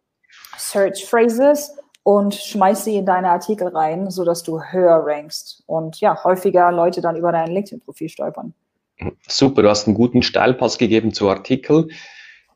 Search 0.58 1.06
Phrases 1.06 1.76
und 2.04 2.36
schmeiß 2.36 2.86
sie 2.86 2.98
in 2.98 3.06
deine 3.06 3.30
Artikel 3.30 3.68
rein, 3.70 4.12
sodass 4.12 4.44
du 4.44 4.62
höher 4.62 5.04
rankst 5.06 5.64
und 5.66 6.00
ja, 6.02 6.24
häufiger 6.24 6.72
Leute 6.72 7.02
dann 7.02 7.16
über 7.16 7.32
dein 7.32 7.52
LinkedIn-Profil 7.52 8.10
stolpern. 8.10 8.54
Super, 9.28 9.64
du 9.64 9.70
hast 9.70 9.88
einen 9.88 9.96
guten 9.96 10.22
Steilpass 10.22 10.78
gegeben 10.78 11.14
zu 11.14 11.28
Artikel. 11.28 11.90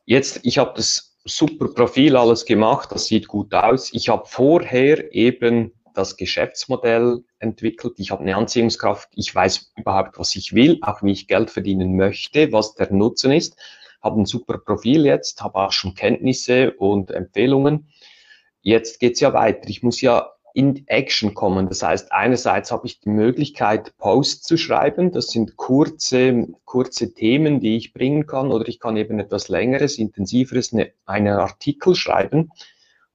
Jetzt, 0.06 0.40
ich 0.44 0.58
habe 0.58 0.72
das 0.76 1.18
super 1.24 1.68
Profil 1.68 2.16
alles 2.16 2.46
gemacht, 2.46 2.90
das 2.92 3.06
sieht 3.06 3.28
gut 3.28 3.52
aus. 3.52 3.92
Ich 3.92 4.08
habe 4.08 4.22
vorher 4.26 5.12
eben 5.12 5.72
das 5.94 6.16
Geschäftsmodell 6.16 7.24
entwickelt. 7.38 7.94
Ich 7.98 8.10
habe 8.10 8.22
eine 8.22 8.36
Anziehungskraft. 8.36 9.08
Ich 9.14 9.34
weiß 9.34 9.72
überhaupt, 9.76 10.18
was 10.18 10.34
ich 10.36 10.54
will, 10.54 10.78
auch 10.82 11.02
wie 11.02 11.12
ich 11.12 11.28
Geld 11.28 11.50
verdienen 11.50 11.96
möchte, 11.96 12.52
was 12.52 12.74
der 12.74 12.92
Nutzen 12.92 13.32
ist. 13.32 13.56
Habe 14.02 14.20
ein 14.20 14.26
super 14.26 14.58
Profil 14.58 15.04
jetzt, 15.04 15.42
habe 15.42 15.58
auch 15.58 15.72
schon 15.72 15.94
Kenntnisse 15.94 16.72
und 16.72 17.10
Empfehlungen. 17.10 17.88
Jetzt 18.62 19.00
geht's 19.00 19.20
ja 19.20 19.32
weiter. 19.32 19.68
Ich 19.68 19.82
muss 19.82 20.00
ja 20.00 20.30
in 20.54 20.86
Action 20.88 21.34
kommen. 21.34 21.68
Das 21.68 21.82
heißt, 21.82 22.12
einerseits 22.12 22.72
habe 22.72 22.86
ich 22.86 23.00
die 23.00 23.10
Möglichkeit, 23.10 23.96
Posts 23.98 24.42
zu 24.42 24.56
schreiben. 24.56 25.12
Das 25.12 25.28
sind 25.28 25.56
kurze, 25.56 26.48
kurze 26.64 27.14
Themen, 27.14 27.60
die 27.60 27.76
ich 27.76 27.92
bringen 27.92 28.26
kann. 28.26 28.50
Oder 28.50 28.68
ich 28.68 28.80
kann 28.80 28.96
eben 28.96 29.20
etwas 29.20 29.48
längeres, 29.48 29.98
intensiveres, 29.98 30.72
eine, 30.72 30.92
einen 31.06 31.34
Artikel 31.34 31.94
schreiben. 31.94 32.50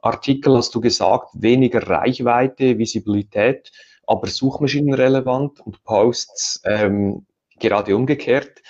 Artikel 0.01 0.55
hast 0.55 0.75
du 0.75 0.81
gesagt, 0.81 1.29
weniger 1.33 1.87
Reichweite, 1.87 2.77
Visibilität, 2.77 3.71
aber 4.07 4.27
suchmaschinenrelevant 4.27 5.59
und 5.61 5.83
Posts 5.83 6.61
ähm, 6.65 7.25
gerade 7.59 7.95
umgekehrt. 7.95 8.61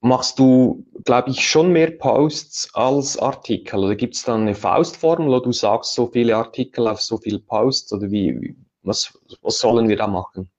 machst 0.00 0.38
du, 0.38 0.84
glaube 1.04 1.30
ich, 1.30 1.48
schon 1.48 1.72
mehr 1.72 1.90
Posts 1.90 2.74
als 2.74 3.18
Artikel? 3.18 3.84
Oder 3.84 3.96
gibt 3.96 4.14
es 4.14 4.22
dann 4.22 4.42
eine 4.42 4.54
Faustformel, 4.54 5.28
wo 5.28 5.40
du 5.40 5.52
sagst, 5.52 5.94
so 5.94 6.06
viele 6.06 6.36
Artikel 6.36 6.86
auf 6.86 7.00
so 7.00 7.18
viele 7.18 7.40
Posts? 7.40 7.92
Oder 7.92 8.10
wie, 8.10 8.56
was, 8.82 9.12
was 9.42 9.58
sollen 9.58 9.88
wir 9.88 9.96
da 9.96 10.06
machen? 10.06 10.50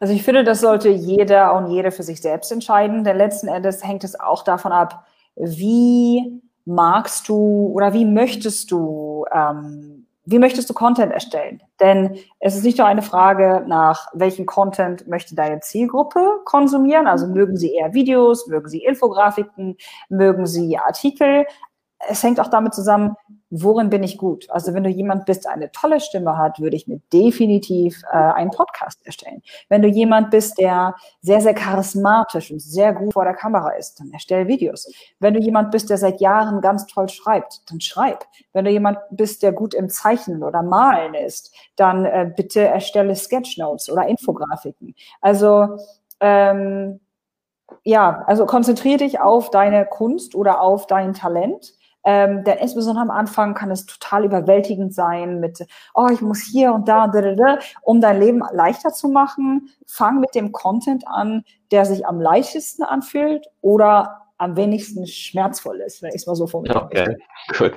Also 0.00 0.14
ich 0.14 0.22
finde, 0.22 0.42
das 0.42 0.60
sollte 0.60 0.88
jeder 0.88 1.54
und 1.54 1.70
jede 1.70 1.92
für 1.92 2.02
sich 2.02 2.20
selbst 2.20 2.50
entscheiden, 2.50 3.04
denn 3.04 3.16
letzten 3.16 3.48
Endes 3.48 3.84
hängt 3.84 4.02
es 4.02 4.18
auch 4.18 4.42
davon 4.42 4.72
ab, 4.72 5.06
wie 5.36 6.42
magst 6.64 7.28
du 7.28 7.70
oder 7.74 7.92
wie 7.92 8.04
möchtest 8.04 8.70
du, 8.70 9.24
ähm, 9.32 10.06
wie 10.24 10.38
möchtest 10.38 10.70
du 10.70 10.74
Content 10.74 11.12
erstellen? 11.12 11.62
Denn 11.80 12.16
es 12.38 12.54
ist 12.54 12.64
nicht 12.64 12.78
nur 12.78 12.86
eine 12.86 13.02
Frage 13.02 13.64
nach, 13.66 14.06
welchen 14.12 14.46
Content 14.46 15.08
möchte 15.08 15.34
deine 15.34 15.60
Zielgruppe 15.60 16.40
konsumieren, 16.44 17.06
also 17.06 17.26
mögen 17.26 17.56
sie 17.56 17.74
eher 17.74 17.92
Videos, 17.92 18.46
mögen 18.46 18.68
sie 18.68 18.84
Infografiken, 18.84 19.76
mögen 20.08 20.46
sie 20.46 20.78
Artikel, 20.78 21.44
es 22.08 22.22
hängt 22.22 22.40
auch 22.40 22.48
damit 22.48 22.74
zusammen, 22.74 23.14
worin 23.52 23.90
bin 23.90 24.02
ich 24.02 24.16
gut. 24.16 24.50
Also 24.50 24.72
wenn 24.72 24.82
du 24.82 24.88
jemand 24.88 25.26
bist, 25.26 25.44
der 25.44 25.52
eine 25.52 25.70
tolle 25.72 26.00
Stimme 26.00 26.38
hat, 26.38 26.58
würde 26.58 26.74
ich 26.74 26.88
mir 26.88 27.00
definitiv 27.12 28.02
äh, 28.10 28.16
einen 28.16 28.50
Podcast 28.50 29.04
erstellen. 29.06 29.42
Wenn 29.68 29.82
du 29.82 29.88
jemand 29.88 30.30
bist, 30.30 30.58
der 30.58 30.96
sehr, 31.20 31.42
sehr 31.42 31.52
charismatisch 31.52 32.50
und 32.50 32.60
sehr 32.60 32.94
gut 32.94 33.12
vor 33.12 33.24
der 33.24 33.34
Kamera 33.34 33.72
ist, 33.72 34.00
dann 34.00 34.10
erstell 34.10 34.48
Videos. 34.48 34.90
Wenn 35.20 35.34
du 35.34 35.40
jemand 35.40 35.70
bist, 35.70 35.90
der 35.90 35.98
seit 35.98 36.22
Jahren 36.22 36.62
ganz 36.62 36.86
toll 36.86 37.10
schreibt, 37.10 37.70
dann 37.70 37.82
schreib. 37.82 38.24
Wenn 38.54 38.64
du 38.64 38.70
jemand 38.70 38.98
bist, 39.10 39.42
der 39.42 39.52
gut 39.52 39.74
im 39.74 39.90
Zeichnen 39.90 40.42
oder 40.42 40.62
Malen 40.62 41.12
ist, 41.12 41.54
dann 41.76 42.06
äh, 42.06 42.32
bitte 42.34 42.60
erstelle 42.60 43.14
Sketchnotes 43.14 43.90
oder 43.90 44.06
Infografiken. 44.06 44.94
Also 45.20 45.76
ähm, 46.20 47.00
ja, 47.84 48.24
also 48.26 48.46
konzentriere 48.46 48.98
dich 48.98 49.20
auf 49.20 49.50
deine 49.50 49.84
Kunst 49.84 50.34
oder 50.34 50.60
auf 50.62 50.86
dein 50.86 51.12
Talent 51.12 51.74
ähm, 52.04 52.44
denn 52.44 52.58
insbesondere 52.58 53.02
am 53.02 53.10
Anfang 53.10 53.54
kann 53.54 53.70
es 53.70 53.86
total 53.86 54.24
überwältigend 54.24 54.94
sein 54.94 55.40
mit, 55.40 55.64
oh, 55.94 56.08
ich 56.12 56.20
muss 56.20 56.42
hier 56.42 56.72
und 56.72 56.88
da 56.88 57.04
und 57.04 57.14
da, 57.14 57.20
da, 57.20 57.34
da, 57.34 57.58
um 57.82 58.00
dein 58.00 58.20
Leben 58.20 58.42
leichter 58.52 58.90
zu 58.90 59.08
machen. 59.08 59.68
Fang 59.86 60.20
mit 60.20 60.34
dem 60.34 60.52
Content 60.52 61.06
an, 61.06 61.44
der 61.70 61.84
sich 61.84 62.06
am 62.06 62.20
leichtesten 62.20 62.82
anfühlt 62.82 63.46
oder 63.60 64.22
am 64.38 64.56
wenigsten 64.56 65.06
schmerzvoll 65.06 65.80
ist, 65.80 66.02
wenn 66.02 66.10
ich 66.10 66.16
es 66.16 66.26
mal 66.26 66.34
so 66.34 66.48
formuliere. 66.48 66.84
Okay, 66.84 67.16
gut. 67.56 67.74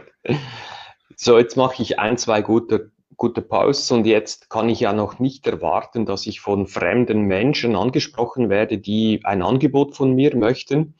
So, 1.15 1.37
jetzt 1.37 1.55
mache 1.55 1.81
ich 1.81 1.99
ein, 1.99 2.17
zwei 2.17 2.41
gute, 2.41 2.91
gute 3.15 3.41
Posts 3.41 3.91
und 3.91 4.05
jetzt 4.05 4.49
kann 4.49 4.67
ich 4.67 4.79
ja 4.79 4.91
noch 4.91 5.19
nicht 5.19 5.45
erwarten, 5.45 6.05
dass 6.05 6.25
ich 6.25 6.41
von 6.41 6.65
fremden 6.65 7.21
Menschen 7.21 7.75
angesprochen 7.75 8.49
werde, 8.49 8.79
die 8.79 9.21
ein 9.23 9.43
Angebot 9.43 9.95
von 9.95 10.13
mir 10.13 10.35
möchten. 10.35 10.95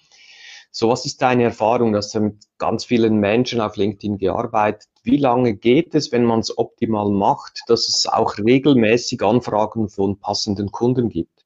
So, 0.78 0.89
was 0.89 1.05
ist 1.05 1.21
deine 1.21 1.43
Erfahrung? 1.43 1.93
dass 1.93 2.11
du 2.11 2.19
mit 2.19 2.36
ganz 2.57 2.84
vielen 2.84 3.15
Menschen 3.21 3.61
auf 3.61 3.78
LinkedIn 3.78 4.17
gearbeitet. 4.17 4.89
Wie 5.03 5.15
lange 5.15 5.55
geht 5.55 5.95
es, 5.95 6.11
wenn 6.11 6.26
man 6.26 6.41
es 6.41 6.57
optimal 6.57 7.09
macht, 7.09 7.61
dass 7.67 7.88
es 7.88 8.05
auch 8.05 8.38
regelmäßig 8.38 9.21
Anfragen 9.21 9.88
von 9.88 10.19
passenden 10.19 10.73
Kunden 10.73 11.07
gibt? 11.07 11.45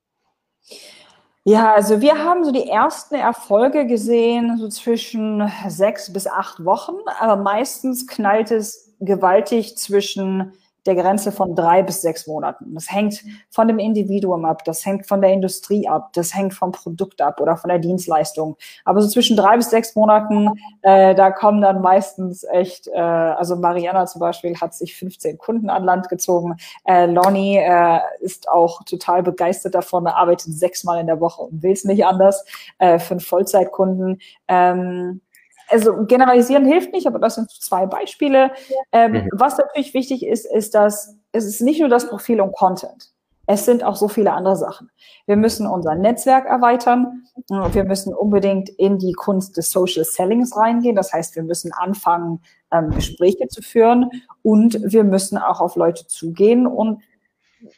Ja, 1.43 1.75
also 1.75 2.01
wir 2.01 2.17
haben 2.17 2.43
so 2.43 2.51
die 2.51 2.67
ersten 2.67 3.13
Erfolge 3.13 3.85
gesehen, 3.85 4.57
so 4.57 4.67
zwischen 4.67 5.47
sechs 5.67 6.11
bis 6.11 6.25
acht 6.25 6.65
Wochen, 6.65 6.97
aber 7.19 7.35
meistens 7.35 8.07
knallt 8.07 8.49
es 8.49 8.95
gewaltig 8.99 9.77
zwischen 9.77 10.53
der 10.85 10.95
Grenze 10.95 11.31
von 11.31 11.55
drei 11.55 11.83
bis 11.83 12.01
sechs 12.01 12.27
Monaten. 12.27 12.73
Das 12.73 12.91
hängt 12.91 13.23
von 13.49 13.67
dem 13.67 13.79
Individuum 13.79 14.45
ab, 14.45 14.63
das 14.65 14.85
hängt 14.85 15.07
von 15.07 15.21
der 15.21 15.31
Industrie 15.31 15.87
ab, 15.87 16.11
das 16.13 16.33
hängt 16.33 16.53
vom 16.53 16.71
Produkt 16.71 17.21
ab 17.21 17.41
oder 17.41 17.57
von 17.57 17.69
der 17.69 17.79
Dienstleistung. 17.79 18.57
Aber 18.85 19.01
so 19.01 19.07
zwischen 19.07 19.35
drei 19.37 19.57
bis 19.57 19.69
sechs 19.69 19.95
Monaten, 19.95 20.49
äh, 20.81 21.15
da 21.15 21.31
kommen 21.31 21.61
dann 21.61 21.81
meistens 21.81 22.43
echt, 22.43 22.87
äh, 22.87 22.99
also 22.99 23.55
Mariana 23.55 24.05
zum 24.05 24.19
Beispiel 24.19 24.55
hat 24.55 24.73
sich 24.73 24.95
15 24.95 25.37
Kunden 25.37 25.69
an 25.69 25.83
Land 25.83 26.09
gezogen. 26.09 26.55
Äh, 26.85 27.05
Lonnie 27.05 27.57
äh, 27.57 27.99
ist 28.21 28.49
auch 28.49 28.83
total 28.83 29.23
begeistert 29.23 29.75
davon, 29.75 30.07
arbeitet 30.07 30.53
sechsmal 30.53 30.99
in 30.99 31.07
der 31.07 31.19
Woche 31.19 31.43
und 31.43 31.61
will 31.63 31.73
es 31.73 31.83
nicht 31.85 32.05
anders 32.05 32.45
äh, 32.79 32.99
einen 33.09 33.19
Vollzeitkunden. 33.19 34.19
Ähm, 34.47 35.21
also 35.69 36.05
generalisieren 36.05 36.65
hilft 36.65 36.93
nicht, 36.93 37.07
aber 37.07 37.19
das 37.19 37.35
sind 37.35 37.49
zwei 37.49 37.85
Beispiele. 37.85 38.51
Ähm, 38.91 39.11
mhm. 39.11 39.29
Was 39.33 39.57
natürlich 39.57 39.93
wichtig 39.93 40.25
ist, 40.25 40.45
ist, 40.45 40.75
dass 40.75 41.15
es 41.31 41.45
ist 41.45 41.61
nicht 41.61 41.79
nur 41.79 41.89
das 41.89 42.07
Profil 42.07 42.41
und 42.41 42.53
Content. 42.53 43.11
Es 43.51 43.65
sind 43.65 43.83
auch 43.83 43.95
so 43.95 44.07
viele 44.07 44.33
andere 44.33 44.55
Sachen. 44.55 44.91
Wir 45.25 45.35
müssen 45.35 45.65
unser 45.65 45.95
Netzwerk 45.95 46.45
erweitern. 46.45 47.23
Wir 47.71 47.83
müssen 47.83 48.13
unbedingt 48.13 48.69
in 48.69 48.99
die 48.99 49.13
Kunst 49.13 49.57
des 49.57 49.71
Social 49.71 50.05
Sellings 50.05 50.55
reingehen. 50.55 50.95
Das 50.95 51.11
heißt, 51.13 51.35
wir 51.35 51.41
müssen 51.41 51.71
anfangen, 51.73 52.41
ähm, 52.71 52.91
Gespräche 52.91 53.47
zu 53.47 53.63
führen 53.63 54.11
und 54.43 54.79
wir 54.83 55.03
müssen 55.03 55.39
auch 55.39 55.61
auf 55.61 55.75
Leute 55.75 56.05
zugehen 56.05 56.67
und 56.67 57.01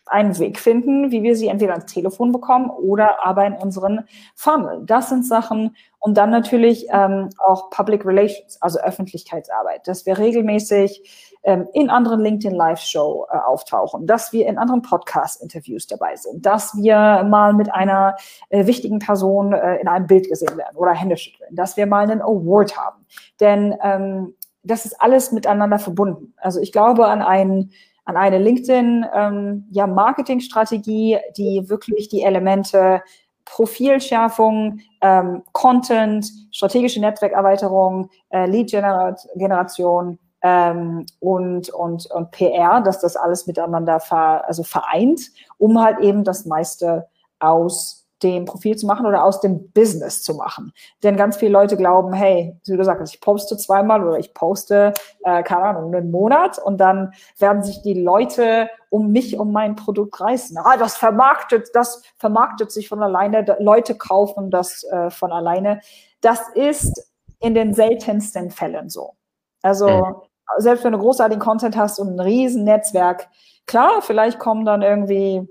einen 0.05 0.37
Weg 0.39 0.59
finden, 0.59 1.11
wie 1.11 1.23
wir 1.23 1.35
sie 1.35 1.47
entweder 1.47 1.73
ans 1.73 1.91
Telefon 1.91 2.31
bekommen 2.31 2.69
oder 2.69 3.25
aber 3.25 3.45
in 3.45 3.53
unseren 3.53 4.07
Funnel. 4.35 4.81
Das 4.85 5.09
sind 5.09 5.25
Sachen 5.25 5.75
und 5.99 6.17
dann 6.17 6.31
natürlich 6.31 6.87
ähm, 6.91 7.29
auch 7.37 7.69
Public 7.69 8.05
Relations, 8.05 8.61
also 8.61 8.79
Öffentlichkeitsarbeit, 8.79 9.87
dass 9.87 10.05
wir 10.05 10.17
regelmäßig 10.17 11.37
ähm, 11.43 11.67
in 11.73 11.89
anderen 11.89 12.21
LinkedIn 12.21 12.55
Live-Show 12.55 13.27
äh, 13.31 13.37
auftauchen, 13.37 14.05
dass 14.05 14.31
wir 14.33 14.47
in 14.47 14.57
anderen 14.57 14.81
Podcast-Interviews 14.81 15.87
dabei 15.87 16.15
sind, 16.15 16.45
dass 16.45 16.75
wir 16.75 17.23
mal 17.23 17.53
mit 17.53 17.73
einer 17.73 18.15
äh, 18.49 18.65
wichtigen 18.65 18.99
Person 18.99 19.53
äh, 19.53 19.77
in 19.77 19.87
einem 19.87 20.07
Bild 20.07 20.29
gesehen 20.29 20.57
werden 20.57 20.75
oder 20.75 20.93
Hände 20.93 21.17
schütteln, 21.17 21.55
dass 21.55 21.77
wir 21.77 21.85
mal 21.85 22.03
einen 22.03 22.21
Award 22.21 22.77
haben. 22.77 23.05
Denn 23.39 23.75
ähm, 23.83 24.35
das 24.63 24.85
ist 24.85 25.01
alles 25.01 25.31
miteinander 25.31 25.79
verbunden. 25.79 26.33
Also 26.37 26.59
ich 26.59 26.71
glaube 26.71 27.07
an 27.07 27.21
einen 27.21 27.71
an 28.05 28.17
eine 28.17 28.39
LinkedIn 28.39 29.05
ähm, 29.13 29.67
ja, 29.71 29.87
Marketingstrategie, 29.87 31.19
die 31.37 31.69
wirklich 31.69 32.09
die 32.09 32.23
Elemente 32.23 33.01
Profilschärfung, 33.45 34.79
ähm, 35.01 35.43
Content, 35.51 36.31
strategische 36.51 37.01
Netzwerkerweiterung, 37.01 38.09
äh, 38.29 38.45
Lead-Generation 38.45 40.19
ähm, 40.41 41.05
und, 41.19 41.69
und, 41.69 42.05
und 42.11 42.31
PR, 42.31 42.81
dass 42.81 42.99
das 42.99 43.15
alles 43.15 43.47
miteinander 43.47 43.99
ver, 43.99 44.47
also 44.47 44.63
vereint, 44.63 45.21
um 45.57 45.81
halt 45.81 45.99
eben 45.99 46.23
das 46.23 46.45
meiste 46.45 47.07
aus 47.39 48.00
dem 48.23 48.45
Profil 48.45 48.75
zu 48.77 48.85
machen 48.85 49.05
oder 49.05 49.23
aus 49.23 49.41
dem 49.41 49.71
Business 49.71 50.21
zu 50.21 50.35
machen. 50.35 50.73
Denn 51.03 51.17
ganz 51.17 51.37
viele 51.37 51.51
Leute 51.51 51.77
glauben, 51.77 52.13
hey, 52.13 52.55
wie 52.65 52.71
du 52.71 52.77
gesagt 52.77 53.01
hast, 53.01 53.13
ich 53.13 53.21
poste 53.21 53.57
zweimal 53.57 54.05
oder 54.05 54.19
ich 54.19 54.33
poste, 54.33 54.93
äh, 55.23 55.43
keine 55.43 55.63
Ahnung, 55.63 55.93
einen 55.93 56.11
Monat 56.11 56.59
und 56.59 56.77
dann 56.77 57.13
werden 57.39 57.63
sich 57.63 57.81
die 57.81 58.01
Leute 58.01 58.69
um 58.89 59.11
mich, 59.11 59.39
um 59.39 59.51
mein 59.51 59.75
Produkt 59.75 60.19
reißen. 60.19 60.57
Ah, 60.57 60.77
das 60.77 60.97
vermarktet, 60.97 61.69
das 61.73 62.03
vermarktet 62.17 62.71
sich 62.71 62.89
von 62.89 63.01
alleine, 63.01 63.57
Leute 63.59 63.95
kaufen 63.95 64.51
das 64.51 64.83
äh, 64.83 65.09
von 65.09 65.31
alleine. 65.31 65.81
Das 66.21 66.41
ist 66.53 67.11
in 67.39 67.55
den 67.55 67.73
seltensten 67.73 68.51
Fällen 68.51 68.89
so. 68.89 69.15
Also 69.61 69.87
mhm. 69.87 70.15
selbst 70.57 70.83
wenn 70.83 70.93
du 70.93 70.99
großartigen 70.99 71.41
Content 71.41 71.75
hast 71.75 71.99
und 71.99 72.15
ein 72.15 72.19
riesen 72.19 72.63
Netzwerk, 72.63 73.29
klar, 73.65 74.01
vielleicht 74.01 74.39
kommen 74.39 74.65
dann 74.65 74.81
irgendwie 74.81 75.47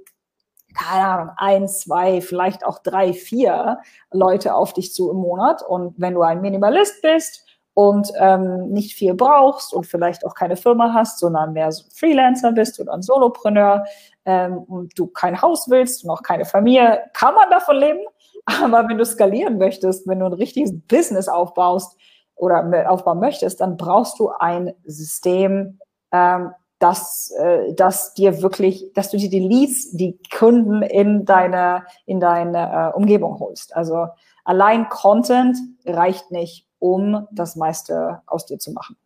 keine 0.75 1.07
Ahnung, 1.07 1.31
ein, 1.37 1.69
zwei, 1.69 2.21
vielleicht 2.21 2.65
auch 2.65 2.79
drei, 2.79 3.13
vier 3.13 3.79
Leute 4.13 4.55
auf 4.55 4.73
dich 4.73 4.93
zu 4.95 5.11
im 5.11 5.17
Monat. 5.17 5.63
Und 5.63 5.95
wenn 5.99 6.15
du 6.15 6.23
ein 6.23 6.41
Minimalist 6.41 7.03
bist 7.03 7.45
und 7.75 8.13
ähm, 8.19 8.69
nicht 8.69 8.95
viel 8.95 9.15
brauchst 9.15 9.73
und 9.73 9.87
vielleicht 9.87 10.25
auch 10.25 10.35
keine 10.35 10.57
Firma 10.57 10.93
hast, 10.93 11.19
sondern 11.19 11.53
mehr 11.53 11.73
so 11.73 11.85
Freelancer 11.95 12.53
bist 12.53 12.81
oder 12.81 12.93
ein 12.93 13.03
Solopreneur 13.03 13.85
ähm, 14.25 14.59
und 14.59 14.99
du 14.99 15.07
kein 15.07 15.41
Haus 15.41 15.69
willst 15.69 16.05
und 16.05 16.11
auch 16.11 16.23
keine 16.23 16.45
Familie, 16.45 17.03
kann 17.15 17.35
man 17.35 17.51
davon 17.51 17.77
leben. 17.77 18.01
Aber 18.63 18.89
wenn 18.89 18.99
du 18.99 19.05
skalieren 19.05 19.59
möchtest, 19.59 20.07
wenn 20.09 20.21
du 20.21 20.27
ein 20.27 20.33
richtiges 20.33 20.73
Business 20.89 21.29
aufbaust 21.29 21.97
oder 22.35 22.91
aufbauen 22.91 23.21
möchtest, 23.21 23.61
dann 23.61 23.77
brauchst 23.77 24.19
du 24.19 24.31
ein 24.39 24.73
System, 24.85 25.79
ähm, 26.13 26.53
dass, 26.81 27.31
äh, 27.39 27.75
dass 27.75 28.15
dir 28.15 28.43
wirklich, 28.43 28.91
dass 28.95 29.11
du 29.11 29.19
dir 29.19 29.29
die 29.29 29.47
Leads, 29.47 29.93
die 29.93 30.19
Kunden 30.37 30.83
in 30.83 31.27
deine, 31.27 31.85
in 32.07 32.21
deine 32.21 32.93
äh, 32.93 32.97
Umgebung 32.97 33.39
holst. 33.39 33.77
Also 33.77 34.07
allein 34.45 34.89
Content 34.89 35.59
reicht 35.85 36.33
nicht, 36.33 36.67
um 36.79 37.29
das 37.31 37.55
meiste 37.55 38.23
aus 38.27 38.47
dir 38.47 38.59
zu 38.59 38.73
machen. 38.73 38.97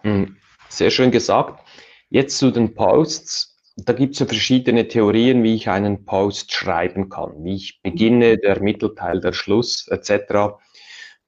Hm, 0.00 0.36
sehr 0.70 0.90
schön 0.90 1.10
gesagt. 1.10 1.62
Jetzt 2.08 2.38
zu 2.38 2.50
den 2.50 2.74
Posts. 2.74 3.56
Da 3.76 3.92
gibt 3.92 4.14
es 4.14 4.20
ja 4.20 4.26
verschiedene 4.26 4.88
Theorien, 4.88 5.42
wie 5.42 5.54
ich 5.54 5.68
einen 5.68 6.06
Post 6.06 6.52
schreiben 6.52 7.10
kann, 7.10 7.44
wie 7.44 7.56
ich 7.56 7.80
beginne, 7.82 8.38
der 8.38 8.60
Mittelteil, 8.60 9.20
der 9.20 9.34
Schluss 9.34 9.86
etc. 9.88 10.56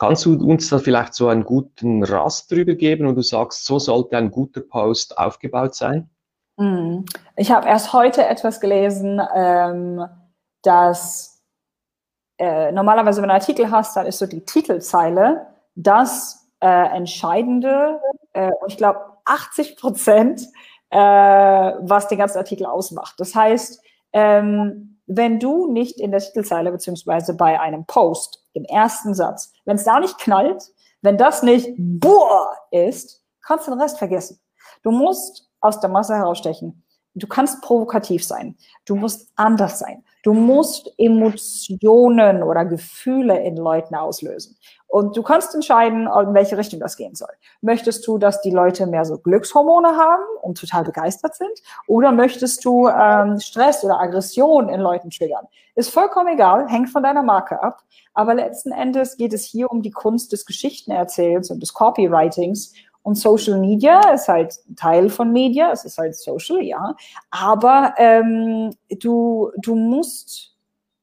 Kannst 0.01 0.25
du 0.25 0.33
uns 0.33 0.71
da 0.71 0.79
vielleicht 0.79 1.13
so 1.13 1.29
einen 1.29 1.45
guten 1.45 2.03
Rast 2.03 2.51
drüber 2.51 2.73
geben 2.75 3.07
und 3.07 3.17
du 3.17 3.23
sagst, 3.23 3.67
so 3.67 3.79
sollte 3.79 4.17
ein 4.17 4.31
guter 4.31 4.63
Post 4.63 5.19
aufgebaut 5.19 5.75
sein? 5.75 6.09
Hm. 6.59 7.05
Ich 7.37 7.51
habe 7.51 7.69
erst 7.69 7.93
heute 7.93 8.27
etwas 8.27 8.61
gelesen, 8.61 9.21
ähm, 9.35 10.03
dass 10.63 11.43
äh, 12.39 12.73
normalerweise, 12.73 13.21
wenn 13.21 13.29
du 13.29 13.35
einen 13.35 13.43
Artikel 13.43 13.71
hast, 13.71 13.95
dann 13.95 14.07
ist 14.07 14.19
so 14.19 14.27
die 14.27 14.43
Titelzeile 14.43 15.49
das 15.75 16.49
äh, 16.61 16.97
Entscheidende. 16.97 18.01
Äh, 18.33 18.53
ich 18.69 18.79
glaube, 18.79 19.01
80 19.27 19.77
Prozent, 19.77 20.47
äh, 20.89 20.99
was 20.99 22.09
den 22.09 22.17
ganzen 22.17 22.39
Artikel 22.39 22.65
ausmacht. 22.65 23.17
Das 23.19 23.35
heißt, 23.35 23.83
ähm, 24.15 24.99
wenn 25.07 25.39
du 25.41 25.71
nicht 25.71 26.01
in 26.01 26.11
der 26.11 26.21
Titelzeile 26.21 26.73
beziehungsweise 26.73 27.37
bei 27.37 27.61
einem 27.61 27.85
Post 27.85 28.40
im 28.53 28.65
ersten 28.65 29.15
Satz, 29.15 29.53
wenn 29.65 29.77
es 29.77 29.85
da 29.85 30.01
nicht 30.01 30.19
knallt, 30.19 30.63
wenn 31.03 31.17
das 31.17 31.43
nicht 31.43 31.71
boah 31.77 32.55
ist, 32.71 33.23
kannst 33.43 33.67
du 33.67 33.73
den 33.73 33.81
Rest 33.81 33.99
vergessen. 33.99 34.41
Du 34.83 34.91
musst 34.91 35.49
aus 35.61 35.81
der 35.81 35.91
Masse 35.91 36.15
herausstechen. 36.15 36.85
Du 37.15 37.27
kannst 37.27 37.61
provokativ 37.63 38.25
sein. 38.25 38.57
Du 38.85 38.97
musst 38.97 39.33
anders 39.37 39.79
sein. 39.79 40.05
Du 40.23 40.35
musst 40.35 40.93
Emotionen 40.99 42.43
oder 42.43 42.65
Gefühle 42.65 43.41
in 43.43 43.57
Leuten 43.57 43.95
auslösen. 43.95 44.57
Und 44.87 45.17
du 45.17 45.23
kannst 45.23 45.55
entscheiden, 45.55 46.09
in 46.09 46.35
welche 46.35 46.59
Richtung 46.59 46.81
das 46.81 46.97
gehen 46.97 47.15
soll. 47.15 47.31
Möchtest 47.61 48.07
du, 48.07 48.19
dass 48.19 48.41
die 48.43 48.51
Leute 48.51 48.87
mehr 48.87 49.05
so 49.05 49.19
Glückshormone 49.19 49.97
haben 49.97 50.25
und 50.43 50.59
total 50.59 50.83
begeistert 50.83 51.37
sind? 51.37 51.63
Oder 51.87 52.11
möchtest 52.11 52.65
du 52.65 52.89
ähm, 52.89 53.39
Stress 53.39 53.85
oder 53.85 54.01
Aggression 54.01 54.69
in 54.69 54.81
Leuten 54.81 55.11
triggern? 55.11 55.47
Ist 55.77 55.91
vollkommen 55.91 56.35
egal, 56.35 56.69
hängt 56.69 56.91
von 56.91 57.05
deiner 57.05 57.23
Marke 57.23 57.63
ab. 57.63 57.85
Aber 58.15 58.35
letzten 58.35 58.73
Endes 58.73 59.17
geht 59.17 59.33
es 59.33 59.45
hier 59.45 59.71
um 59.71 59.81
die 59.81 59.93
Kunst 59.93 60.33
des 60.33 60.45
Geschichtenerzählens 60.45 61.51
und 61.51 61.63
des 61.63 61.73
Copywritings. 61.73 62.75
Und 63.03 63.17
Social 63.17 63.59
Media 63.59 64.01
ist 64.13 64.29
halt 64.29 64.55
Teil 64.77 65.09
von 65.09 65.33
Media, 65.33 65.73
es 65.73 65.85
ist 65.85 65.99
halt 65.99 66.15
Social, 66.15 66.61
ja. 66.61 66.95
Aber 67.31 67.95
ähm, 67.97 68.75
du, 68.91 69.51
du 69.63 69.75
musst 69.75 70.55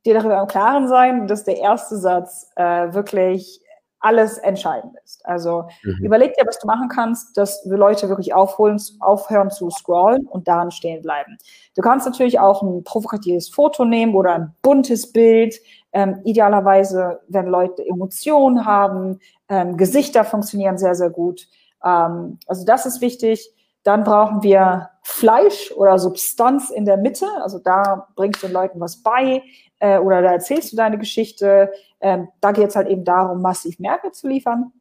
dir 0.05 0.13
darüber 0.13 0.39
im 0.39 0.47
Klaren 0.47 0.87
sein, 0.87 1.27
dass 1.27 1.43
der 1.43 1.57
erste 1.57 1.97
Satz 1.97 2.51
äh, 2.55 2.93
wirklich 2.93 3.61
alles 3.99 4.37
entscheidend 4.37 4.93
ist. 5.03 5.25
Also 5.25 5.65
mhm. 5.83 6.05
überleg 6.05 6.33
dir, 6.35 6.45
was 6.45 6.59
du 6.59 6.67
machen 6.67 6.87
kannst, 6.87 7.35
dass 7.35 7.61
wir 7.65 7.77
Leute 7.77 8.09
wirklich 8.09 8.33
aufholen, 8.33 8.79
aufhören 8.99 9.49
zu 9.49 9.69
scrollen 9.69 10.27
und 10.27 10.47
daran 10.47 10.71
stehen 10.71 11.01
bleiben. 11.01 11.37
Du 11.75 11.81
kannst 11.81 12.05
natürlich 12.05 12.39
auch 12.39 12.61
ein 12.61 12.83
provokatives 12.83 13.49
Foto 13.49 13.85
nehmen 13.85 14.15
oder 14.15 14.33
ein 14.33 14.55
buntes 14.61 15.11
Bild. 15.11 15.55
Ähm, 15.93 16.21
idealerweise, 16.25 17.21
wenn 17.27 17.47
Leute 17.47 17.83
Emotionen 17.85 18.65
haben, 18.65 19.19
ähm, 19.49 19.77
Gesichter 19.77 20.23
funktionieren 20.23 20.77
sehr, 20.77 20.93
sehr 20.95 21.09
gut. 21.09 21.47
Ähm, 21.87 22.39
also 22.47 22.65
das 22.65 22.85
ist 22.85 23.01
wichtig. 23.01 23.49
Dann 23.83 24.03
brauchen 24.03 24.43
wir 24.43 24.89
Fleisch 25.01 25.71
oder 25.71 25.97
Substanz 25.97 26.69
in 26.69 26.83
der 26.83 26.97
Mitte. 26.97 27.27
Also 27.41 27.59
da 27.59 28.07
bringst 28.15 28.43
du 28.43 28.47
den 28.47 28.53
Leuten 28.53 28.79
was 28.81 29.01
bei 29.01 29.43
äh, 29.79 29.97
oder 29.97 30.21
da 30.21 30.33
erzählst 30.33 30.73
du 30.73 30.75
deine 30.75 30.97
Geschichte. 30.97 31.71
Ähm, 32.01 32.27
da 32.41 32.51
geht 32.51 32.67
es 32.67 32.75
halt 32.75 32.87
eben 32.89 33.05
darum, 33.05 33.41
massiv 33.41 33.79
Mehrwert 33.79 34.15
zu 34.15 34.27
liefern. 34.27 34.73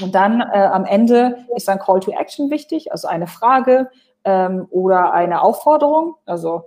Und 0.00 0.14
dann 0.14 0.40
äh, 0.40 0.68
am 0.72 0.84
Ende 0.84 1.46
ist 1.56 1.68
ein 1.68 1.78
Call 1.78 2.00
to 2.00 2.10
Action 2.10 2.50
wichtig, 2.50 2.92
also 2.92 3.08
eine 3.08 3.26
Frage 3.26 3.90
ähm, 4.24 4.66
oder 4.70 5.12
eine 5.12 5.40
Aufforderung. 5.42 6.16
Also 6.26 6.64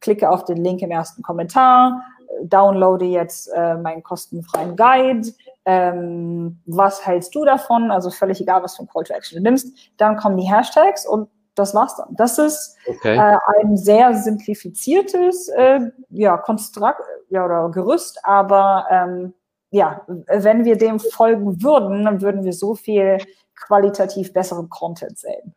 klicke 0.00 0.28
auf 0.28 0.44
den 0.44 0.62
Link 0.62 0.82
im 0.82 0.90
ersten 0.90 1.22
Kommentar, 1.22 2.02
downloade 2.42 3.04
jetzt 3.04 3.48
äh, 3.54 3.76
meinen 3.76 4.02
kostenfreien 4.02 4.76
Guide. 4.76 5.28
Ähm, 5.64 6.60
was 6.66 7.06
hältst 7.06 7.34
du 7.34 7.44
davon? 7.44 7.90
Also 7.90 8.10
völlig 8.10 8.40
egal, 8.40 8.62
was 8.62 8.76
für 8.76 8.82
ein 8.82 8.88
Call 8.88 9.04
to 9.04 9.14
Action 9.14 9.36
du 9.36 9.42
nimmst. 9.42 9.74
Dann 9.96 10.16
kommen 10.16 10.36
die 10.36 10.50
Hashtags 10.50 11.06
und 11.06 11.28
das 11.54 11.74
war's 11.74 11.96
dann. 11.96 12.14
Das 12.16 12.38
ist 12.38 12.76
okay. 12.86 13.16
äh, 13.16 13.36
ein 13.60 13.76
sehr 13.76 14.14
simplifiziertes 14.14 15.48
äh, 15.48 15.80
ja, 16.10 16.36
Konstrukt 16.36 17.00
ja, 17.30 17.44
oder 17.44 17.70
Gerüst, 17.70 18.18
aber 18.24 18.86
ähm, 18.90 19.34
ja, 19.70 20.02
wenn 20.06 20.64
wir 20.64 20.76
dem 20.76 21.00
folgen 21.00 21.62
würden, 21.62 22.04
dann 22.04 22.20
würden 22.20 22.44
wir 22.44 22.52
so 22.52 22.74
viel 22.74 23.18
qualitativ 23.56 24.32
besseren 24.32 24.68
Content 24.68 25.18
sehen. 25.18 25.54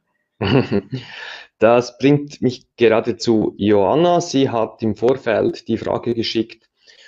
Das 1.59 1.97
bringt 1.97 2.39
mich 2.41 2.67
gerade 2.75 3.17
zu 3.17 3.55
Joanna. 3.57 4.21
Sie 4.21 4.51
hat 4.51 4.83
im 4.83 4.95
Vorfeld 4.95 5.67
die 5.67 5.77
Frage 5.77 6.13
geschickt, 6.13 6.66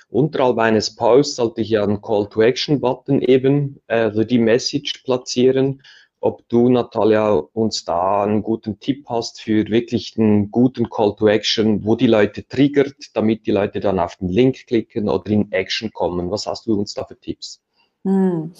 unterhalb 0.10 0.58
eines 0.58 0.96
Posts 0.96 1.36
sollte 1.36 1.62
ich 1.62 1.70
ja 1.70 1.84
einen 1.84 2.02
Call-to-Action-Button 2.02 3.22
eben, 3.22 3.82
also 3.88 4.24
die 4.24 4.40
Message 4.40 5.04
platzieren 5.04 5.82
ob 6.22 6.48
du, 6.50 6.70
Natalia, 6.70 7.32
uns 7.32 7.86
da 7.86 8.24
einen 8.24 8.44
guten 8.44 8.80
Tipp 8.80 9.06
hast 9.08 9.42
für 9.42 9.68
wirklich 9.68 10.16
einen 10.18 10.52
guten 10.52 10.90
Call 10.90 11.16
to 11.16 11.28
Action, 11.28 11.86
wo 11.86 11.96
die 11.96 12.08
Leute 12.08 12.46
triggert, 12.48 12.96
damit 13.14 13.46
die 13.46 13.52
Leute 13.52 13.80
dann 13.80 14.00
auf 14.00 14.18
den 14.18 14.30
Link 14.30 14.68
klicken 14.68 15.08
oder 15.08 15.30
in 15.32 15.52
Action 15.52 15.92
kommen. 15.92 16.30
Was 16.30 16.46
hast 16.46 16.66
du 16.66 16.78
uns 16.78 16.94
da 16.94 17.06
für 17.06 17.20
Tipps? 17.20 17.62
Hm. 18.04 18.54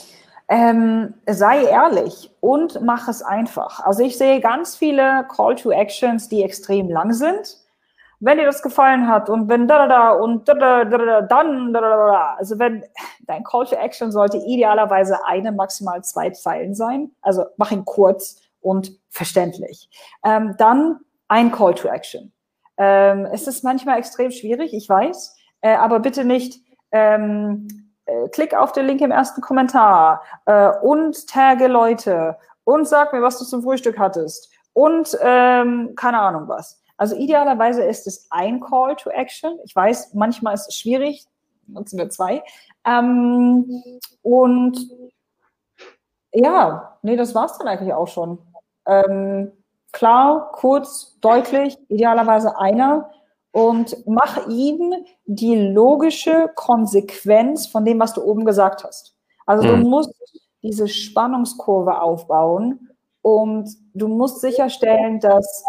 Ähm, 0.48 1.14
sei 1.28 1.66
ehrlich 1.66 2.32
und 2.40 2.82
mach 2.82 3.08
es 3.08 3.22
einfach. 3.22 3.82
Also 3.82 4.04
ich 4.04 4.18
sehe 4.18 4.40
ganz 4.40 4.76
viele 4.76 5.28
Call 5.30 5.56
to 5.56 5.72
Actions, 5.72 6.28
die 6.28 6.42
extrem 6.42 6.90
lang 6.90 7.14
sind 7.14 7.58
wenn 8.20 8.38
dir 8.38 8.46
das 8.46 8.62
gefallen 8.62 9.08
hat 9.08 9.30
und 9.30 9.48
wenn 9.48 9.68
da 9.68 9.78
da 9.80 9.88
da 9.88 10.12
und 10.12 10.48
da 10.48 10.54
da 10.54 10.84
da 10.84 10.98
da 10.98 11.22
dann 11.22 11.74
da 11.74 11.82
da 11.82 11.90
da, 11.90 12.36
also 12.38 12.60
wenn 12.60 12.84
dein 13.22 13.44
Call 13.44 13.66
to 13.66 13.76
Action 13.76 14.12
sollte 14.12 14.38
idealerweise 14.38 15.26
eine, 15.26 15.52
maximal 15.52 16.04
zwei 16.04 16.30
Zeilen 16.32 16.76
sein, 16.76 17.12
also 17.22 17.46
mach 17.58 17.72
ihn 17.72 17.86
kurz 17.86 18.42
und 18.62 18.92
verständlich. 19.10 19.90
Ähm, 20.24 20.56
dann 20.58 21.00
ein 21.30 21.52
Call 21.52 21.76
to 21.76 21.88
Action. 21.88 22.34
Ähm, 22.78 23.26
es 23.32 23.48
ist 23.48 23.64
manchmal 23.64 24.00
extrem 24.00 24.32
schwierig, 24.32 24.74
ich 24.74 24.90
weiß, 24.90 25.36
äh, 25.62 25.76
aber 25.76 26.00
bitte 26.00 26.26
nicht 26.26 26.62
ähm, 26.92 27.68
äh, 28.06 28.28
klick 28.30 28.54
auf 28.54 28.72
den 28.74 28.86
Link 28.86 29.02
im 29.02 29.12
ersten 29.12 29.42
Kommentar 29.42 30.24
äh, 30.46 30.70
und 30.82 31.28
tagge 31.28 31.68
Leute 31.68 32.38
und 32.64 32.88
sag 32.88 33.14
mir, 33.14 33.22
was 33.22 33.40
du 33.40 33.46
zum 33.46 33.64
Frühstück 33.64 33.98
hattest 33.98 34.52
und 34.74 35.18
ähm, 35.22 35.94
keine 35.96 36.20
Ahnung 36.20 36.48
was. 36.48 36.82
Also 37.00 37.16
idealerweise 37.16 37.82
ist 37.82 38.08
es 38.08 38.28
ein 38.30 38.60
Call 38.60 38.94
to 38.98 39.10
Action. 39.10 39.58
Ich 39.64 39.74
weiß, 39.74 40.14
manchmal 40.16 40.54
ist 40.54 40.68
es 40.68 40.76
schwierig, 40.76 41.26
nutzen 41.66 41.98
wir 41.98 42.10
zwei. 42.10 42.44
Ähm, 42.86 43.82
und 44.22 44.78
ja, 46.34 46.98
nee, 47.02 47.16
das 47.16 47.34
war's 47.34 47.58
dann 47.58 47.70
eigentlich 47.70 47.94
auch 47.94 48.10
schon. 48.10 48.38
Ähm, 48.86 49.54
klar, 49.94 50.52
kurz, 50.52 51.18
deutlich, 51.22 51.78
idealerweise 51.88 52.60
einer 52.60 53.10
und 53.52 54.06
mach 54.06 54.48
ihm 54.50 54.94
die 55.26 55.56
logische 55.56 56.52
Konsequenz 56.54 57.68
von 57.68 57.86
dem, 57.86 57.98
was 58.02 58.14
du 58.14 58.22
oben 58.22 58.44
gesagt 58.44 58.84
hast. 58.84 59.16
Also 59.46 59.70
mhm. 59.70 59.84
du 59.84 59.90
musst 59.90 60.14
diese 60.62 60.90
Spannungskurve 60.90 62.02
aufbauen 62.02 62.90
und 63.22 63.70
du 63.94 64.10
musst 64.10 64.42
sicherstellen, 64.42 65.22
dass 65.22 65.64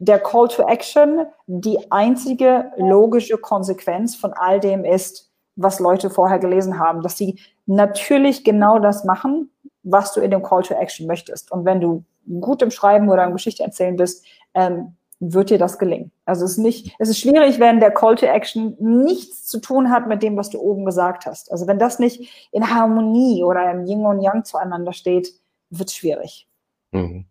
der 0.00 0.18
Call 0.18 0.48
to 0.48 0.66
Action 0.66 1.26
die 1.46 1.78
einzige 1.92 2.72
logische 2.76 3.36
Konsequenz 3.36 4.16
von 4.16 4.32
all 4.32 4.58
dem 4.58 4.84
ist, 4.84 5.30
was 5.56 5.78
Leute 5.78 6.08
vorher 6.08 6.38
gelesen 6.38 6.78
haben, 6.78 7.02
dass 7.02 7.18
sie 7.18 7.38
natürlich 7.66 8.42
genau 8.44 8.78
das 8.78 9.04
machen, 9.04 9.50
was 9.82 10.14
du 10.14 10.20
in 10.20 10.30
dem 10.30 10.42
Call 10.42 10.62
to 10.62 10.74
Action 10.74 11.06
möchtest. 11.06 11.52
Und 11.52 11.66
wenn 11.66 11.80
du 11.80 12.02
gut 12.40 12.62
im 12.62 12.70
Schreiben 12.70 13.10
oder 13.10 13.24
im 13.24 13.34
Geschichte 13.34 13.62
erzählen 13.62 13.96
bist, 13.96 14.24
ähm, 14.54 14.96
wird 15.20 15.50
dir 15.50 15.58
das 15.58 15.78
gelingen. 15.78 16.10
Also 16.24 16.46
es 16.46 16.52
ist 16.52 16.58
nicht, 16.58 16.96
es 16.98 17.10
ist 17.10 17.18
schwierig, 17.18 17.60
wenn 17.60 17.78
der 17.78 17.90
Call 17.90 18.14
to 18.14 18.24
Action 18.24 18.74
nichts 18.80 19.46
zu 19.46 19.60
tun 19.60 19.90
hat 19.90 20.08
mit 20.08 20.22
dem, 20.22 20.34
was 20.38 20.48
du 20.48 20.58
oben 20.58 20.86
gesagt 20.86 21.26
hast. 21.26 21.52
Also 21.52 21.66
wenn 21.66 21.78
das 21.78 21.98
nicht 21.98 22.48
in 22.52 22.74
Harmonie 22.74 23.44
oder 23.44 23.70
im 23.70 23.84
Yin 23.84 24.06
und 24.06 24.22
Yang 24.22 24.44
zueinander 24.46 24.94
steht, 24.94 25.34
wird 25.68 25.90
es 25.90 25.94
schwierig. 25.94 26.48
Mhm. 26.92 27.26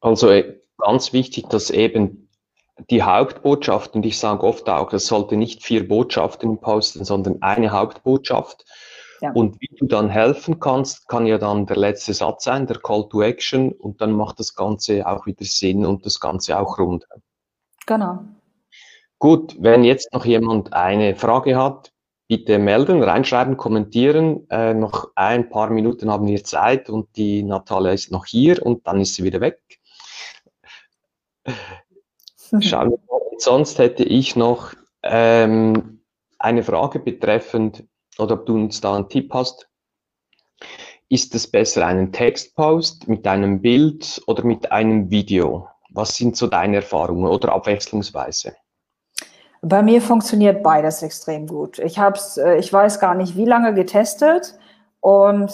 Also 0.00 0.30
ganz 0.78 1.12
wichtig, 1.12 1.48
dass 1.48 1.70
eben 1.70 2.28
die 2.90 3.02
Hauptbotschaft, 3.02 3.94
und 3.94 4.04
ich 4.06 4.18
sage 4.18 4.42
oft 4.44 4.68
auch, 4.68 4.92
es 4.92 5.06
sollte 5.06 5.36
nicht 5.36 5.62
vier 5.62 5.86
Botschaften 5.86 6.58
posten, 6.58 7.04
sondern 7.04 7.42
eine 7.42 7.70
Hauptbotschaft. 7.70 8.64
Ja. 9.20 9.30
Und 9.32 9.60
wie 9.60 9.68
du 9.78 9.86
dann 9.86 10.08
helfen 10.08 10.58
kannst, 10.58 11.06
kann 11.08 11.26
ja 11.26 11.38
dann 11.38 11.66
der 11.66 11.76
letzte 11.76 12.12
Satz 12.12 12.44
sein, 12.44 12.66
der 12.66 12.78
Call 12.78 13.08
to 13.08 13.22
Action, 13.22 13.72
und 13.72 14.00
dann 14.00 14.12
macht 14.12 14.40
das 14.40 14.54
Ganze 14.54 15.06
auch 15.06 15.26
wieder 15.26 15.44
Sinn 15.44 15.86
und 15.86 16.04
das 16.04 16.18
Ganze 16.18 16.58
auch 16.58 16.78
rund. 16.78 17.06
Genau. 17.86 18.20
Gut, 19.18 19.54
wenn 19.60 19.84
jetzt 19.84 20.12
noch 20.12 20.24
jemand 20.24 20.72
eine 20.72 21.14
Frage 21.14 21.56
hat, 21.56 21.92
bitte 22.26 22.58
melden, 22.58 23.02
reinschreiben, 23.02 23.56
kommentieren. 23.56 24.48
Äh, 24.50 24.74
noch 24.74 25.10
ein 25.14 25.50
paar 25.50 25.70
Minuten 25.70 26.10
haben 26.10 26.26
wir 26.26 26.42
Zeit 26.42 26.90
und 26.90 27.14
die 27.16 27.42
Natalia 27.42 27.92
ist 27.92 28.10
noch 28.10 28.26
hier 28.26 28.64
und 28.64 28.86
dann 28.86 29.00
ist 29.00 29.14
sie 29.14 29.22
wieder 29.22 29.40
weg. 29.40 29.60
Schauen 32.60 32.90
wir 32.90 32.98
mal. 33.08 33.20
Sonst 33.38 33.78
hätte 33.78 34.04
ich 34.04 34.36
noch 34.36 34.72
ähm, 35.02 36.00
eine 36.38 36.62
Frage 36.62 36.98
betreffend, 36.98 37.84
oder 38.18 38.34
ob 38.34 38.46
du 38.46 38.54
uns 38.54 38.80
da 38.80 38.94
einen 38.94 39.08
Tipp 39.08 39.32
hast. 39.32 39.68
Ist 41.08 41.34
es 41.34 41.50
besser, 41.50 41.86
einen 41.86 42.12
Textpost 42.12 43.08
mit 43.08 43.26
einem 43.26 43.60
Bild 43.60 44.22
oder 44.26 44.44
mit 44.44 44.70
einem 44.70 45.10
Video? 45.10 45.68
Was 45.90 46.16
sind 46.16 46.36
so 46.36 46.46
deine 46.46 46.76
Erfahrungen 46.76 47.26
oder 47.26 47.52
abwechslungsweise? 47.52 48.54
Bei 49.60 49.82
mir 49.82 50.00
funktioniert 50.02 50.62
beides 50.62 51.02
extrem 51.02 51.46
gut. 51.46 51.78
Ich 51.78 51.98
habe 51.98 52.16
es, 52.16 52.36
äh, 52.36 52.56
ich 52.56 52.72
weiß 52.72 52.98
gar 52.98 53.14
nicht, 53.14 53.36
wie 53.36 53.44
lange 53.44 53.74
getestet 53.74 54.58
und 55.00 55.52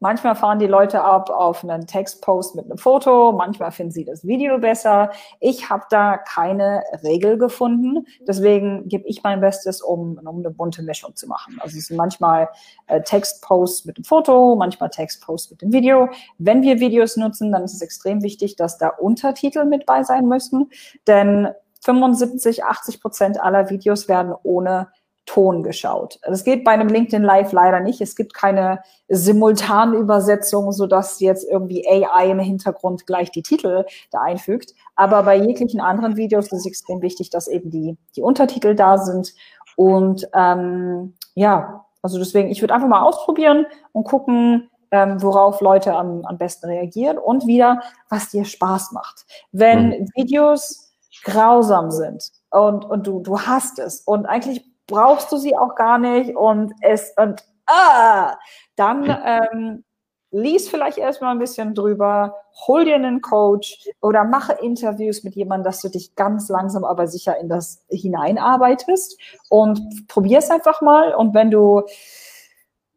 Manchmal 0.00 0.36
fahren 0.36 0.60
die 0.60 0.66
Leute 0.66 1.02
ab 1.02 1.28
auf 1.28 1.64
einen 1.64 1.86
Textpost 1.86 2.54
mit 2.54 2.66
einem 2.66 2.78
Foto, 2.78 3.32
manchmal 3.32 3.72
finden 3.72 3.90
sie 3.90 4.04
das 4.04 4.24
Video 4.24 4.58
besser. 4.58 5.10
Ich 5.40 5.70
habe 5.70 5.84
da 5.90 6.18
keine 6.18 6.84
Regel 7.02 7.36
gefunden. 7.36 8.06
Deswegen 8.20 8.88
gebe 8.88 9.08
ich 9.08 9.24
mein 9.24 9.40
Bestes, 9.40 9.82
um, 9.82 10.18
um 10.18 10.38
eine 10.38 10.50
bunte 10.50 10.82
Mischung 10.82 11.16
zu 11.16 11.26
machen. 11.26 11.58
Also 11.60 11.78
es 11.78 11.86
sind 11.86 11.96
manchmal 11.96 12.48
äh, 12.86 13.00
Textposts 13.00 13.86
mit 13.86 13.96
dem 13.96 14.04
Foto, 14.04 14.54
manchmal 14.54 14.90
Textposts 14.90 15.50
mit 15.50 15.62
dem 15.62 15.72
Video. 15.72 16.08
Wenn 16.38 16.62
wir 16.62 16.78
Videos 16.78 17.16
nutzen, 17.16 17.50
dann 17.50 17.64
ist 17.64 17.74
es 17.74 17.82
extrem 17.82 18.22
wichtig, 18.22 18.54
dass 18.54 18.78
da 18.78 18.88
Untertitel 18.88 19.64
mit 19.64 19.84
bei 19.84 20.04
sein 20.04 20.28
müssen. 20.28 20.70
Denn 21.08 21.48
75, 21.82 22.64
80 22.64 23.00
Prozent 23.00 23.40
aller 23.40 23.70
Videos 23.70 24.08
werden 24.08 24.34
ohne 24.42 24.88
Ton 25.28 25.62
geschaut. 25.62 26.18
Das 26.22 26.42
geht 26.42 26.64
bei 26.64 26.70
einem 26.70 26.88
LinkedIn 26.88 27.22
Live 27.22 27.52
leider 27.52 27.80
nicht. 27.80 28.00
Es 28.00 28.16
gibt 28.16 28.32
keine 28.32 28.80
Simultanübersetzung, 29.08 30.72
sodass 30.72 31.20
jetzt 31.20 31.46
irgendwie 31.46 31.86
AI 31.86 32.30
im 32.30 32.38
Hintergrund 32.38 33.06
gleich 33.06 33.30
die 33.30 33.42
Titel 33.42 33.84
da 34.10 34.22
einfügt. 34.22 34.74
Aber 34.96 35.22
bei 35.24 35.36
jeglichen 35.36 35.82
anderen 35.82 36.16
Videos 36.16 36.46
ist 36.46 36.60
es 36.60 36.66
extrem 36.66 37.02
wichtig, 37.02 37.28
dass 37.28 37.46
eben 37.46 37.70
die, 37.70 37.98
die 38.16 38.22
Untertitel 38.22 38.74
da 38.74 38.96
sind. 38.96 39.34
Und 39.76 40.26
ähm, 40.32 41.12
ja, 41.34 41.84
also 42.00 42.18
deswegen, 42.18 42.48
ich 42.48 42.62
würde 42.62 42.72
einfach 42.72 42.88
mal 42.88 43.02
ausprobieren 43.02 43.66
und 43.92 44.04
gucken, 44.04 44.70
ähm, 44.90 45.20
worauf 45.20 45.60
Leute 45.60 45.94
am, 45.94 46.24
am 46.24 46.38
besten 46.38 46.70
reagieren 46.70 47.18
und 47.18 47.46
wieder, 47.46 47.82
was 48.08 48.30
dir 48.30 48.46
Spaß 48.46 48.92
macht. 48.92 49.26
Wenn 49.52 49.88
mhm. 49.88 50.08
Videos 50.14 50.90
grausam 51.22 51.90
sind 51.90 52.30
und, 52.50 52.86
und 52.86 53.06
du, 53.06 53.20
du 53.20 53.40
hast 53.40 53.78
es 53.78 54.00
und 54.00 54.24
eigentlich 54.24 54.64
brauchst 54.88 55.30
du 55.30 55.36
sie 55.36 55.56
auch 55.56 55.76
gar 55.76 55.98
nicht 55.98 56.34
und 56.34 56.72
es 56.80 57.12
und 57.16 57.44
ah, 57.66 58.36
dann 58.74 59.04
ähm, 59.24 59.84
lies 60.30 60.68
vielleicht 60.68 60.98
erstmal 60.98 61.32
ein 61.32 61.38
bisschen 61.38 61.74
drüber, 61.74 62.34
hol 62.66 62.84
dir 62.84 62.96
einen 62.96 63.20
Coach 63.20 63.88
oder 64.02 64.24
mache 64.24 64.54
Interviews 64.54 65.22
mit 65.22 65.36
jemandem, 65.36 65.64
dass 65.64 65.80
du 65.80 65.88
dich 65.88 66.16
ganz 66.16 66.48
langsam 66.48 66.84
aber 66.84 67.06
sicher 67.06 67.38
in 67.38 67.48
das 67.48 67.84
hineinarbeitest 67.88 69.18
und 69.48 70.08
probier 70.08 70.38
es 70.38 70.50
einfach 70.50 70.82
mal 70.82 71.14
und 71.14 71.34
wenn 71.34 71.50
du 71.50 71.82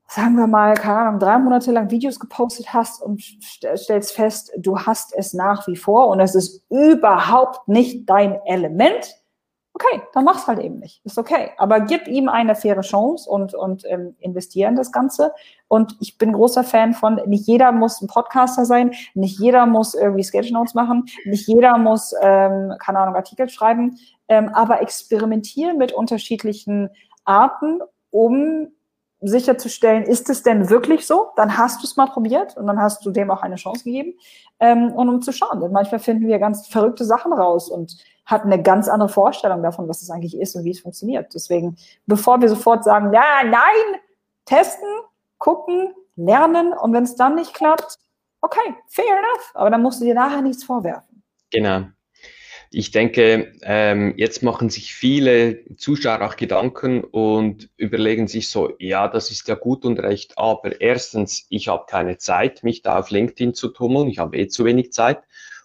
sagen 0.08 0.36
wir 0.36 0.48
mal, 0.48 0.74
keine 0.74 0.98
Ahnung, 0.98 1.20
drei 1.22 1.40
Monate 1.40 1.72
lang 1.72 1.90
Videos 1.90 2.20
gepostet 2.20 2.74
hast 2.74 3.02
und 3.02 3.24
stellst 3.54 4.12
fest, 4.12 4.52
du 4.58 4.78
hast 4.78 5.14
es 5.16 5.34
nach 5.34 5.66
wie 5.68 5.78
vor 5.78 6.10
und 6.10 6.20
es 6.20 6.36
ist 6.36 6.66
überhaupt 6.70 7.66
nicht 7.70 8.10
dein 8.10 8.38
Element, 8.46 9.21
okay, 9.82 10.02
dann 10.14 10.24
mach's 10.24 10.48
halt 10.48 10.60
eben 10.60 10.80
nicht. 10.80 11.02
Ist 11.06 11.18
okay. 11.18 11.52
Aber 11.58 11.82
gib 11.82 12.08
ihm 12.08 12.30
eine 12.30 12.56
faire 12.56 12.82
Chance 12.82 13.30
und, 13.30 13.54
und 13.54 13.84
ähm, 13.88 14.16
investiere 14.20 14.70
in 14.70 14.76
das 14.76 14.92
Ganze. 14.92 15.34
Und 15.68 15.96
ich 16.00 16.18
bin 16.18 16.34
großer 16.34 16.64
Fan 16.64 16.94
von, 16.94 17.22
nicht 17.26 17.48
jeder 17.48 17.72
muss 17.72 18.02
ein 18.02 18.08
Podcaster 18.08 18.66
sein, 18.66 18.94
nicht 19.14 19.40
jeder 19.40 19.66
muss 19.66 19.94
irgendwie 19.94 20.24
Sketchnotes 20.24 20.74
machen, 20.74 21.06
nicht 21.26 21.48
jeder 21.48 21.78
muss, 21.78 22.14
ähm, 22.22 22.74
keine 22.80 23.00
Ahnung, 23.00 23.16
Artikel 23.16 23.50
schreiben, 23.50 23.98
ähm, 24.28 24.50
aber 24.50 24.82
experimentiere 24.82 25.74
mit 25.74 25.92
unterschiedlichen 25.92 26.90
Arten, 27.26 27.80
um 28.10 28.72
sicherzustellen, 29.22 30.04
ist 30.04 30.30
es 30.30 30.42
denn 30.42 30.70
wirklich 30.70 31.06
so? 31.06 31.28
Dann 31.36 31.58
hast 31.58 31.82
du 31.82 31.86
es 31.86 31.96
mal 31.96 32.08
probiert 32.08 32.58
und 32.58 32.66
dann 32.66 32.80
hast 32.80 33.06
du 33.06 33.12
dem 33.12 33.30
auch 33.30 33.44
eine 33.44 33.56
Chance 33.56 33.84
gegeben. 33.84 34.16
Ähm, 34.60 34.92
und 34.92 35.10
um 35.10 35.22
zu 35.22 35.32
schauen, 35.32 35.62
denn 35.62 35.72
manchmal 35.72 36.00
finden 36.00 36.28
wir 36.28 36.40
ganz 36.40 36.68
verrückte 36.68 37.06
Sachen 37.06 37.32
raus 37.32 37.70
und 37.70 37.98
hat 38.26 38.44
eine 38.44 38.62
ganz 38.62 38.88
andere 38.88 39.10
Vorstellung 39.10 39.64
davon, 39.64 39.88
was 39.88 40.02
es 40.02 40.10
eigentlich 40.10 40.38
ist 40.38 40.56
und 40.56 40.64
wie 40.64 40.72
es 40.72 40.80
funktioniert. 40.80 41.34
Deswegen, 41.34 41.78
bevor 42.06 42.42
wir 42.42 42.50
sofort 42.50 42.84
sagen, 42.84 43.14
ja, 43.14 43.44
nein, 43.44 44.00
testen, 44.46 44.88
gucken, 45.38 45.94
lernen 46.16 46.74
und 46.74 46.94
wenn 46.94 47.04
es 47.04 47.16
dann 47.16 47.36
nicht 47.36 47.54
klappt, 47.54 47.98
okay, 48.42 48.76
fair 48.88 49.06
enough, 49.06 49.52
aber 49.54 49.70
dann 49.70 49.82
musst 49.82 50.02
du 50.02 50.06
dir 50.06 50.14
nachher 50.14 50.42
nichts 50.42 50.64
vorwerfen. 50.64 51.24
Genau. 51.52 51.86
Ich 52.74 52.92
denke, 52.92 53.52
ähm, 53.64 54.14
jetzt 54.16 54.44
machen 54.44 54.70
sich 54.70 54.94
viele 54.94 55.66
Zuschauer 55.76 56.22
auch 56.22 56.38
Gedanken 56.38 57.04
und 57.04 57.70
überlegen 57.76 58.30
sich 58.30 58.50
so, 58.50 58.74
ja, 58.80 59.10
das 59.10 59.30
ist 59.30 59.50
ja 59.50 59.56
gut 59.56 59.84
und 59.84 60.00
recht, 60.00 60.38
aber 60.38 60.80
erstens, 60.80 61.46
ich 61.50 61.68
habe 61.68 61.84
keine 61.90 62.18
Zeit, 62.18 62.64
mich 62.64 62.82
da 62.82 63.00
auf 63.00 63.10
LinkedIn 63.10 63.54
zu 63.56 63.70
tummeln, 63.70 64.08
ich 64.08 64.20
habe 64.20 64.38
eh 64.38 64.48
zu 64.48 64.64
wenig 64.64 64.94
Zeit. 64.94 65.22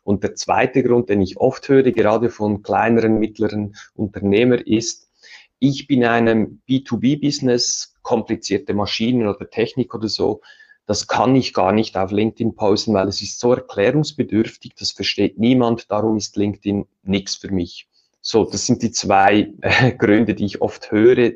Und 0.06 0.22
der 0.22 0.36
zweite 0.36 0.84
Grund, 0.84 1.08
den 1.08 1.20
ich 1.20 1.36
oft 1.36 1.68
höre, 1.68 1.90
gerade 1.90 2.30
von 2.30 2.62
kleineren, 2.62 3.18
mittleren 3.18 3.74
Unternehmern, 3.96 4.60
ist, 4.60 5.10
ich 5.58 5.88
bin 5.88 6.02
in 6.02 6.08
einem 6.08 6.62
B2B-Business, 6.68 7.96
komplizierte 8.02 8.72
Maschinen 8.72 9.26
oder 9.26 9.50
Technik 9.50 9.96
oder 9.96 10.06
so, 10.06 10.42
das 10.86 11.08
kann 11.08 11.34
ich 11.34 11.52
gar 11.52 11.72
nicht 11.72 11.96
auf 11.96 12.12
LinkedIn 12.12 12.54
posten, 12.54 12.94
weil 12.94 13.08
es 13.08 13.20
ist 13.20 13.40
so 13.40 13.52
erklärungsbedürftig, 13.52 14.76
das 14.78 14.92
versteht 14.92 15.40
niemand, 15.40 15.90
darum 15.90 16.16
ist 16.16 16.36
LinkedIn 16.36 16.86
nichts 17.02 17.34
für 17.34 17.50
mich. 17.50 17.88
So, 18.20 18.44
das 18.44 18.64
sind 18.64 18.82
die 18.82 18.92
zwei 18.92 19.52
äh, 19.60 19.90
Gründe, 19.90 20.34
die 20.34 20.44
ich 20.44 20.62
oft 20.62 20.92
höre. 20.92 21.32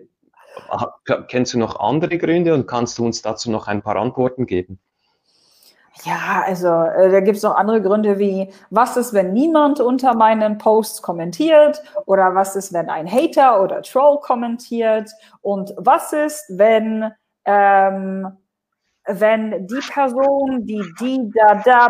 Kennst 1.27 1.55
du 1.55 1.59
noch 1.59 1.81
andere 1.81 2.19
Gründe 2.19 2.55
und 2.55 2.69
kannst 2.69 2.99
du 2.99 3.05
uns 3.05 3.21
dazu 3.21 3.51
noch 3.51 3.67
ein 3.67 3.83
paar 3.83 3.97
Antworten 3.97 4.47
geben? 4.47 4.79
Ja, 6.05 6.43
also 6.47 6.69
äh, 6.69 7.11
da 7.11 7.21
gibt 7.21 7.37
es 7.37 7.43
noch 7.43 7.57
andere 7.57 7.83
Gründe 7.83 8.19
wie, 8.19 8.51
was 8.71 8.97
ist, 8.97 9.13
wenn 9.13 9.33
niemand 9.35 9.81
unter 9.81 10.15
meinen 10.15 10.57
Posts 10.57 11.03
kommentiert? 11.03 11.83
Oder 12.07 12.35
was 12.35 12.57
ist, 12.57 12.73
wenn 12.73 12.89
ein 12.89 13.11
Hater 13.11 13.63
oder 13.63 13.83
Troll 13.83 14.19
kommentiert? 14.21 15.11
Und 15.43 15.75
was 15.77 16.13
ist, 16.15 16.45
wenn 16.49 17.13
ähm, 17.45 18.29
wenn 19.07 19.67
die 19.67 19.81
Person, 19.93 20.67
die 20.67 20.83
die 21.01 21.31
da 21.35 21.55
da 21.65 21.89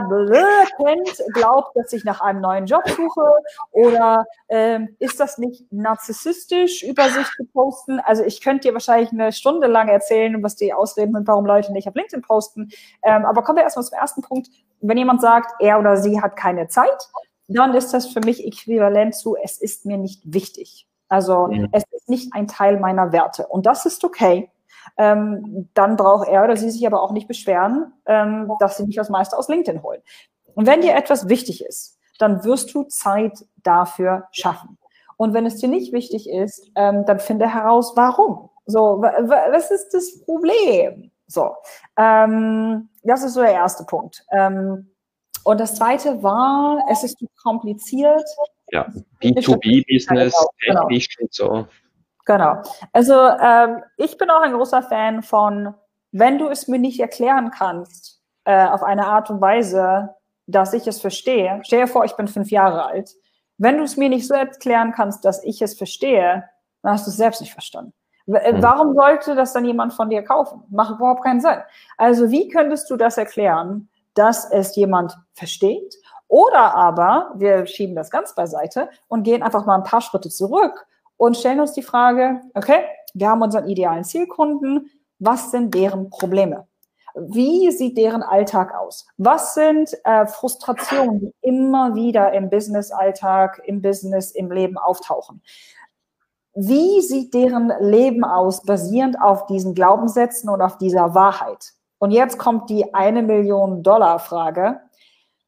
kennt, 0.77 1.35
glaubt, 1.35 1.77
dass 1.77 1.93
ich 1.93 2.05
nach 2.05 2.21
einem 2.21 2.41
neuen 2.41 2.67
Job 2.67 2.89
suche 2.89 3.33
oder 3.73 4.25
ähm, 4.49 4.97
ist 4.99 5.19
das 5.19 5.39
nicht 5.39 5.73
narzisstisch 5.73 6.83
über 6.83 7.09
sich 7.09 7.27
zu 7.37 7.45
posten? 7.53 8.01
Also 8.01 8.23
ich 8.23 8.41
könnte 8.41 8.69
dir 8.69 8.75
wahrscheinlich 8.75 9.13
eine 9.13 9.33
Stunde 9.33 9.67
lang 9.67 9.89
erzählen, 9.89 10.43
was 10.43 10.57
die 10.57 10.73
Ausreden 10.73 11.13
sind, 11.15 11.27
warum 11.27 11.47
Leute 11.47 11.73
nicht 11.73 11.89
auf 11.89 11.95
LinkedIn 11.95 12.23
posten. 12.23 12.71
Ähm, 13.03 13.25
aber 13.25 13.43
kommen 13.43 13.59
wir 13.59 13.65
erstmal 13.65 13.85
zum 13.85 13.99
ersten 13.99 14.23
Punkt. 14.23 14.49
Wenn 14.81 14.97
jemand 14.97 15.21
sagt, 15.21 15.53
er 15.61 15.79
oder 15.79 15.97
sie 15.97 16.21
hat 16.23 16.37
keine 16.37 16.69
Zeit, 16.69 17.09
dann 17.49 17.75
ist 17.75 17.93
das 17.93 18.07
für 18.07 18.21
mich 18.21 18.47
äquivalent 18.47 19.15
zu, 19.15 19.37
es 19.37 19.61
ist 19.61 19.85
mir 19.85 19.99
nicht 19.99 20.23
wichtig. 20.25 20.87
Also 21.09 21.49
ja. 21.51 21.67
es 21.73 21.83
ist 21.91 22.09
nicht 22.09 22.33
ein 22.35 22.47
Teil 22.47 22.79
meiner 22.79 23.13
Werte. 23.13 23.49
Und 23.49 23.67
das 23.67 23.85
ist 23.85 24.05
okay 24.05 24.49
ähm, 24.97 25.69
dann 25.75 25.97
braucht 25.97 26.29
er 26.29 26.45
oder 26.45 26.57
sie 26.57 26.71
sich 26.71 26.87
aber 26.87 27.03
auch 27.03 27.13
nicht 27.13 27.29
beschweren, 27.29 27.93
ähm, 28.07 28.53
dass 28.61 28.77
sie 28.77 28.85
nicht 28.85 28.99
das 28.99 29.11
meiste 29.11 29.37
aus 29.37 29.49
LinkedIn 29.49 29.83
holen. 29.83 30.03
Und 30.55 30.67
wenn 30.67 30.81
dir 30.81 30.95
etwas 30.95 31.29
wichtig 31.29 31.65
ist, 31.65 31.99
dann 32.19 32.45
wirst 32.45 32.75
du 32.75 32.85
Zeit 32.85 33.45
dafür 33.63 34.29
schaffen. 34.33 34.79
Und 35.17 35.35
wenn 35.35 35.47
es 35.47 35.57
dir 35.57 35.69
nicht 35.69 35.93
wichtig 35.93 36.29
ist, 36.29 36.71
ähm, 36.77 37.05
dann 37.07 37.21
finde 37.21 37.53
heraus, 37.53 37.93
warum. 37.95 38.51
So, 38.67 39.03
was 39.03 39.71
ist 39.71 39.91
das 39.91 40.21
Problem? 40.25 41.11
So, 41.27 41.55
ähm, 41.97 42.89
das 43.03 43.23
ist 43.23 43.35
so 43.35 43.41
der 43.41 43.53
erste 43.53 43.85
Punkt. 43.85 44.25
Ähm, 44.33 44.91
und 45.45 45.61
das 45.61 45.75
zweite 45.77 46.23
war, 46.23 46.85
es 46.91 47.05
ist 47.05 47.19
zu 47.19 47.27
kompliziert. 47.43 48.25
Ja, 48.73 48.87
B2B-Business, 49.23 50.35
genau. 50.67 50.89
technisch 50.89 51.09
und 51.21 51.33
so. 51.33 51.67
Genau. 52.27 52.63
Also 52.93 53.15
ähm, 53.15 53.83
ich 53.97 54.19
bin 54.19 54.31
auch 54.31 54.43
ein 54.43 54.53
großer 54.53 54.83
Fan 54.83 55.23
von, 55.23 55.75
wenn 56.13 56.39
du 56.39 56.49
es 56.49 56.69
mir 56.69 56.79
nicht 56.79 57.01
erklären 57.01 57.51
kannst, 57.51 58.21
äh, 58.45 58.67
auf 58.67 58.83
eine 58.83 59.07
Art 59.07 59.31
und 59.31 59.41
Weise, 59.41 60.15
dass 60.47 60.73
ich 60.73 60.87
es 60.87 61.01
verstehe. 61.01 61.61
Stell 61.65 61.83
dir 61.83 61.87
vor, 61.87 62.05
ich 62.05 62.17
bin 62.17 62.29
fünf 62.29 62.51
Jahre 62.51 62.85
alt. 62.85 63.15
Wenn 63.59 63.79
du 63.79 63.85
es 63.85 63.97
mir 63.97 64.09
nicht 64.09 64.27
so 64.27 64.35
erklären 64.35 64.93
kannst, 64.93 65.25
dass 65.25 65.45
ich 65.45 65.61
es 65.63 65.77
verstehe, 65.77 66.45
dann 66.83 66.93
hast 66.93 67.07
du 67.07 67.11
es 67.11 67.17
selbst 67.17 67.41
nicht 67.41 67.53
verstanden. 67.53 67.93
Äh, 68.27 68.53
mhm. 68.53 68.63
Warum 68.63 68.95
sollte 68.95 69.35
das 69.35 69.53
dann 69.53 69.65
jemand 69.65 69.93
von 69.93 70.11
dir 70.11 70.23
kaufen? 70.23 70.63
Macht 70.71 70.97
überhaupt 70.97 71.25
keinen 71.25 71.41
Sinn. 71.41 71.59
Also 71.97 72.31
wie 72.31 72.49
könntest 72.49 72.91
du 72.91 72.97
das 72.97 73.19
erklären, 73.19 73.89
dass 74.15 74.51
es 74.51 74.75
jemand 74.77 75.17
versteht? 75.35 75.95
Oder 76.29 76.75
aber 76.77 77.33
wir 77.35 77.67
schieben 77.67 77.97
das 77.97 78.11
ganz 78.11 78.35
beiseite 78.35 78.89
und 79.09 79.25
gehen 79.25 79.43
einfach 79.43 79.67
mal 79.67 79.75
ein 79.75 79.83
paar 79.85 80.01
Schritte 80.01 80.29
zurück 80.29 80.87
und 81.21 81.37
stellen 81.37 81.61
uns 81.61 81.75
die 81.75 81.83
Frage, 81.83 82.41
okay, 82.55 82.83
wir 83.13 83.29
haben 83.29 83.43
unseren 83.43 83.69
idealen 83.69 84.05
Zielkunden, 84.05 84.91
was 85.19 85.51
sind 85.51 85.75
deren 85.75 86.09
Probleme? 86.09 86.67
Wie 87.15 87.71
sieht 87.73 87.99
deren 87.99 88.23
Alltag 88.23 88.75
aus? 88.75 89.07
Was 89.19 89.53
sind 89.53 89.95
äh, 90.05 90.27
Frustrationen, 90.27 91.21
die 91.21 91.35
immer 91.43 91.95
wieder 91.95 92.33
im 92.33 92.49
Business-Alltag, 92.49 93.61
im 93.67 93.83
Business, 93.83 94.31
im 94.31 94.51
Leben 94.51 94.79
auftauchen? 94.79 95.43
Wie 96.55 97.03
sieht 97.03 97.35
deren 97.35 97.71
Leben 97.81 98.25
aus, 98.25 98.63
basierend 98.63 99.21
auf 99.21 99.45
diesen 99.45 99.75
Glaubenssätzen 99.75 100.49
und 100.49 100.63
auf 100.63 100.79
dieser 100.79 101.15
Wahrheit? 101.15 101.75
Und 101.99 102.13
jetzt 102.13 102.39
kommt 102.39 102.71
die 102.71 102.95
eine 102.95 103.21
Million 103.21 103.83
Dollar 103.83 104.21
Frage. 104.21 104.81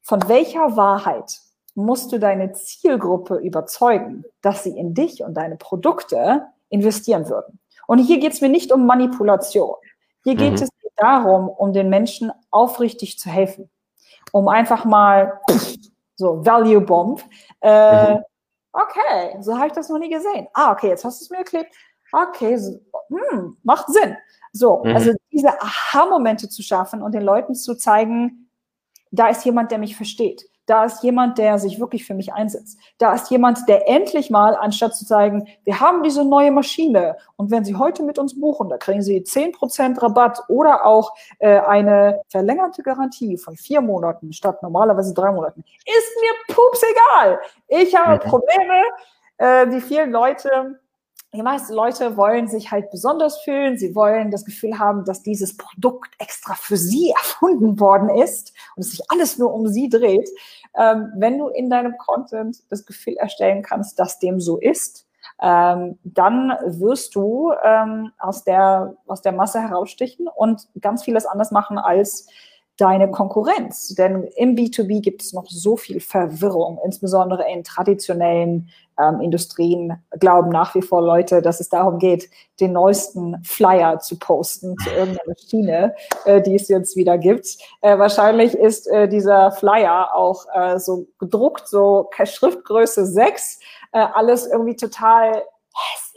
Von 0.03 0.29
welcher 0.29 0.77
Wahrheit 0.77 1.41
musst 1.75 2.13
du 2.13 2.19
deine 2.19 2.53
Zielgruppe 2.53 3.37
überzeugen, 3.37 4.25
dass 4.43 4.63
sie 4.65 4.77
in 4.77 4.95
dich 4.95 5.23
und 5.23 5.35
deine 5.35 5.57
Produkte 5.57 6.47
investieren 6.69 7.29
würden. 7.29 7.59
Und 7.87 7.99
hier 7.99 8.19
geht 8.19 8.33
es 8.33 8.41
mir 8.41 8.49
nicht 8.49 8.73
um 8.73 8.87
Manipulation. 8.87 9.75
Hier 10.25 10.35
geht 10.35 10.53
mhm. 10.53 10.63
es 10.63 10.69
darum, 10.97 11.49
um 11.49 11.73
den 11.73 11.89
Menschen 11.89 12.33
aufrichtig 12.51 13.19
zu 13.19 13.29
helfen. 13.29 13.69
Um 14.31 14.49
einfach 14.49 14.85
mal 14.85 15.41
so 16.17 16.45
Value 16.45 16.81
Bomb. 16.81 17.25
Äh, 17.61 18.15
mhm. 18.15 18.21
Okay, 18.73 19.37
so 19.41 19.57
habe 19.57 19.67
ich 19.67 19.73
das 19.73 19.89
noch 19.89 19.99
nie 19.99 20.09
gesehen. 20.09 20.47
Ah, 20.55 20.73
okay, 20.73 20.89
jetzt 20.89 21.05
hast 21.05 21.21
du 21.21 21.25
es 21.25 21.31
mir 21.31 21.39
erklärt. 21.39 21.67
Okay, 22.13 22.57
so, 22.57 22.81
hm, 23.09 23.57
macht 23.63 23.89
Sinn. 23.89 24.17
So, 24.53 24.83
mhm. 24.85 24.95
also 24.95 25.13
diese 25.31 25.61
Aha-Momente 25.61 26.49
zu 26.49 26.63
schaffen 26.63 27.03
und 27.03 27.13
den 27.13 27.23
Leuten 27.23 27.55
zu 27.55 27.75
zeigen, 27.75 28.51
da 29.11 29.29
ist 29.29 29.45
jemand, 29.45 29.71
der 29.71 29.79
mich 29.79 29.97
versteht. 29.97 30.49
Da 30.73 30.87
ist 30.87 31.03
jemand, 31.03 31.37
der 31.37 31.59
sich 31.59 31.79
wirklich 31.79 32.07
für 32.07 32.15
mich 32.15 32.33
einsetzt. 32.33 32.79
Da 32.97 33.13
ist 33.13 33.31
jemand, 33.31 33.69
der 33.69 33.91
endlich 33.91 34.31
mal, 34.31 34.57
anstatt 34.57 34.97
zu 34.97 35.05
sagen, 35.05 35.47
wir 35.65 35.81
haben 35.81 36.03
diese 36.03 36.25
neue 36.25 36.51
Maschine 36.51 37.19
und 37.37 37.51
wenn 37.51 37.63
Sie 37.63 37.77
heute 37.77 38.03
mit 38.03 38.19
uns 38.19 38.41
buchen, 38.41 38.71
da 38.71 38.79
kriegen 38.79 39.03
Sie 39.03 39.21
10% 39.21 40.03
Rabatt 40.03 40.43
oder 40.49 40.87
auch 40.87 41.13
äh, 41.41 41.59
eine 41.59 42.23
verlängerte 42.31 42.83
Garantie 42.83 43.37
von 43.37 43.55
vier 43.55 43.83
Monaten 43.83 44.33
statt 44.33 44.63
normalerweise 44.63 45.13
drei 45.13 45.31
Monaten. 45.31 45.63
Ist 45.85 46.17
mir 46.23 46.55
pups 46.55 46.83
egal. 46.83 47.39
Ich 47.69 47.95
habe 47.95 48.15
mhm. 48.15 48.31
Probleme. 48.31 48.83
Äh, 49.37 49.69
die 49.69 49.81
vielen 49.83 50.11
Leute 50.11 50.81
die 51.35 51.43
meisten 51.43 51.73
Leute 51.73 52.19
wollen 52.19 52.47
sich 52.47 52.71
halt 52.71 52.91
besonders 52.91 53.41
fühlen. 53.41 53.79
Sie 53.79 53.95
wollen 53.95 54.31
das 54.31 54.45
Gefühl 54.45 54.79
haben, 54.79 55.07
dass 55.07 55.23
dieses 55.23 55.57
Produkt 55.57 56.15
extra 56.19 56.55
für 56.55 56.77
sie 56.77 57.11
erfunden 57.17 57.81
worden 57.81 58.11
ist 58.11 58.53
und 58.77 58.83
es 58.83 58.91
sich 58.91 59.03
alles 59.09 59.39
nur 59.39 59.53
um 59.53 59.67
sie 59.67 59.89
dreht. 59.89 60.29
Ähm, 60.77 61.13
wenn 61.17 61.39
du 61.39 61.49
in 61.49 61.71
deinem 61.71 61.97
Content 61.99 62.63
das 62.71 62.87
Gefühl 62.87 63.17
erstellen 63.17 63.63
kannst, 63.63 63.99
dass 63.99 64.19
dem 64.19 64.41
so 64.41 64.59
ist, 64.59 65.07
ähm, 65.41 65.99
dann 66.05 66.51
wirst 66.65 67.15
du 67.15 67.53
ähm, 67.65 68.13
aus, 68.19 68.45
der, 68.45 68.97
aus 69.07 69.23
der 69.23 69.33
Masse 69.33 69.61
herausstichen 69.61 70.29
und 70.29 70.69
ganz 70.81 71.05
vieles 71.05 71.27
anders 71.27 71.51
machen 71.51 71.79
als 71.79 72.27
deine 72.79 73.11
Konkurrenz. 73.11 73.95
Denn 73.95 74.25
im 74.37 74.57
B2B 74.57 75.01
gibt 75.01 75.23
es 75.23 75.33
noch 75.33 75.47
so 75.47 75.77
viel 75.77 76.01
Verwirrung, 76.01 76.79
insbesondere 76.85 77.51
in 77.51 77.65
traditionellen 77.65 78.71
ähm, 78.99 79.21
Industrien 79.21 80.03
glauben 80.19 80.51
nach 80.51 80.75
wie 80.75 80.83
vor 80.83 81.03
Leute, 81.03 81.43
dass 81.43 81.61
es 81.61 81.69
darum 81.69 81.99
geht, 81.99 82.29
den 82.61 82.73
neuesten 82.73 83.43
Flyer 83.45 83.99
zu 84.01 84.19
posten 84.19 84.77
zu 84.79 84.91
irgendeiner 84.91 85.29
Maschine, 85.29 85.95
äh, 86.25 86.43
die 86.43 86.55
es 86.55 86.69
jetzt 86.69 86.97
wieder 86.97 87.19
gibt. 87.19 87.57
Äh, 87.81 87.99
wahrscheinlich 87.99 88.55
ist 88.55 88.87
äh, 88.89 89.09
dieser 89.09 89.53
Flyer 89.53 90.15
auch 90.15 90.47
äh, 90.55 90.79
so 90.79 91.07
gedruckt, 91.19 91.69
so 91.69 92.11
Schriftgröße 92.23 93.07
6, 93.07 93.61
äh, 93.93 93.99
alles 93.99 94.47
irgendwie 94.47 94.77
total 94.77 95.43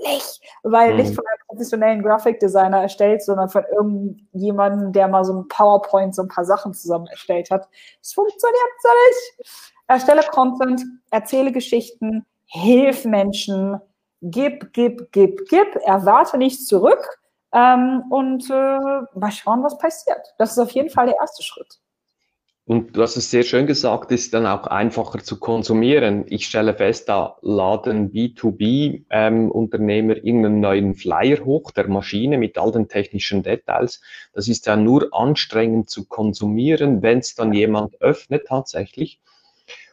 hässlich, 0.06 0.42
weil 0.64 0.92
mhm. 0.92 0.98
nicht 0.98 1.16
von 1.16 1.26
einem 1.28 1.48
professionellen 1.48 2.04
Grafikdesigner 2.04 2.82
erstellt, 2.82 3.24
sondern 3.24 3.50
von 3.50 3.64
irgendjemandem, 3.72 4.94
der 4.94 5.08
mal 5.08 5.24
so 5.24 5.34
ein 5.34 5.48
PowerPoint, 5.48 6.16
so 6.16 6.24
ein 6.24 6.28
paar 6.28 6.46
Sachen 6.46 6.74
zusammen 6.74 7.08
erstellt 7.08 7.52
hat. 7.52 7.68
Es 8.02 8.14
funktioniert 8.14 8.60
so 8.82 8.90
nicht. 9.08 9.72
Erstelle 9.88 10.24
Content, 10.32 10.84
erzähle 11.12 11.52
Geschichten, 11.52 12.26
hilf 12.46 13.06
Menschen, 13.06 13.80
gib, 14.22 14.74
gib, 14.74 15.12
gib, 15.12 15.48
gib, 15.48 15.76
erwarte 15.84 16.38
nichts 16.38 16.66
zurück 16.66 17.20
ähm, 17.54 18.04
und 18.10 18.50
äh, 18.50 19.20
mal 19.20 19.32
schauen, 19.32 19.64
was 19.64 19.78
passiert. 19.78 20.34
Das 20.38 20.52
ist 20.52 20.60
auf 20.60 20.72
jeden 20.72 20.90
Fall 20.90 21.08
der 21.08 21.18
erste 21.20 21.44
Schritt. 21.44 21.80
Und 22.68 22.98
hast 22.98 23.16
es 23.16 23.30
sehr 23.30 23.44
schön 23.44 23.68
gesagt, 23.68 24.12
ist 24.12 24.34
dann 24.34 24.48
auch 24.48 24.66
einfacher 24.66 25.20
zu 25.20 25.40
konsumieren. 25.40 26.26
Ich 26.28 26.48
stelle 26.48 26.74
fest, 26.74 27.08
da 27.08 27.38
laden 27.44 28.12
B2B-Unternehmer 28.12 30.18
ähm, 30.18 30.24
irgendeinen 30.24 30.62
neuen 30.62 30.96
Flyer 30.96 31.46
hoch 31.46 31.70
der 31.70 31.88
Maschine 31.88 32.40
mit 32.40 32.58
all 32.58 32.72
den 32.72 32.88
technischen 32.88 33.44
Details. 33.44 34.02
Das 34.34 34.48
ist 34.48 34.66
ja 34.66 34.78
nur 34.78 35.10
anstrengend 35.12 35.92
zu 35.92 36.06
konsumieren, 36.06 37.04
wenn 37.04 37.20
es 37.20 37.36
dann 37.36 37.54
jemand 37.54 38.02
öffnet 38.02 38.48
tatsächlich. 38.48 39.20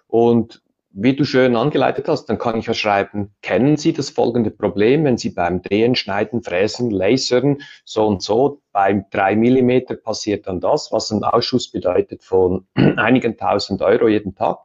Und 0.06 0.62
wie 0.94 1.16
du 1.16 1.24
schön 1.24 1.56
angeleitet 1.56 2.08
hast, 2.08 2.26
dann 2.26 2.38
kann 2.38 2.58
ich 2.58 2.66
ja 2.66 2.74
schreiben, 2.74 3.34
kennen 3.40 3.76
Sie 3.76 3.92
das 3.92 4.10
folgende 4.10 4.50
Problem, 4.50 5.04
wenn 5.04 5.16
Sie 5.16 5.30
beim 5.30 5.62
Drehen, 5.62 5.94
Schneiden, 5.94 6.42
Fräsen, 6.42 6.90
Lasern 6.90 7.58
so 7.84 8.06
und 8.06 8.22
so, 8.22 8.60
beim 8.72 9.06
drei 9.10 9.34
Millimeter 9.34 9.96
passiert 9.96 10.46
dann 10.46 10.60
das, 10.60 10.92
was 10.92 11.10
ein 11.10 11.24
Ausschuss 11.24 11.70
bedeutet 11.70 12.22
von 12.22 12.66
einigen 12.74 13.36
tausend 13.36 13.82
Euro 13.82 14.08
jeden 14.08 14.34
Tag. 14.34 14.58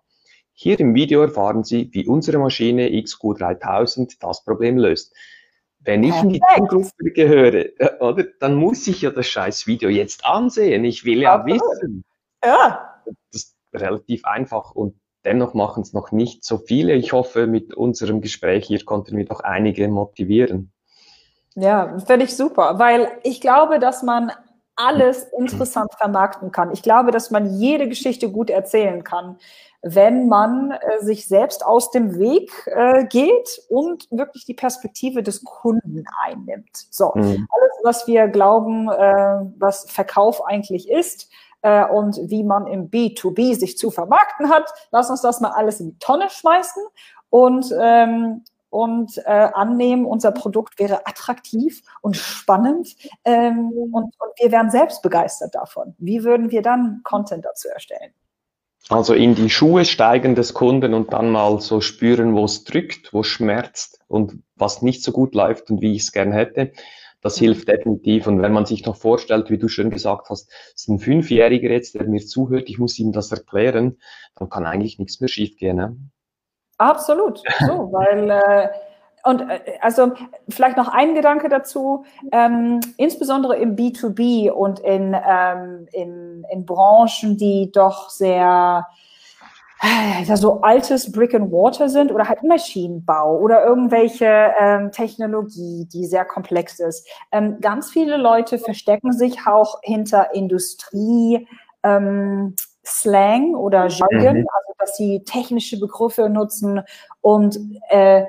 Hier 0.51 0.79
im 0.79 0.95
Video 0.95 1.21
erfahren 1.21 1.63
Sie, 1.63 1.89
wie 1.93 2.07
unsere 2.07 2.39
Maschine 2.39 2.89
XQ3000 2.89 4.17
das 4.19 4.43
Problem 4.43 4.77
löst. 4.77 5.15
Wenn 5.79 6.03
ich 6.03 6.15
in 6.21 6.29
die 6.29 6.41
Zielgruppe 6.55 7.11
gehöre, 7.13 7.65
oder, 8.01 8.25
dann 8.39 8.55
muss 8.55 8.87
ich 8.87 9.03
ja 9.03 9.11
das 9.11 9.27
scheiß 9.27 9.67
Video 9.67 9.89
jetzt 9.89 10.25
ansehen. 10.25 10.83
Ich 10.83 11.05
will 11.05 11.21
ja 11.21 11.45
wissen. 11.45 12.03
Ja. 12.43 13.01
Das 13.05 13.15
ist 13.43 13.55
relativ 13.73 14.25
einfach 14.25 14.71
und 14.71 14.95
Dennoch 15.27 15.53
machen 15.53 15.83
es 15.83 15.91
noch 15.91 16.13
nicht 16.13 16.45
so 16.45 16.57
viele. 16.57 16.93
Ich 16.93 17.11
hoffe, 17.11 17.47
mit 17.47 17.73
unserem 17.73 18.21
Gespräch 18.21 18.67
hier 18.67 18.83
konnten 18.85 19.17
wir 19.17 19.25
doch 19.25 19.41
einige 19.41 19.89
motivieren. 19.89 20.71
Ja, 21.55 21.99
finde 21.99 22.23
ich 22.23 22.37
super, 22.37 22.79
weil 22.79 23.09
ich 23.23 23.41
glaube, 23.41 23.79
dass 23.79 24.03
man 24.03 24.31
alles 24.77 25.23
interessant 25.37 25.93
vermarkten 25.97 26.53
kann. 26.53 26.71
Ich 26.71 26.81
glaube, 26.81 27.11
dass 27.11 27.29
man 27.29 27.59
jede 27.59 27.89
Geschichte 27.89 28.31
gut 28.31 28.49
erzählen 28.49 29.03
kann, 29.03 29.37
wenn 29.81 30.29
man 30.29 30.71
äh, 30.71 31.03
sich 31.03 31.27
selbst 31.27 31.65
aus 31.65 31.91
dem 31.91 32.17
Weg 32.17 32.51
äh, 32.67 33.05
geht 33.05 33.61
und 33.67 34.07
wirklich 34.11 34.45
die 34.45 34.53
Perspektive 34.53 35.23
des 35.23 35.43
Kunden 35.43 36.05
einnimmt. 36.23 36.69
So, 36.89 37.11
mhm. 37.15 37.47
alles, 37.51 37.71
was 37.83 38.07
wir 38.07 38.29
glauben, 38.29 38.89
äh, 38.89 39.39
was 39.57 39.91
Verkauf 39.91 40.45
eigentlich 40.45 40.89
ist, 40.89 41.29
äh, 41.61 41.85
und 41.85 42.19
wie 42.23 42.43
man 42.43 42.67
im 42.67 42.89
B2B 42.89 43.55
sich 43.55 43.77
zu 43.77 43.91
vermarkten 43.91 44.49
hat. 44.49 44.69
Lass 44.91 45.09
uns 45.09 45.21
das 45.21 45.41
mal 45.41 45.51
alles 45.51 45.79
in 45.79 45.91
die 45.91 45.99
Tonne 45.99 46.29
schmeißen 46.29 46.83
und 47.29 47.73
ähm, 47.79 48.43
und 48.69 49.17
äh, 49.25 49.49
annehmen, 49.53 50.05
unser 50.05 50.31
Produkt 50.31 50.77
wäre 50.77 51.07
attraktiv 51.07 51.81
und 52.01 52.17
spannend 52.17 52.95
ähm, 53.23 53.71
und, 53.71 54.13
und 54.19 54.31
wir 54.39 54.51
wären 54.51 54.69
selbst 54.71 55.01
begeistert 55.01 55.55
davon. 55.55 55.95
Wie 55.97 56.23
würden 56.23 56.51
wir 56.51 56.61
dann 56.61 57.01
Content 57.03 57.45
dazu 57.45 57.69
erstellen? 57.69 58.11
Also 58.89 59.13
in 59.13 59.35
die 59.35 59.49
Schuhe 59.49 59.83
steigen 59.83 60.35
des 60.35 60.53
Kunden 60.53 60.93
und 60.93 61.11
dann 61.11 61.29
mal 61.29 61.59
so 61.59 61.81
spüren, 61.81 62.35
wo 62.35 62.45
es 62.45 62.63
drückt, 62.63 63.13
wo 63.13 63.21
es 63.21 63.27
schmerzt 63.27 63.99
und 64.07 64.41
was 64.55 64.81
nicht 64.81 65.03
so 65.03 65.11
gut 65.11 65.35
läuft 65.35 65.69
und 65.69 65.81
wie 65.81 65.95
ich 65.95 66.03
es 66.03 66.11
gern 66.11 66.31
hätte. 66.31 66.71
Das 67.27 67.37
hilft 67.37 67.67
definitiv. 67.67 68.25
Und 68.25 68.41
wenn 68.41 68.53
man 68.53 68.65
sich 68.65 68.85
noch 68.85 68.95
vorstellt, 68.95 69.49
wie 69.49 69.57
du 69.57 69.67
schön 69.67 69.89
gesagt 69.89 70.29
hast, 70.29 70.49
es 70.49 70.83
ist 70.83 70.87
ein 70.87 70.97
Fünfjähriger 70.97 71.69
jetzt, 71.69 71.95
der 71.95 72.05
mir 72.05 72.25
zuhört, 72.25 72.69
ich 72.69 72.79
muss 72.79 72.97
ihm 72.99 73.11
das 73.11 73.33
erklären, 73.33 73.97
dann 74.37 74.49
kann 74.49 74.65
eigentlich 74.65 74.97
nichts 74.97 75.19
mehr 75.19 75.27
schiefgehen. 75.27 75.75
Ne? 75.75 75.97
Absolut. 76.77 77.39
So, 77.59 77.65
weil 77.91 78.29
äh, 78.29 78.69
und 79.25 79.41
äh, 79.41 79.59
also 79.81 80.13
vielleicht 80.47 80.77
noch 80.77 80.87
ein 80.87 81.15
Gedanke 81.15 81.49
dazu, 81.49 82.05
ähm, 82.31 82.79
insbesondere 82.95 83.57
im 83.57 83.75
B2B 83.75 84.49
und 84.49 84.79
in, 84.79 85.13
ähm, 85.13 85.89
in, 85.91 86.45
in 86.49 86.65
Branchen, 86.65 87.35
die 87.35 87.73
doch 87.73 88.09
sehr 88.09 88.87
ja, 89.81 90.35
so 90.35 90.61
altes 90.61 91.11
Brick 91.11 91.33
and 91.33 91.51
Water 91.51 91.89
sind 91.89 92.11
oder 92.11 92.27
halt 92.27 92.43
Maschinenbau 92.43 93.37
oder 93.37 93.65
irgendwelche 93.65 94.53
ähm, 94.59 94.91
Technologie, 94.91 95.87
die 95.91 96.05
sehr 96.05 96.25
komplex 96.25 96.79
ist. 96.79 97.07
Ähm, 97.31 97.59
ganz 97.61 97.91
viele 97.91 98.17
Leute 98.17 98.57
verstecken 98.57 99.11
sich 99.11 99.45
auch 99.45 99.79
hinter 99.83 100.33
Industrie. 100.33 101.47
Ähm, 101.83 102.55
Slang 102.85 103.53
oder 103.53 103.87
Jargon, 103.87 104.37
mhm. 104.37 104.47
also 104.47 104.73
dass 104.77 104.95
sie 104.95 105.21
technische 105.25 105.77
Begriffe 105.77 106.29
nutzen 106.29 106.81
und 107.19 107.59
äh, 107.89 108.23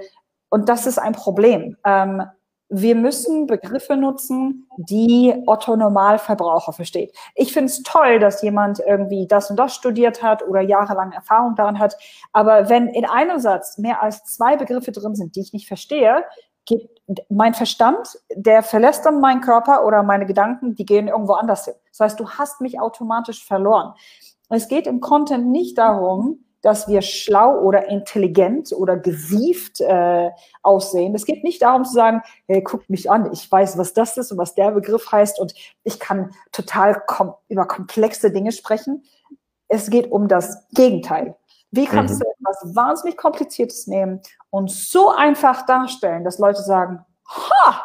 und 0.51 0.69
das 0.69 0.87
ist 0.87 0.99
ein 0.99 1.13
Problem. 1.13 1.77
Ähm, 1.85 2.23
wir 2.71 2.95
müssen 2.95 3.47
Begriffe 3.47 3.97
nutzen, 3.97 4.69
die 4.77 5.35
Otto 5.47 5.75
Normalverbraucher 5.75 6.73
versteht. 6.73 7.17
Ich 7.35 7.53
finde 7.53 7.67
es 7.67 7.83
toll, 7.83 8.19
dass 8.19 8.43
jemand 8.43 8.81
irgendwie 8.87 9.27
das 9.27 9.51
und 9.51 9.57
das 9.57 9.75
studiert 9.75 10.23
hat 10.23 10.47
oder 10.47 10.61
jahrelang 10.61 11.13
Erfahrung 11.13 11.55
daran 11.55 11.79
hat. 11.79 11.97
Aber 12.33 12.69
wenn 12.69 12.89
in 12.89 13.07
einem 13.07 13.39
Satz 13.39 13.79
mehr 13.79 14.03
als 14.03 14.25
zwei 14.25 14.57
Begriffe 14.57 14.93
drin 14.93 15.15
sind, 15.15 15.35
die 15.37 15.41
ich 15.41 15.53
nicht 15.53 15.67
verstehe, 15.67 16.25
geht 16.67 16.91
mein 17.31 17.55
Verstand, 17.55 18.19
der 18.35 18.63
verlässt 18.63 19.07
dann 19.07 19.21
meinen 19.21 19.41
Körper 19.41 19.87
oder 19.87 20.03
meine 20.03 20.27
Gedanken, 20.27 20.75
die 20.75 20.85
gehen 20.85 21.09
irgendwo 21.09 21.33
anders 21.33 21.65
hin. 21.65 21.75
Das 21.91 22.01
heißt, 22.01 22.21
du 22.21 22.29
hast 22.29 22.61
mich 22.61 22.79
automatisch 22.79 23.47
verloren. 23.47 23.95
Es 24.51 24.69
geht 24.69 24.87
im 24.87 25.01
Content 25.01 25.47
nicht 25.49 25.79
darum, 25.79 26.45
dass 26.63 26.89
wir 26.89 27.03
schlau 27.03 27.61
oder 27.61 27.89
intelligent 27.89 28.73
oder 28.73 28.97
gewieft 28.97 29.81
äh, 29.81 30.31
aussehen. 30.63 31.15
Es 31.15 31.25
geht 31.25 31.45
nicht 31.45 31.63
darum 31.63 31.85
zu 31.85 31.93
sagen, 31.93 32.23
hey, 32.47 32.63
guckt 32.63 32.91
mich 32.91 33.11
an, 33.11 33.33
ich 33.33 33.51
weiß, 33.51 33.79
was 33.79 33.93
das 33.93 34.17
ist 34.17 34.33
und 34.33 34.39
was 34.39 34.55
der 34.55 34.73
Begriff 34.73 35.11
heißt 35.11 35.39
und 35.39 35.55
ich 35.85 36.01
kann 36.01 36.35
total 36.53 37.01
kom 37.07 37.35
über 37.49 37.67
komplexe 37.67 38.33
Dinge 38.33 38.53
sprechen. 38.53 39.05
Es 39.69 39.91
geht 39.91 40.11
um 40.11 40.29
das 40.29 40.67
Gegenteil. 40.71 41.37
Wie 41.71 41.87
kannst 41.87 42.15
mhm. 42.15 42.21
du 42.21 42.31
etwas 42.31 42.75
wahnsinnig 42.75 43.17
Kompliziertes 43.17 43.87
nehmen 43.87 44.21
und 44.51 44.71
so 44.71 45.11
einfach 45.11 45.67
darstellen, 45.67 46.25
dass 46.25 46.39
Leute 46.39 46.63
sagen, 46.63 47.05
ha, 47.29 47.83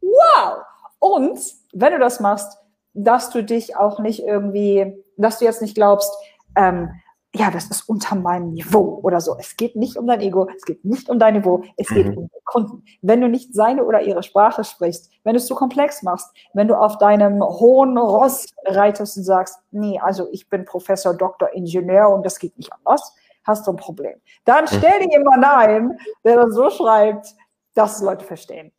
wow. 0.00 0.62
Und 1.00 1.38
wenn 1.72 1.92
du 1.92 1.98
das 1.98 2.20
machst, 2.20 2.58
dass 2.94 3.30
du 3.30 3.44
dich 3.44 3.76
auch 3.76 3.98
nicht 3.98 4.20
irgendwie, 4.20 5.04
dass 5.16 5.38
du 5.38 5.44
jetzt 5.44 5.62
nicht 5.62 5.74
glaubst, 5.74 6.12
ähm, 6.56 6.90
ja, 7.34 7.50
das 7.50 7.66
ist 7.66 7.88
unter 7.88 8.14
meinem 8.14 8.52
Niveau 8.54 9.00
oder 9.02 9.20
so. 9.20 9.36
Es 9.38 9.56
geht 9.56 9.76
nicht 9.76 9.96
um 9.96 10.06
dein 10.06 10.20
Ego, 10.20 10.48
es 10.56 10.64
geht 10.64 10.84
nicht 10.84 11.10
um 11.10 11.18
dein 11.18 11.34
Niveau, 11.34 11.62
es 11.76 11.88
geht 11.88 12.06
mhm. 12.06 12.18
um 12.18 12.28
den 12.28 12.44
Kunden. 12.44 12.84
Wenn 13.02 13.20
du 13.20 13.28
nicht 13.28 13.54
seine 13.54 13.84
oder 13.84 14.00
ihre 14.00 14.22
Sprache 14.22 14.64
sprichst, 14.64 15.10
wenn 15.24 15.34
du 15.34 15.38
es 15.38 15.46
zu 15.46 15.54
komplex 15.54 16.02
machst, 16.02 16.34
wenn 16.54 16.68
du 16.68 16.74
auf 16.74 16.96
deinem 16.98 17.42
hohen 17.42 17.98
Ross 17.98 18.46
reitest 18.64 19.18
und 19.18 19.24
sagst, 19.24 19.58
nee, 19.70 20.00
also 20.00 20.28
ich 20.32 20.48
bin 20.48 20.64
Professor, 20.64 21.14
Doktor, 21.14 21.52
Ingenieur 21.52 22.08
und 22.08 22.24
das 22.24 22.38
geht 22.38 22.56
nicht 22.56 22.72
anders, 22.72 23.14
hast 23.44 23.66
du 23.66 23.72
ein 23.72 23.76
Problem. 23.76 24.18
Dann 24.44 24.64
mhm. 24.64 24.68
stell 24.68 25.00
dir 25.00 25.10
jemanden 25.10 25.44
ein, 25.44 25.98
der 26.24 26.36
das 26.36 26.54
so 26.54 26.70
schreibt, 26.70 27.34
dass 27.74 28.00
Leute 28.00 28.24
verstehen. 28.24 28.72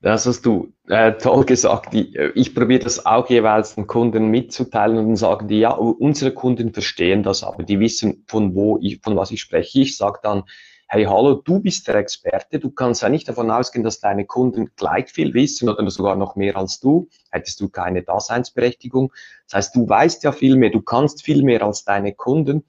Das 0.00 0.26
hast 0.26 0.44
du 0.44 0.74
äh, 0.88 1.12
toll 1.12 1.44
gesagt. 1.44 1.94
Ich, 1.94 2.14
äh, 2.14 2.30
ich 2.34 2.54
probiere 2.54 2.84
das 2.84 3.06
auch 3.06 3.28
jeweils 3.30 3.74
den 3.74 3.86
Kunden 3.86 4.28
mitzuteilen 4.28 4.98
und 4.98 5.06
dann 5.06 5.16
sagen 5.16 5.48
die, 5.48 5.60
ja, 5.60 5.70
unsere 5.70 6.32
Kunden 6.32 6.72
verstehen 6.74 7.22
das, 7.22 7.42
aber 7.42 7.62
die 7.62 7.80
wissen, 7.80 8.24
von 8.26 8.54
wo 8.54 8.78
ich, 8.82 9.00
von 9.02 9.16
was 9.16 9.30
ich 9.30 9.40
spreche. 9.40 9.80
Ich 9.80 9.96
sage 9.96 10.18
dann, 10.22 10.44
hey, 10.88 11.04
hallo, 11.04 11.34
du 11.34 11.60
bist 11.60 11.88
der 11.88 11.96
Experte, 11.96 12.60
du 12.60 12.70
kannst 12.70 13.02
ja 13.02 13.08
nicht 13.08 13.28
davon 13.28 13.50
ausgehen, 13.50 13.82
dass 13.82 14.00
deine 14.00 14.26
Kunden 14.26 14.70
gleich 14.76 15.10
viel 15.10 15.32
wissen 15.32 15.68
oder 15.68 15.90
sogar 15.90 16.16
noch 16.16 16.36
mehr 16.36 16.56
als 16.56 16.80
du, 16.80 17.08
hättest 17.30 17.60
du 17.60 17.68
keine 17.68 18.02
Daseinsberechtigung. 18.02 19.12
Das 19.46 19.54
heißt, 19.56 19.76
du 19.76 19.88
weißt 19.88 20.22
ja 20.24 20.32
viel 20.32 20.56
mehr, 20.56 20.70
du 20.70 20.82
kannst 20.82 21.24
viel 21.24 21.42
mehr 21.42 21.62
als 21.62 21.84
deine 21.84 22.12
Kunden. 22.12 22.64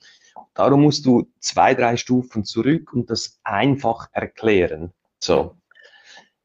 Darum 0.54 0.84
musst 0.84 1.06
du 1.06 1.28
zwei, 1.40 1.76
drei 1.76 1.98
Stufen 1.98 2.46
zurück 2.46 2.94
und 2.94 3.10
das 3.10 3.40
einfach 3.44 4.08
erklären. 4.14 4.94
So. 5.20 5.58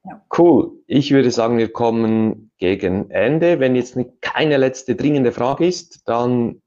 Ja. 0.05 0.25
Cool. 0.37 0.73
Ich 0.87 1.11
würde 1.11 1.31
sagen, 1.31 1.59
wir 1.59 1.73
kommen 1.73 2.51
gegen 2.59 3.11
Ende. 3.11 3.61
Wenn 3.61 3.77
jetzt 3.77 3.99
keine 4.21 4.57
letzte 4.57 4.97
dringende 4.97 5.33
Frage 5.33 5.67
ist, 5.67 6.09
dann 6.09 6.63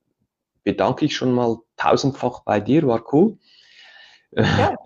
bedanke 0.64 1.06
ich 1.06 1.16
schon 1.16 1.34
mal 1.34 1.58
tausendfach 1.78 2.44
bei 2.44 2.60
dir. 2.60 2.86
War 2.88 3.04
cool. 3.14 3.38
Ja. 4.32 4.76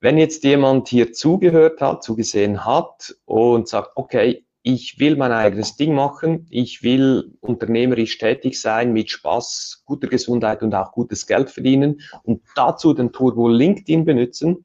Wenn 0.00 0.18
jetzt 0.18 0.44
jemand 0.44 0.88
hier 0.88 1.12
zugehört 1.12 1.80
hat, 1.80 2.04
zugesehen 2.04 2.64
hat 2.64 3.16
und 3.24 3.68
sagt, 3.68 3.90
okay, 3.96 4.44
ich 4.62 4.98
will 4.98 5.16
mein 5.16 5.32
eigenes 5.32 5.76
Ding 5.76 5.94
machen, 5.94 6.46
ich 6.48 6.82
will 6.82 7.36
unternehmerisch 7.40 8.16
tätig 8.16 8.58
sein, 8.58 8.94
mit 8.94 9.10
Spaß, 9.10 9.82
guter 9.84 10.08
Gesundheit 10.08 10.62
und 10.62 10.74
auch 10.74 10.92
gutes 10.92 11.26
Geld 11.26 11.50
verdienen 11.50 12.00
und 12.22 12.40
dazu 12.54 12.94
den 12.94 13.12
Turbo 13.12 13.46
LinkedIn 13.46 14.06
benutzen, 14.06 14.64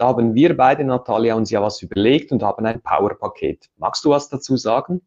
da 0.00 0.06
haben 0.06 0.34
wir 0.34 0.56
beide, 0.56 0.82
Natalia, 0.82 1.34
uns 1.34 1.50
ja 1.50 1.60
was 1.60 1.82
überlegt 1.82 2.32
und 2.32 2.42
haben 2.42 2.64
ein 2.64 2.80
Power-Paket. 2.80 3.68
Magst 3.76 4.02
du 4.02 4.10
was 4.10 4.30
dazu 4.30 4.56
sagen? 4.56 5.02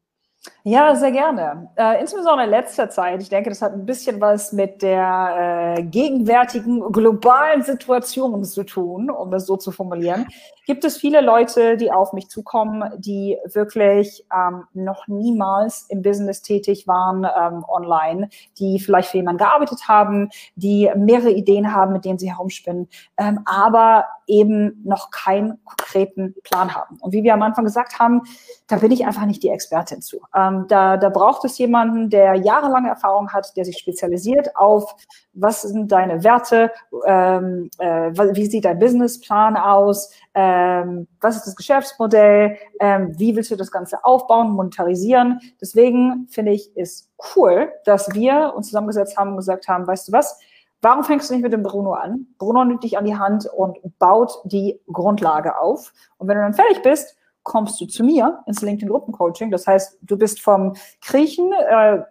Ja, 0.65 0.93
sehr 0.95 1.11
gerne. 1.11 1.69
Äh, 1.75 2.01
insbesondere 2.01 2.43
in 2.43 2.49
letzter 2.49 2.89
Zeit. 2.89 3.21
Ich 3.21 3.29
denke, 3.29 3.49
das 3.49 3.61
hat 3.61 3.73
ein 3.73 3.85
bisschen 3.85 4.19
was 4.19 4.51
mit 4.51 4.81
der 4.81 5.75
äh, 5.77 5.83
gegenwärtigen 5.83 6.91
globalen 6.91 7.63
Situation 7.63 8.43
zu 8.43 8.63
tun, 8.65 9.09
um 9.09 9.31
das 9.31 9.45
so 9.45 9.55
zu 9.55 9.71
formulieren. 9.71 10.27
Gibt 10.65 10.83
es 10.85 10.97
viele 10.97 11.21
Leute, 11.21 11.77
die 11.77 11.91
auf 11.91 12.13
mich 12.13 12.29
zukommen, 12.29 12.83
die 12.97 13.37
wirklich 13.45 14.25
ähm, 14.33 14.63
noch 14.73 15.07
niemals 15.07 15.85
im 15.89 16.01
Business 16.01 16.41
tätig 16.41 16.87
waren 16.87 17.25
ähm, 17.25 17.65
online, 17.67 18.29
die 18.59 18.79
vielleicht 18.79 19.09
für 19.09 19.17
jemanden 19.17 19.39
gearbeitet 19.39 19.87
haben, 19.87 20.29
die 20.55 20.89
mehrere 20.95 21.31
Ideen 21.31 21.73
haben, 21.73 21.93
mit 21.93 22.05
denen 22.05 22.19
sie 22.19 22.31
herumspinnen, 22.31 22.89
ähm, 23.17 23.39
aber 23.45 24.05
eben 24.27 24.81
noch 24.83 25.11
keinen 25.11 25.63
konkreten 25.65 26.35
Plan 26.43 26.73
haben. 26.73 26.97
Und 27.01 27.13
wie 27.13 27.23
wir 27.23 27.33
am 27.33 27.41
Anfang 27.41 27.65
gesagt 27.65 27.99
haben, 27.99 28.21
da 28.67 28.77
bin 28.77 28.91
ich 28.91 29.05
einfach 29.05 29.25
nicht 29.25 29.43
die 29.43 29.49
Expertin 29.49 30.01
zu. 30.01 30.21
Ähm, 30.35 30.65
da, 30.67 30.97
da 30.97 31.09
braucht 31.09 31.45
es 31.45 31.57
jemanden, 31.57 32.09
der 32.09 32.35
jahrelange 32.35 32.89
Erfahrung 32.89 33.31
hat, 33.31 33.55
der 33.55 33.65
sich 33.65 33.77
spezialisiert 33.77 34.55
auf, 34.55 34.95
was 35.33 35.63
sind 35.63 35.91
deine 35.91 36.23
Werte, 36.23 36.71
ähm, 37.05 37.69
äh, 37.79 38.11
wie 38.11 38.45
sieht 38.45 38.65
dein 38.65 38.79
Businessplan 38.79 39.57
aus, 39.57 40.11
ähm, 40.33 41.07
was 41.21 41.37
ist 41.37 41.47
das 41.47 41.55
Geschäftsmodell, 41.55 42.57
ähm, 42.79 43.13
wie 43.17 43.35
willst 43.35 43.51
du 43.51 43.55
das 43.55 43.71
Ganze 43.71 44.03
aufbauen, 44.03 44.51
monetarisieren. 44.51 45.39
Deswegen 45.61 46.27
finde 46.29 46.51
ich, 46.51 46.75
ist 46.75 47.09
cool, 47.35 47.71
dass 47.85 48.13
wir 48.13 48.53
uns 48.55 48.67
zusammengesetzt 48.67 49.17
haben 49.17 49.31
und 49.31 49.37
gesagt 49.37 49.67
haben, 49.67 49.87
weißt 49.87 50.07
du 50.07 50.11
was, 50.11 50.39
Warum 50.83 51.05
fängst 51.05 51.29
du 51.29 51.33
nicht 51.33 51.43
mit 51.43 51.53
dem 51.53 51.63
Bruno 51.63 51.93
an? 51.93 52.27
Bruno 52.37 52.65
nimmt 52.65 52.83
dich 52.83 52.97
an 52.97 53.05
die 53.05 53.15
Hand 53.15 53.45
und 53.45 53.77
baut 53.99 54.33
die 54.43 54.81
Grundlage 54.91 55.57
auf. 55.57 55.93
Und 56.17 56.27
wenn 56.27 56.35
du 56.35 56.43
dann 56.43 56.53
fertig 56.53 56.81
bist, 56.81 57.17
kommst 57.43 57.79
du 57.79 57.85
zu 57.85 58.03
mir 58.03 58.43
ins 58.47 58.61
LinkedIn-Gruppencoaching. 58.61 59.49
Das 59.49 59.65
heißt, 59.65 59.99
du 60.01 60.17
bist 60.17 60.41
vom 60.41 60.75
Kriechen 61.01 61.53
äh, 61.53 62.01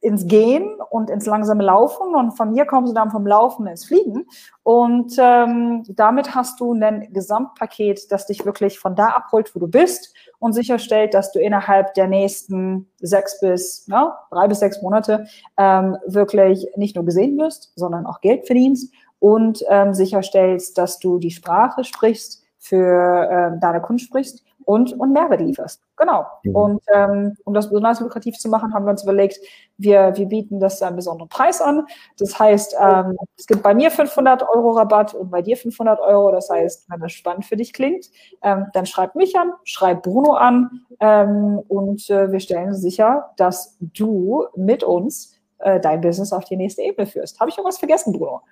ins 0.00 0.26
Gehen 0.26 0.76
und 0.90 1.10
ins 1.10 1.26
langsame 1.26 1.64
Laufen 1.64 2.14
und 2.14 2.32
von 2.32 2.52
mir 2.52 2.64
kommst 2.66 2.90
du 2.90 2.94
dann 2.94 3.10
vom 3.10 3.26
Laufen 3.26 3.66
ins 3.66 3.84
Fliegen. 3.84 4.26
Und 4.62 5.16
ähm, 5.18 5.84
damit 5.88 6.34
hast 6.34 6.60
du 6.60 6.72
ein 6.72 7.12
Gesamtpaket, 7.12 8.10
das 8.12 8.26
dich 8.26 8.44
wirklich 8.44 8.78
von 8.78 8.94
da 8.94 9.08
abholt, 9.08 9.54
wo 9.54 9.60
du 9.60 9.68
bist 9.68 10.14
und 10.38 10.52
sicherstellt, 10.52 11.14
dass 11.14 11.32
du 11.32 11.40
innerhalb 11.40 11.94
der 11.94 12.06
nächsten 12.06 12.88
sechs 13.00 13.40
bis 13.40 13.86
ja, 13.88 14.18
drei 14.30 14.46
bis 14.46 14.60
sechs 14.60 14.82
Monate 14.82 15.26
ähm, 15.56 15.96
wirklich 16.06 16.68
nicht 16.76 16.96
nur 16.96 17.04
gesehen 17.04 17.36
wirst, 17.38 17.72
sondern 17.74 18.06
auch 18.06 18.20
Geld 18.20 18.46
verdienst 18.46 18.92
und 19.18 19.64
ähm, 19.68 19.94
sicherstellst, 19.94 20.78
dass 20.78 20.98
du 20.98 21.18
die 21.18 21.30
Sprache 21.30 21.84
sprichst, 21.84 22.44
für 22.60 23.28
ähm, 23.30 23.60
deine 23.60 23.80
Kunden 23.80 24.00
sprichst 24.00 24.44
und, 24.68 24.92
und 24.92 25.14
Mehrwert 25.14 25.40
lieferst. 25.40 25.80
Genau. 25.96 26.26
Mhm. 26.42 26.54
Und 26.54 26.82
ähm, 26.92 27.34
um 27.44 27.54
das 27.54 27.70
besonders 27.70 28.00
lukrativ 28.00 28.36
zu 28.36 28.50
machen, 28.50 28.74
haben 28.74 28.84
wir 28.84 28.90
uns 28.90 29.02
überlegt, 29.02 29.38
wir, 29.78 30.12
wir 30.14 30.26
bieten 30.26 30.60
das 30.60 30.82
einen 30.82 30.94
besonderen 30.94 31.30
Preis 31.30 31.62
an. 31.62 31.86
Das 32.18 32.38
heißt, 32.38 32.76
ähm, 32.78 33.16
es 33.34 33.46
gibt 33.46 33.62
bei 33.62 33.72
mir 33.72 33.90
500 33.90 34.42
Euro 34.46 34.72
Rabatt 34.72 35.14
und 35.14 35.30
bei 35.30 35.40
dir 35.40 35.56
500 35.56 36.00
Euro. 36.00 36.32
Das 36.32 36.50
heißt, 36.50 36.84
wenn 36.90 37.00
das 37.00 37.12
spannend 37.12 37.46
für 37.46 37.56
dich 37.56 37.72
klingt, 37.72 38.10
ähm, 38.42 38.66
dann 38.74 38.84
schreib 38.84 39.14
mich 39.14 39.38
an, 39.38 39.52
schreib 39.64 40.02
Bruno 40.02 40.34
an 40.34 40.82
ähm, 41.00 41.62
und 41.68 42.10
äh, 42.10 42.30
wir 42.30 42.40
stellen 42.40 42.74
sicher, 42.74 43.30
dass 43.38 43.78
du 43.80 44.48
mit 44.54 44.84
uns 44.84 45.34
äh, 45.60 45.80
dein 45.80 46.02
Business 46.02 46.30
auf 46.30 46.44
die 46.44 46.56
nächste 46.56 46.82
Ebene 46.82 47.06
führst. 47.06 47.40
Habe 47.40 47.48
ich 47.48 47.56
irgendwas 47.56 47.78
vergessen, 47.78 48.12
Bruno? 48.12 48.42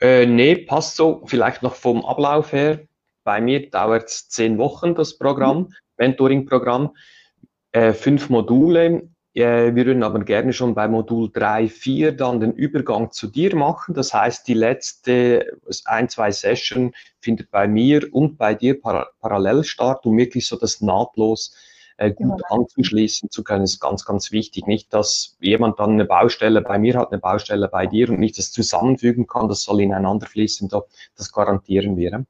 Äh, 0.00 0.26
nee, 0.26 0.56
passt 0.56 0.96
so. 0.96 1.22
Vielleicht 1.26 1.62
noch 1.62 1.76
vom 1.76 2.04
Ablauf 2.04 2.52
her 2.52 2.80
bei 3.24 3.40
mir 3.40 3.70
dauert 3.70 4.08
es 4.08 4.28
zehn 4.28 4.58
Wochen, 4.58 4.94
das 4.94 5.18
Programm, 5.18 5.58
mhm. 5.58 5.74
Mentoring-Programm, 5.98 6.96
äh, 7.72 7.92
fünf 7.92 8.30
Module. 8.30 9.08
Äh, 9.34 9.74
wir 9.74 9.86
würden 9.86 10.02
aber 10.02 10.20
gerne 10.24 10.52
schon 10.52 10.74
bei 10.74 10.88
Modul 10.88 11.30
3, 11.32 11.68
4 11.68 12.12
dann 12.12 12.40
den 12.40 12.52
Übergang 12.52 13.12
zu 13.12 13.28
dir 13.28 13.54
machen. 13.54 13.94
Das 13.94 14.12
heißt, 14.12 14.48
die 14.48 14.54
letzte 14.54 15.58
ein, 15.84 16.08
zwei 16.08 16.30
Session 16.32 16.92
findet 17.20 17.50
bei 17.50 17.68
mir 17.68 18.08
und 18.12 18.38
bei 18.38 18.54
dir 18.54 18.80
par 18.80 19.10
parallel 19.20 19.64
statt, 19.64 20.04
um 20.04 20.16
wirklich 20.16 20.46
so 20.46 20.56
das 20.56 20.80
nahtlos 20.80 21.54
äh, 22.00 22.10
gut 22.10 22.42
genau. 22.42 22.62
anzuschließen 22.62 23.30
zu 23.30 23.44
können, 23.44 23.64
ist 23.64 23.78
ganz, 23.78 24.04
ganz 24.04 24.32
wichtig. 24.32 24.66
Nicht, 24.66 24.92
dass 24.92 25.36
jemand 25.40 25.78
dann 25.78 25.92
eine 25.92 26.06
Baustelle 26.06 26.62
bei 26.62 26.78
mir 26.78 26.98
hat, 26.98 27.12
eine 27.12 27.20
Baustelle 27.20 27.68
bei 27.68 27.86
dir 27.86 28.08
und 28.08 28.18
nicht 28.18 28.38
das 28.38 28.50
zusammenfügen 28.50 29.26
kann, 29.26 29.48
das 29.48 29.62
soll 29.62 29.82
ineinander 29.82 30.26
fließen. 30.26 30.68
Das 31.16 31.32
garantieren 31.32 31.96
wir. 31.96 32.24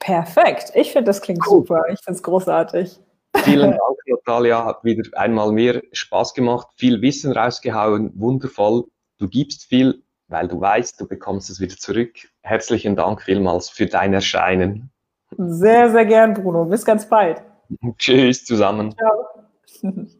Perfekt. 0.00 0.72
Ich 0.74 0.92
finde, 0.92 1.06
das 1.06 1.22
klingt 1.22 1.46
cool. 1.46 1.58
super. 1.58 1.84
Ich 1.92 2.00
finde 2.00 2.16
es 2.16 2.22
großartig. 2.22 2.98
Vielen 3.44 3.70
Dank, 3.70 3.98
Natalia. 4.06 4.64
Hat 4.64 4.82
wieder 4.82 5.02
einmal 5.16 5.52
mehr 5.52 5.82
Spaß 5.92 6.34
gemacht. 6.34 6.68
Viel 6.76 7.00
Wissen 7.02 7.32
rausgehauen. 7.32 8.12
Wundervoll. 8.18 8.84
Du 9.18 9.28
gibst 9.28 9.64
viel, 9.64 10.02
weil 10.28 10.48
du 10.48 10.60
weißt, 10.60 11.00
du 11.00 11.06
bekommst 11.06 11.50
es 11.50 11.60
wieder 11.60 11.76
zurück. 11.76 12.14
Herzlichen 12.42 12.96
Dank 12.96 13.22
vielmals 13.22 13.68
für 13.68 13.86
dein 13.86 14.14
Erscheinen. 14.14 14.90
Sehr, 15.36 15.90
sehr 15.90 16.06
gern, 16.06 16.34
Bruno. 16.34 16.64
Bis 16.64 16.84
ganz 16.84 17.08
bald. 17.08 17.42
Tschüss 17.98 18.44
zusammen. 18.44 18.94
Ciao. 18.96 20.06